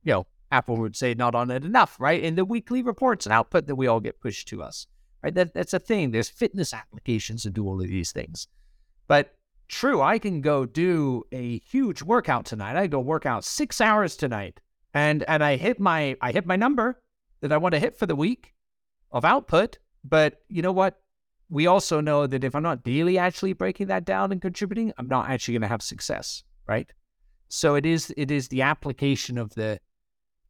you 0.03 0.13
know, 0.13 0.27
Apple 0.49 0.77
would 0.77 0.95
say 0.95 1.13
not 1.13 1.35
on 1.35 1.51
it 1.51 1.65
enough, 1.65 1.97
right? 1.99 2.23
In 2.23 2.35
the 2.35 2.45
weekly 2.45 2.83
reports 2.83 3.25
and 3.25 3.33
output 3.33 3.67
that 3.67 3.75
we 3.75 3.87
all 3.87 3.99
get 3.99 4.21
pushed 4.21 4.47
to 4.47 4.63
us, 4.63 4.87
right? 5.21 5.35
That, 5.35 5.53
that's 5.53 5.73
a 5.73 5.79
thing. 5.79 6.11
There's 6.11 6.29
fitness 6.29 6.73
applications 6.73 7.43
to 7.43 7.49
do 7.49 7.67
all 7.67 7.81
of 7.81 7.89
these 7.89 8.13
things. 8.13 8.47
But 9.09 9.35
true, 9.67 10.01
I 10.01 10.19
can 10.19 10.39
go 10.39 10.65
do 10.65 11.25
a 11.33 11.59
huge 11.59 12.01
workout 12.01 12.45
tonight. 12.45 12.77
I 12.77 12.87
go 12.87 13.01
work 13.01 13.25
out 13.25 13.43
six 13.43 13.81
hours 13.81 14.15
tonight 14.15 14.61
and, 14.93 15.25
and 15.27 15.43
I 15.43 15.57
hit 15.57 15.81
my, 15.81 16.15
I 16.21 16.31
hit 16.31 16.45
my 16.45 16.55
number 16.55 17.01
that 17.41 17.51
I 17.51 17.57
want 17.57 17.73
to 17.73 17.79
hit 17.79 17.97
for 17.97 18.05
the 18.05 18.15
week 18.15 18.53
of 19.11 19.25
output. 19.25 19.77
But 20.03 20.41
you 20.49 20.61
know 20.61 20.71
what? 20.71 20.99
We 21.49 21.67
also 21.67 22.01
know 22.01 22.27
that 22.27 22.43
if 22.43 22.55
I'm 22.55 22.63
not 22.63 22.83
daily 22.83 23.17
actually 23.17 23.53
breaking 23.53 23.87
that 23.87 24.05
down 24.05 24.31
and 24.31 24.41
contributing, 24.41 24.91
I'm 24.97 25.07
not 25.07 25.29
actually 25.29 25.53
going 25.53 25.61
to 25.61 25.67
have 25.67 25.81
success, 25.81 26.43
right? 26.67 26.91
So 27.49 27.75
it 27.75 27.85
is 27.85 28.13
it 28.17 28.31
is 28.31 28.49
the 28.49 28.61
application 28.61 29.37
of 29.37 29.55
the 29.55 29.79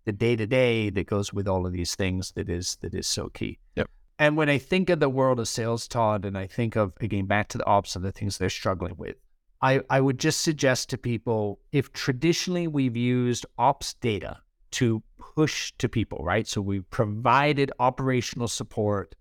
the 0.05 0.11
day 0.11 0.35
to 0.35 0.47
day 0.47 0.89
that 0.89 1.05
goes 1.05 1.33
with 1.33 1.47
all 1.47 1.67
of 1.67 1.73
these 1.73 1.95
things 1.95 2.31
that 2.31 2.49
is 2.49 2.77
that 2.81 2.95
is 2.95 3.07
so 3.07 3.29
key. 3.29 3.59
Yep. 3.75 3.89
And 4.19 4.35
when 4.35 4.49
I 4.49 4.57
think 4.57 4.89
of 4.89 4.99
the 4.99 5.09
world 5.09 5.39
of 5.39 5.47
sales, 5.47 5.87
Todd, 5.87 6.25
and 6.25 6.37
I 6.37 6.47
think 6.47 6.75
of 6.75 6.93
again 6.99 7.27
back 7.27 7.49
to 7.49 7.57
the 7.57 7.65
ops 7.65 7.95
and 7.95 8.03
the 8.03 8.11
things 8.11 8.37
they're 8.37 8.49
struggling 8.49 8.95
with, 8.97 9.17
I, 9.61 9.81
I 9.89 10.01
would 10.01 10.19
just 10.19 10.41
suggest 10.41 10.89
to 10.89 10.97
people 10.97 11.59
if 11.71 11.93
traditionally 11.93 12.67
we've 12.67 12.97
used 12.97 13.45
ops 13.57 13.93
data 13.95 14.37
to 14.77 15.01
push 15.17 15.73
to 15.79 15.89
people, 15.89 16.19
right? 16.21 16.47
So 16.47 16.61
we 16.61 16.81
provided 16.81 17.71
operational 17.79 18.47
support 18.47 19.15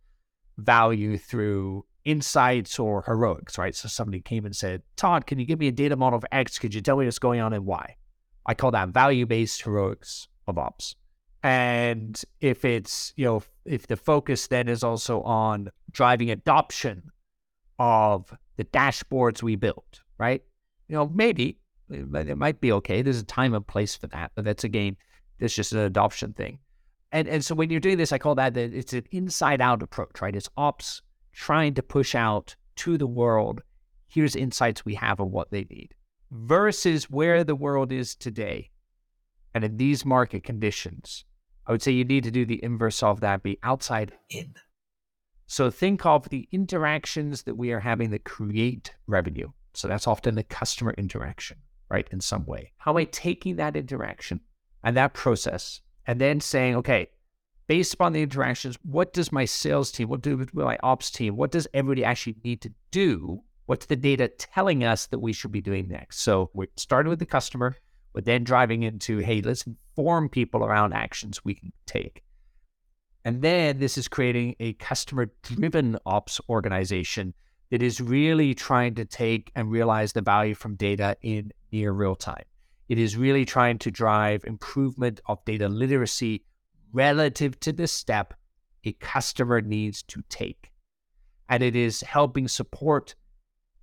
value 0.59 1.16
through 1.16 1.87
insights 2.05 2.79
or 2.79 3.03
heroics, 3.07 3.57
right? 3.57 3.75
So 3.75 3.88
somebody 3.88 4.21
came 4.21 4.45
and 4.45 4.55
said, 4.55 4.83
Todd, 4.97 5.27
can 5.27 5.38
you 5.38 5.47
give 5.47 5.59
me 5.59 5.69
a 5.69 5.73
data 5.73 5.97
model 5.97 6.21
for 6.21 6.29
X? 6.31 6.59
Could 6.59 6.75
you 6.75 6.83
tell 6.83 6.99
me 6.99 7.07
what's 7.07 7.19
going 7.19 7.40
on 7.40 7.55
and 7.55 7.64
why? 7.64 7.97
I 8.45 8.53
call 8.53 8.71
that 8.73 8.90
value 8.90 9.25
based 9.25 9.62
heroics 9.62 10.29
of 10.47 10.59
ops. 10.59 10.95
And 11.42 12.21
if 12.42 12.66
it's, 12.66 13.14
you 13.16 13.25
know, 13.25 13.42
if 13.64 13.87
the 13.87 13.97
focus 13.97 14.49
then 14.49 14.69
is 14.69 14.85
also 14.85 15.23
on 15.23 15.71
driving 15.90 16.31
adoption 16.31 17.11
of 17.79 18.31
the 18.57 18.64
dashboards 18.64 19.42
we 19.42 19.57
built, 19.57 20.03
right? 20.19 20.42
You 20.88 20.97
know, 20.97 21.11
maybe 21.14 21.57
it 21.90 22.37
might 22.37 22.61
be 22.61 22.73
okay. 22.73 23.01
There's 23.01 23.21
a 23.21 23.25
time 23.25 23.55
and 23.55 23.66
place 23.66 23.97
for 23.97 24.07
that, 24.09 24.33
but 24.35 24.45
that's 24.45 24.64
again 24.64 24.99
it's 25.38 25.55
just 25.55 25.72
an 25.72 25.79
adoption 25.81 26.33
thing. 26.33 26.59
And 27.12 27.29
and 27.29 27.44
so 27.44 27.55
when 27.55 27.70
you're 27.70 27.81
doing 27.81 27.99
this, 27.99 28.12
I 28.12 28.18
call 28.18 28.35
that 28.37 28.55
the, 28.55 28.62
it's 28.62 28.92
an 28.92 29.05
inside 29.11 29.61
out 29.61 29.83
approach, 29.83 30.20
right? 30.20 30.35
It's 30.35 30.51
ops 30.57 31.03
trying 31.33 31.75
to 31.75 31.83
push 31.83 32.14
out 32.14 32.57
to 32.77 32.99
the 32.99 33.07
world. 33.07 33.62
Here's 34.09 34.37
insights 34.37 34.85
we 34.85 34.94
have 34.94 35.20
of 35.20 35.29
what 35.29 35.51
they 35.51 35.64
need 35.64 35.94
versus 36.31 37.11
where 37.11 37.44
the 37.44 37.55
world 37.55 37.92
is 37.92 38.14
today. 38.14 38.70
And 39.55 39.64
in 39.64 39.77
these 39.77 40.05
market 40.05 40.44
conditions, 40.44 41.25
I 41.66 41.72
would 41.72 41.83
say 41.83 41.92
you 41.92 42.05
need 42.05 42.25
to 42.25 42.31
do 42.31 42.44
the 42.44 42.62
inverse 42.62 43.03
of 43.03 43.20
that, 43.20 43.42
be 43.42 43.59
outside 43.62 44.12
in. 44.31 44.55
So 45.46 45.70
think 45.70 46.05
of 46.05 46.29
the 46.29 46.49
interactions 46.53 47.44
that 47.44 47.57
we 47.57 47.72
are 47.72 47.81
having 47.81 48.11
that 48.11 48.25
create 48.25 48.94
revenue. 49.07 49.51
So 49.75 49.88
that's 49.88 50.07
often 50.07 50.35
the 50.35 50.42
customer 50.42 50.94
interaction, 50.99 51.59
right? 51.88 52.09
In 52.11 52.20
some 52.20 52.44
way. 52.46 52.72
How 52.79 52.90
am 52.92 52.96
I 52.99 53.05
taking 53.05 53.57
that 53.57 53.77
interaction 53.77 54.40
and 54.83 54.97
that 54.97 55.15
process, 55.15 55.81
and 56.07 56.21
then 56.21 56.41
saying, 56.41 56.77
okay, 56.77 57.09
based 57.67 57.95
upon 57.95 58.12
the 58.12 58.23
interactions, 58.23 58.79
what 58.83 59.12
does 59.12 59.33
my 59.33 59.45
sales 59.45 59.91
team, 59.91 60.09
what 60.09 60.23
do 60.23 60.47
my 60.53 60.79
ops 60.83 61.11
team, 61.11 61.37
what 61.37 61.51
does 61.51 61.67
everybody 61.75 62.05
actually 62.05 62.37
need 62.45 62.61
to 62.61 62.73
do? 62.91 63.43
What's 63.67 63.87
the 63.87 63.97
data 63.97 64.29
telling 64.29 64.85
us 64.85 65.07
that 65.07 65.19
we 65.19 65.33
should 65.33 65.51
be 65.51 65.61
doing 65.61 65.89
next? 65.89 66.21
So 66.21 66.51
we 66.55 66.69
started 66.77 67.11
with 67.11 67.19
the 67.19 67.27
customer, 67.27 67.77
but 68.12 68.25
then 68.25 68.45
driving 68.45 68.85
into, 68.85 69.19
hey, 69.19 69.41
let's 69.43 69.67
inform 69.67 70.29
people 70.29 70.65
around 70.65 70.93
actions 70.93 71.45
we 71.45 71.55
can 71.55 71.73
take. 71.87 72.23
And 73.25 73.43
then 73.43 73.79
this 73.79 73.99
is 73.99 74.07
creating 74.07 74.55
a 74.61 74.75
customer 74.75 75.33
driven 75.43 75.99
ops 76.07 76.41
organization 76.49 77.35
that 77.71 77.83
is 77.83 78.01
really 78.01 78.55
trying 78.55 78.95
to 78.95 79.05
take 79.05 79.51
and 79.57 79.69
realize 79.69 80.12
the 80.12 80.23
value 80.23 80.55
from 80.55 80.77
data 80.77 81.17
in 81.23 81.51
near 81.73 81.91
real 81.91 82.15
time. 82.15 82.45
It 82.88 82.99
is 82.99 83.16
really 83.16 83.44
trying 83.44 83.79
to 83.79 83.90
drive 83.90 84.44
improvement 84.44 85.20
of 85.27 85.44
data 85.44 85.68
literacy 85.68 86.44
relative 86.92 87.59
to 87.61 87.72
the 87.72 87.87
step 87.87 88.35
a 88.85 88.92
customer 88.92 89.61
needs 89.61 90.03
to 90.05 90.22
take. 90.29 90.70
And 91.49 91.62
it 91.62 91.75
is 91.75 92.01
helping 92.03 92.49
support 92.49 93.14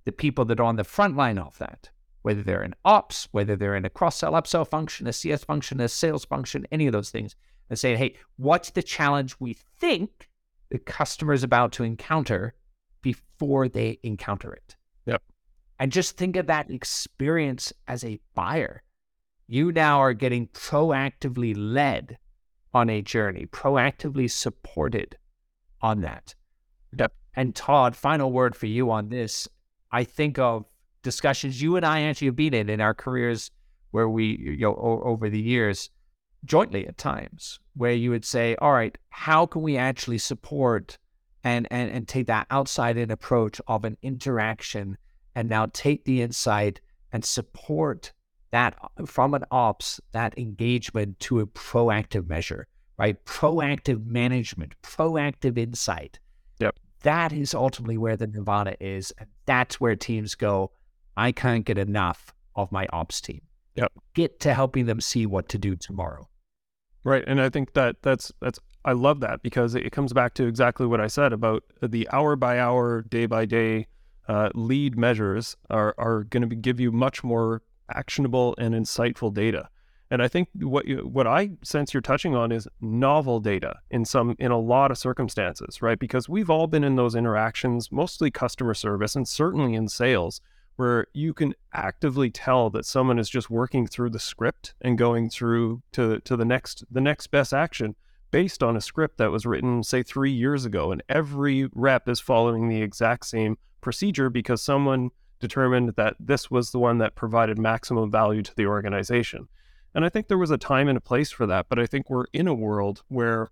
the 0.04 0.12
people 0.12 0.44
that 0.46 0.60
are 0.60 0.64
on 0.64 0.76
the 0.76 0.84
front 0.84 1.16
line 1.16 1.38
of 1.38 1.56
that, 1.58 1.90
whether 2.22 2.42
they're 2.42 2.62
in 2.64 2.74
ops, 2.84 3.28
whether 3.32 3.56
they're 3.56 3.76
in 3.76 3.84
a 3.84 3.90
cross 3.90 4.16
sell 4.16 4.32
upsell 4.32 4.66
function, 4.66 5.06
a 5.06 5.12
CS 5.12 5.44
function, 5.44 5.80
a 5.80 5.88
sales 5.88 6.24
function, 6.24 6.66
any 6.72 6.86
of 6.86 6.92
those 6.92 7.10
things, 7.10 7.36
and 7.70 7.78
saying, 7.78 7.98
hey, 7.98 8.16
what's 8.36 8.70
the 8.70 8.82
challenge 8.82 9.36
we 9.38 9.54
think 9.78 10.30
the 10.70 10.78
customer 10.78 11.32
is 11.32 11.42
about 11.42 11.72
to 11.72 11.84
encounter 11.84 12.54
before 13.02 13.68
they 13.68 13.98
encounter 14.02 14.52
it? 14.52 14.76
Yep. 15.06 15.22
And 15.78 15.92
just 15.92 16.16
think 16.16 16.36
of 16.36 16.46
that 16.46 16.70
experience 16.70 17.72
as 17.88 18.04
a 18.04 18.18
buyer 18.34 18.82
you 19.46 19.72
now 19.72 20.00
are 20.00 20.14
getting 20.14 20.48
proactively 20.48 21.54
led 21.56 22.18
on 22.72 22.90
a 22.90 23.02
journey, 23.02 23.46
proactively 23.46 24.30
supported 24.30 25.16
on 25.80 26.00
that. 26.00 26.34
Yep. 26.98 27.12
And 27.36 27.54
Todd, 27.54 27.96
final 27.96 28.32
word 28.32 28.56
for 28.56 28.66
you 28.66 28.90
on 28.90 29.08
this. 29.08 29.48
I 29.92 30.04
think 30.04 30.38
of 30.38 30.64
discussions 31.02 31.60
you 31.60 31.76
and 31.76 31.84
I 31.84 32.02
actually 32.02 32.28
have 32.28 32.36
been 32.36 32.54
in 32.54 32.68
in 32.68 32.80
our 32.80 32.94
careers 32.94 33.50
where 33.90 34.08
we, 34.08 34.36
you 34.38 34.56
know, 34.56 34.74
over 34.76 35.30
the 35.30 35.40
years, 35.40 35.90
jointly 36.44 36.86
at 36.86 36.98
times, 36.98 37.60
where 37.74 37.92
you 37.92 38.10
would 38.10 38.24
say, 38.24 38.56
all 38.56 38.72
right, 38.72 38.96
how 39.10 39.46
can 39.46 39.62
we 39.62 39.76
actually 39.76 40.18
support 40.18 40.98
and, 41.44 41.68
and, 41.70 41.90
and 41.90 42.08
take 42.08 42.26
that 42.26 42.46
outside 42.50 42.96
in 42.96 43.10
approach 43.10 43.60
of 43.68 43.84
an 43.84 43.96
interaction 44.02 44.96
and 45.34 45.48
now 45.48 45.66
take 45.72 46.04
the 46.04 46.22
insight 46.22 46.80
and 47.12 47.24
support 47.24 48.12
that 48.54 48.76
from 49.04 49.34
an 49.34 49.42
ops, 49.50 50.00
that 50.12 50.38
engagement 50.38 51.18
to 51.18 51.40
a 51.40 51.46
proactive 51.46 52.28
measure, 52.28 52.68
right? 52.96 53.22
Proactive 53.24 54.06
management, 54.06 54.80
proactive 54.80 55.58
insight. 55.58 56.20
Yep. 56.60 56.76
That 57.02 57.32
is 57.32 57.52
ultimately 57.52 57.98
where 57.98 58.16
the 58.16 58.28
nirvana 58.28 58.76
is. 58.78 59.12
And 59.18 59.28
that's 59.44 59.80
where 59.80 59.96
teams 59.96 60.36
go, 60.36 60.70
I 61.16 61.32
can't 61.32 61.64
get 61.64 61.78
enough 61.78 62.32
of 62.54 62.70
my 62.70 62.86
ops 62.92 63.20
team. 63.20 63.40
Yep. 63.74 63.90
Get 64.14 64.38
to 64.40 64.54
helping 64.54 64.86
them 64.86 65.00
see 65.00 65.26
what 65.26 65.48
to 65.48 65.58
do 65.58 65.74
tomorrow. 65.74 66.28
Right. 67.02 67.24
And 67.26 67.40
I 67.40 67.48
think 67.48 67.72
that 67.72 67.96
that's, 68.02 68.30
that's, 68.40 68.60
I 68.84 68.92
love 68.92 69.18
that 69.18 69.42
because 69.42 69.74
it 69.74 69.90
comes 69.90 70.12
back 70.12 70.34
to 70.34 70.46
exactly 70.46 70.86
what 70.86 71.00
I 71.00 71.08
said 71.08 71.32
about 71.32 71.64
the 71.82 72.08
hour 72.12 72.36
by 72.36 72.60
hour, 72.60 73.02
day 73.02 73.26
by 73.26 73.46
day 73.46 73.88
uh, 74.28 74.50
lead 74.54 74.96
measures 74.96 75.56
are, 75.70 75.92
are 75.98 76.22
going 76.22 76.48
to 76.48 76.54
give 76.54 76.78
you 76.78 76.92
much 76.92 77.24
more 77.24 77.62
actionable 77.90 78.54
and 78.58 78.74
insightful 78.74 79.32
data. 79.32 79.68
And 80.10 80.22
I 80.22 80.28
think 80.28 80.48
what 80.60 80.86
you, 80.86 80.98
what 80.98 81.26
I 81.26 81.50
sense 81.62 81.92
you're 81.92 82.00
touching 82.00 82.34
on 82.36 82.52
is 82.52 82.68
novel 82.80 83.40
data 83.40 83.76
in 83.90 84.04
some 84.04 84.36
in 84.38 84.52
a 84.52 84.58
lot 84.58 84.90
of 84.90 84.98
circumstances, 84.98 85.82
right? 85.82 85.98
Because 85.98 86.28
we've 86.28 86.50
all 86.50 86.66
been 86.66 86.84
in 86.84 86.96
those 86.96 87.14
interactions, 87.14 87.90
mostly 87.90 88.30
customer 88.30 88.74
service 88.74 89.16
and 89.16 89.26
certainly 89.26 89.74
in 89.74 89.88
sales, 89.88 90.40
where 90.76 91.06
you 91.14 91.32
can 91.32 91.54
actively 91.72 92.30
tell 92.30 92.70
that 92.70 92.84
someone 92.84 93.18
is 93.18 93.30
just 93.30 93.50
working 93.50 93.86
through 93.86 94.10
the 94.10 94.18
script 94.18 94.74
and 94.80 94.98
going 94.98 95.30
through 95.30 95.82
to 95.92 96.20
to 96.20 96.36
the 96.36 96.44
next 96.44 96.84
the 96.90 97.00
next 97.00 97.28
best 97.28 97.52
action 97.52 97.96
based 98.30 98.62
on 98.62 98.76
a 98.76 98.80
script 98.80 99.16
that 99.18 99.30
was 99.30 99.46
written 99.46 99.82
say 99.82 100.02
3 100.02 100.30
years 100.30 100.64
ago 100.64 100.90
and 100.90 101.02
every 101.08 101.68
rep 101.72 102.08
is 102.08 102.20
following 102.20 102.68
the 102.68 102.82
exact 102.82 103.24
same 103.26 103.56
procedure 103.80 104.28
because 104.28 104.60
someone 104.60 105.10
determined 105.48 105.88
that 105.96 106.14
this 106.30 106.50
was 106.50 106.66
the 106.70 106.82
one 106.88 106.98
that 106.98 107.20
provided 107.22 107.58
maximum 107.58 108.10
value 108.10 108.42
to 108.42 108.54
the 108.56 108.66
organization. 108.66 109.48
And 109.94 110.04
I 110.04 110.08
think 110.08 110.26
there 110.26 110.44
was 110.44 110.50
a 110.50 110.66
time 110.72 110.88
and 110.90 110.98
a 110.98 111.08
place 111.10 111.30
for 111.30 111.46
that. 111.46 111.66
But 111.68 111.78
I 111.78 111.86
think 111.86 112.04
we're 112.08 112.30
in 112.32 112.48
a 112.48 112.60
world 112.66 113.02
where 113.08 113.42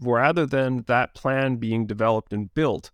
rather 0.00 0.46
than 0.46 0.84
that 0.86 1.14
plan 1.14 1.56
being 1.56 1.86
developed 1.86 2.32
and 2.32 2.54
built 2.54 2.90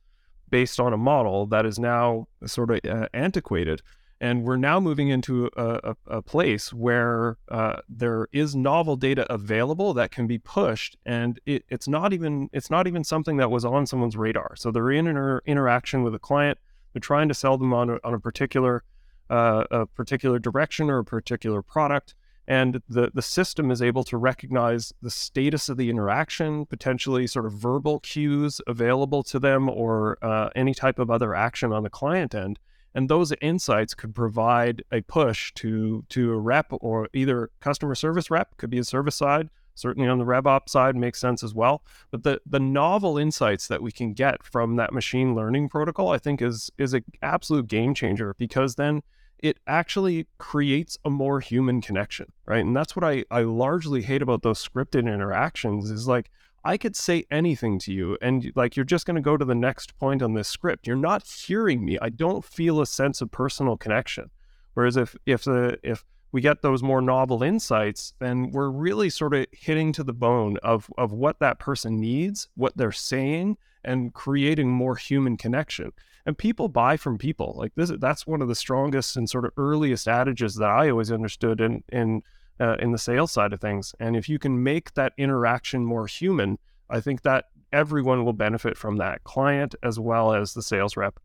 based 0.49 0.81
on 0.81 0.93
a 0.93 0.97
model 1.13 1.47
that 1.47 1.67
is 1.67 1.79
now 1.79 2.27
sort 2.47 2.71
of 2.71 2.81
uh, 2.85 3.09
antiquated, 3.13 3.83
and 4.21 4.45
we're 4.45 4.57
now 4.57 4.81
moving 4.81 5.09
into 5.09 5.51
a, 5.57 5.69
a, 5.91 5.97
a 6.19 6.23
place 6.23 6.73
where 6.73 7.37
uh, 7.51 7.77
there 7.89 8.29
is 8.33 8.57
novel 8.57 8.97
data 8.97 9.31
available 9.33 9.93
that 9.95 10.11
can 10.11 10.27
be 10.27 10.39
pushed, 10.39 10.97
and 11.05 11.39
it, 11.45 11.65
it's 11.69 11.89
not 11.89 12.13
even 12.13 12.49
it's 12.53 12.71
not 12.71 12.87
even 12.87 13.05
something 13.05 13.37
that 13.37 13.51
was 13.51 13.65
on 13.65 13.87
someone's 13.87 14.17
radar. 14.17 14.57
So 14.57 14.71
they're 14.71 14.91
in 14.91 15.07
an 15.07 15.41
interaction 15.45 16.03
with 16.03 16.15
a 16.15 16.19
client, 16.19 16.59
they're 16.97 17.01
trying 17.01 17.29
to 17.29 17.35
sell 17.35 17.59
them 17.59 17.75
on 17.75 17.91
a, 17.91 17.99
on 18.05 18.15
a 18.15 18.19
particular 18.19 18.83
uh, 19.29 19.65
a 19.71 19.85
particular 19.85 20.39
direction 20.39 20.89
or 20.89 21.01
a 21.01 21.05
particular 21.05 21.61
product, 21.61 22.15
and 22.49 22.81
the 22.89 23.11
the 23.13 23.21
system 23.21 23.71
is 23.71 23.83
able 23.83 24.03
to 24.05 24.17
recognize 24.17 24.95
the 25.03 25.11
status 25.11 25.69
of 25.69 25.77
the 25.77 25.91
interaction 25.91 26.65
potentially 26.65 27.27
sort 27.27 27.45
of 27.45 27.53
verbal 27.53 28.01
cues 28.01 28.63
available 28.67 29.23
to 29.23 29.39
them 29.39 29.69
or 29.69 30.17
uh, 30.23 30.49
any 30.57 30.73
type 30.73 30.99
of 30.99 31.11
other 31.11 31.35
action 31.35 31.71
on 31.71 31.83
the 31.83 31.91
client 31.91 32.35
end 32.35 32.59
and 32.95 33.11
those 33.11 33.31
insights 33.43 33.93
could 33.93 34.15
provide 34.15 34.83
a 34.91 35.03
push 35.03 35.53
to 35.53 36.03
to 36.09 36.33
a 36.33 36.39
rep 36.39 36.69
or 36.71 37.11
either 37.13 37.51
customer 37.61 37.95
service 37.95 38.31
rep 38.31 38.57
could 38.57 38.71
be 38.71 38.79
a 38.79 38.85
service 38.85 39.17
side 39.17 39.51
certainly 39.77 40.09
on 40.09 40.19
the 40.19 40.25
RevOps 40.25 40.71
side 40.71 40.97
makes 40.97 41.21
sense 41.21 41.43
as 41.43 41.55
well 41.55 41.83
but 42.11 42.23
the 42.25 42.41
the 42.45 42.61
novel 42.61 43.17
insights 43.17 43.69
that 43.69 43.83
we 43.83 43.93
can 43.93 44.13
get 44.13 44.43
from 44.43 44.77
that 44.77 44.93
machine 44.93 45.35
learning 45.35 45.69
protocol 45.69 46.11
i 46.11 46.19
think 46.19 46.43
is 46.43 46.71
is 46.79 46.93
an 46.95 47.05
absolute 47.23 47.69
game 47.69 47.95
changer 47.95 48.35
because 48.39 48.75
then 48.75 49.03
it 49.39 49.59
actually 49.67 50.27
creates 50.39 50.97
a 51.05 51.11
more 51.11 51.41
human 51.41 51.81
connection, 51.81 52.33
right? 52.47 52.65
And 52.65 52.75
that's 52.75 52.97
what 52.97 53.05
I, 53.05 53.25
I 53.31 53.43
largely 53.43 54.03
hate 54.03 54.23
about 54.23 54.43
those 54.43 54.67
scripted 54.67 55.13
interactions 55.13 55.91
is 55.91 56.09
like, 56.09 56.31
I 56.65 56.77
could 56.77 56.97
say 56.97 57.25
anything 57.31 57.79
to 57.81 57.93
you 57.93 58.19
and 58.21 58.51
like 58.57 58.75
you're 58.75 58.85
just 58.85 59.07
going 59.07 59.15
to 59.15 59.21
go 59.21 59.37
to 59.37 59.45
the 59.45 59.55
next 59.55 59.97
point 59.99 60.21
on 60.21 60.35
this 60.35 60.49
script. 60.49 60.87
You're 60.87 60.97
not 60.97 61.25
hearing 61.25 61.85
me. 61.85 61.97
I 62.03 62.09
don't 62.09 62.45
feel 62.45 62.81
a 62.81 62.87
sense 62.87 63.21
of 63.21 63.31
personal 63.31 63.77
connection. 63.77 64.31
Whereas 64.75 64.97
if 64.97 65.15
if 65.27 65.45
the 65.45 65.79
if 65.85 66.05
we 66.33 66.41
get 66.41 66.63
those 66.63 66.83
more 66.83 67.01
novel 67.01 67.43
insights, 67.43 68.13
then 68.19 68.51
we're 68.51 68.71
really 68.71 69.11
sort 69.11 69.35
of 69.35 69.47
hitting 69.53 69.93
to 69.93 70.05
the 70.05 70.13
bone 70.13 70.59
of 70.63 70.91
of 70.99 71.13
what 71.13 71.39
that 71.41 71.59
person 71.59 72.01
needs, 72.01 72.49
what 72.57 72.77
they're 72.77 72.93
saying, 72.93 73.57
and 73.85 74.13
creating 74.13 74.71
more 74.71 74.97
human 74.97 75.37
connection. 75.37 75.93
And 76.27 76.37
people 76.37 76.69
buy 76.69 76.97
from 76.97 77.19
people. 77.19 77.55
Like 77.57 77.75
this 77.75 77.93
that's 77.99 78.27
one 78.27 78.43
of 78.43 78.49
the 78.49 78.55
strongest 78.55 79.17
and 79.17 79.31
sort 79.31 79.45
of 79.45 79.53
earliest 79.57 80.09
adages 80.09 80.57
that 80.57 80.71
i 80.71 80.91
always 80.91 81.13
understood 81.13 81.61
in 81.61 81.83
in 81.91 82.23
uh, 82.59 82.77
in 82.81 82.93
the 82.93 82.99
sales 82.99 83.33
side 83.33 83.53
of 83.53 83.61
things. 83.61 83.95
And 84.01 84.17
if 84.17 84.29
you 84.29 84.39
can 84.39 84.63
make 84.63 84.95
that 84.95 85.13
interaction 85.17 85.85
more 85.85 86.07
human 86.07 86.59
i 86.91 87.01
think 87.01 87.23
that 87.23 87.47
everyone 87.73 88.25
will 88.25 88.33
benefit 88.33 88.77
from 88.77 88.97
that 88.97 89.25
client 89.25 89.75
as 89.83 89.99
well 89.99 90.33
as 90.33 90.55
the 90.55 90.63
sales 90.63 90.97
rep. 90.97 91.19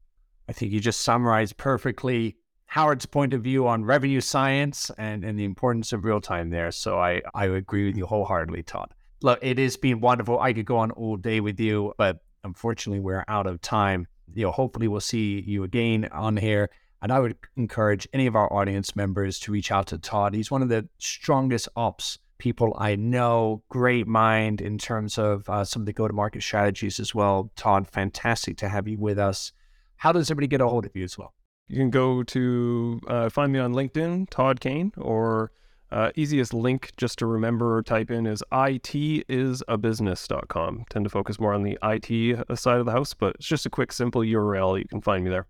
I 0.50 0.54
think 0.54 0.72
you 0.72 0.80
just 0.80 1.02
summarized 1.02 1.58
perfectly 1.58 2.36
howard's 2.72 3.06
point 3.06 3.34
of 3.34 3.42
view 3.42 3.68
on 3.68 3.84
revenue 3.84 4.22
science 4.22 4.92
and, 4.98 5.24
and 5.24 5.38
the 5.38 5.46
importance 5.46 5.94
of 5.94 6.06
real 6.06 6.22
time 6.22 6.50
there 6.50 6.72
so 6.72 7.00
i 7.00 7.22
i 7.34 7.46
agree 7.46 7.86
with 7.86 7.98
you 7.98 8.06
wholeheartedly 8.06 8.64
todd 8.64 8.94
look 9.22 9.40
it 9.42 9.58
has 9.58 9.78
been 9.78 10.00
wonderful 10.00 10.40
i 10.40 10.52
could 10.54 10.66
go 10.66 10.78
on 10.78 10.92
all 10.92 11.18
day 11.18 11.40
with 11.40 11.60
you 11.60 11.94
but 11.98 12.20
unfortunately 12.44 13.00
we're 13.00 13.26
out 13.28 13.48
of 13.48 13.62
time 13.62 14.08
you 14.34 14.44
know, 14.44 14.52
hopefully 14.52 14.88
we'll 14.88 15.02
see 15.02 15.42
you 15.42 15.64
again 15.64 16.08
on 16.12 16.38
here. 16.38 16.70
And 17.02 17.12
I 17.12 17.20
would 17.20 17.36
encourage 17.58 18.08
any 18.14 18.28
of 18.28 18.36
our 18.36 18.52
audience 18.54 18.96
members 18.96 19.40
to 19.40 19.52
reach 19.52 19.72
out 19.72 19.88
to 19.88 19.98
Todd. 19.98 20.36
He's 20.36 20.52
one 20.52 20.62
of 20.62 20.70
the 20.70 20.88
strongest 21.00 21.68
ops 21.76 22.20
people 22.38 22.76
I 22.78 22.96
know. 22.96 23.64
Great 23.70 24.08
mind 24.08 24.62
in 24.62 24.78
terms 24.78 25.18
of 25.18 25.50
uh, 25.50 25.64
some 25.64 25.84
of 25.84 25.86
the 25.86 25.94
go 25.94 26.08
to 26.08 26.14
market 26.14 26.44
strategies 26.44 27.00
as 27.00 27.16
well. 27.16 27.52
Todd, 27.56 27.88
fantastic 27.88 28.58
to 28.58 28.70
have 28.70 28.88
you 28.88 28.98
with 28.98 29.18
us. 29.18 29.52
How 29.98 30.12
does 30.12 30.30
everybody 30.30 30.48
get 30.48 30.62
a 30.62 30.68
hold 30.68 30.86
of 30.86 30.96
you 30.96 31.04
as 31.04 31.18
well? 31.18 31.34
You 31.72 31.78
can 31.78 31.90
go 31.90 32.22
to 32.22 33.02
uh, 33.08 33.30
find 33.30 33.52
me 33.54 33.60
on 33.60 33.74
LinkedIn, 33.74 34.30
Todd 34.30 34.60
Kane, 34.60 34.92
or 34.98 35.54
uh, 35.90 36.12
easiest 36.16 36.54
link 36.54 36.92
just 36.98 37.18
to 37.20 37.26
remember 37.26 37.78
or 37.78 37.84
type 37.84 38.12
in 38.12 38.26
is 38.26 38.44
itisabusiness.com. 38.52 40.86
Tend 40.90 41.06
to 41.06 41.10
focus 41.10 41.40
more 41.40 41.54
on 41.54 41.64
the 41.64 41.80
IT 41.82 42.60
side 42.60 42.80
of 42.80 42.86
the 42.86 42.92
house, 42.92 43.14
but 43.14 43.36
it's 43.36 43.48
just 43.48 43.66
a 43.66 43.70
quick, 43.70 43.94
simple 43.94 44.20
URL. 44.20 44.80
You 44.80 44.88
can 44.90 45.00
find 45.00 45.24
me 45.24 45.30
there. 45.30 45.48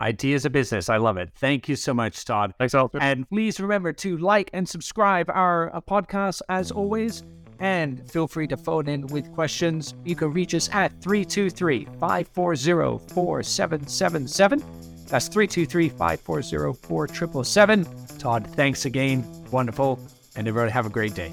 IT 0.00 0.24
is 0.24 0.44
a 0.44 0.50
business. 0.50 0.88
I 0.88 0.98
love 0.98 1.16
it. 1.16 1.30
Thank 1.34 1.68
you 1.68 1.74
so 1.74 1.92
much, 1.92 2.24
Todd. 2.24 2.54
Thanks, 2.56 2.76
Al. 2.76 2.88
And 3.00 3.28
please 3.28 3.58
remember 3.58 3.92
to 3.94 4.16
like 4.18 4.50
and 4.52 4.68
subscribe 4.68 5.28
our 5.28 5.74
uh, 5.74 5.80
podcast 5.80 6.40
as 6.48 6.70
always. 6.70 7.24
And 7.58 8.08
feel 8.08 8.28
free 8.28 8.46
to 8.46 8.56
phone 8.56 8.88
in 8.88 9.08
with 9.08 9.32
questions. 9.32 9.94
You 10.04 10.14
can 10.14 10.32
reach 10.32 10.54
us 10.54 10.68
at 10.72 10.92
323 11.02 11.86
540 11.98 13.12
4777. 13.12 14.93
That's 15.14 15.28
323 15.28 15.90
540 15.90 16.76
4777. 16.88 18.18
Todd, 18.18 18.48
thanks 18.48 18.84
again. 18.84 19.24
Wonderful. 19.52 20.00
And 20.34 20.48
everybody 20.48 20.72
have 20.72 20.86
a 20.86 20.90
great 20.90 21.14
day. 21.14 21.32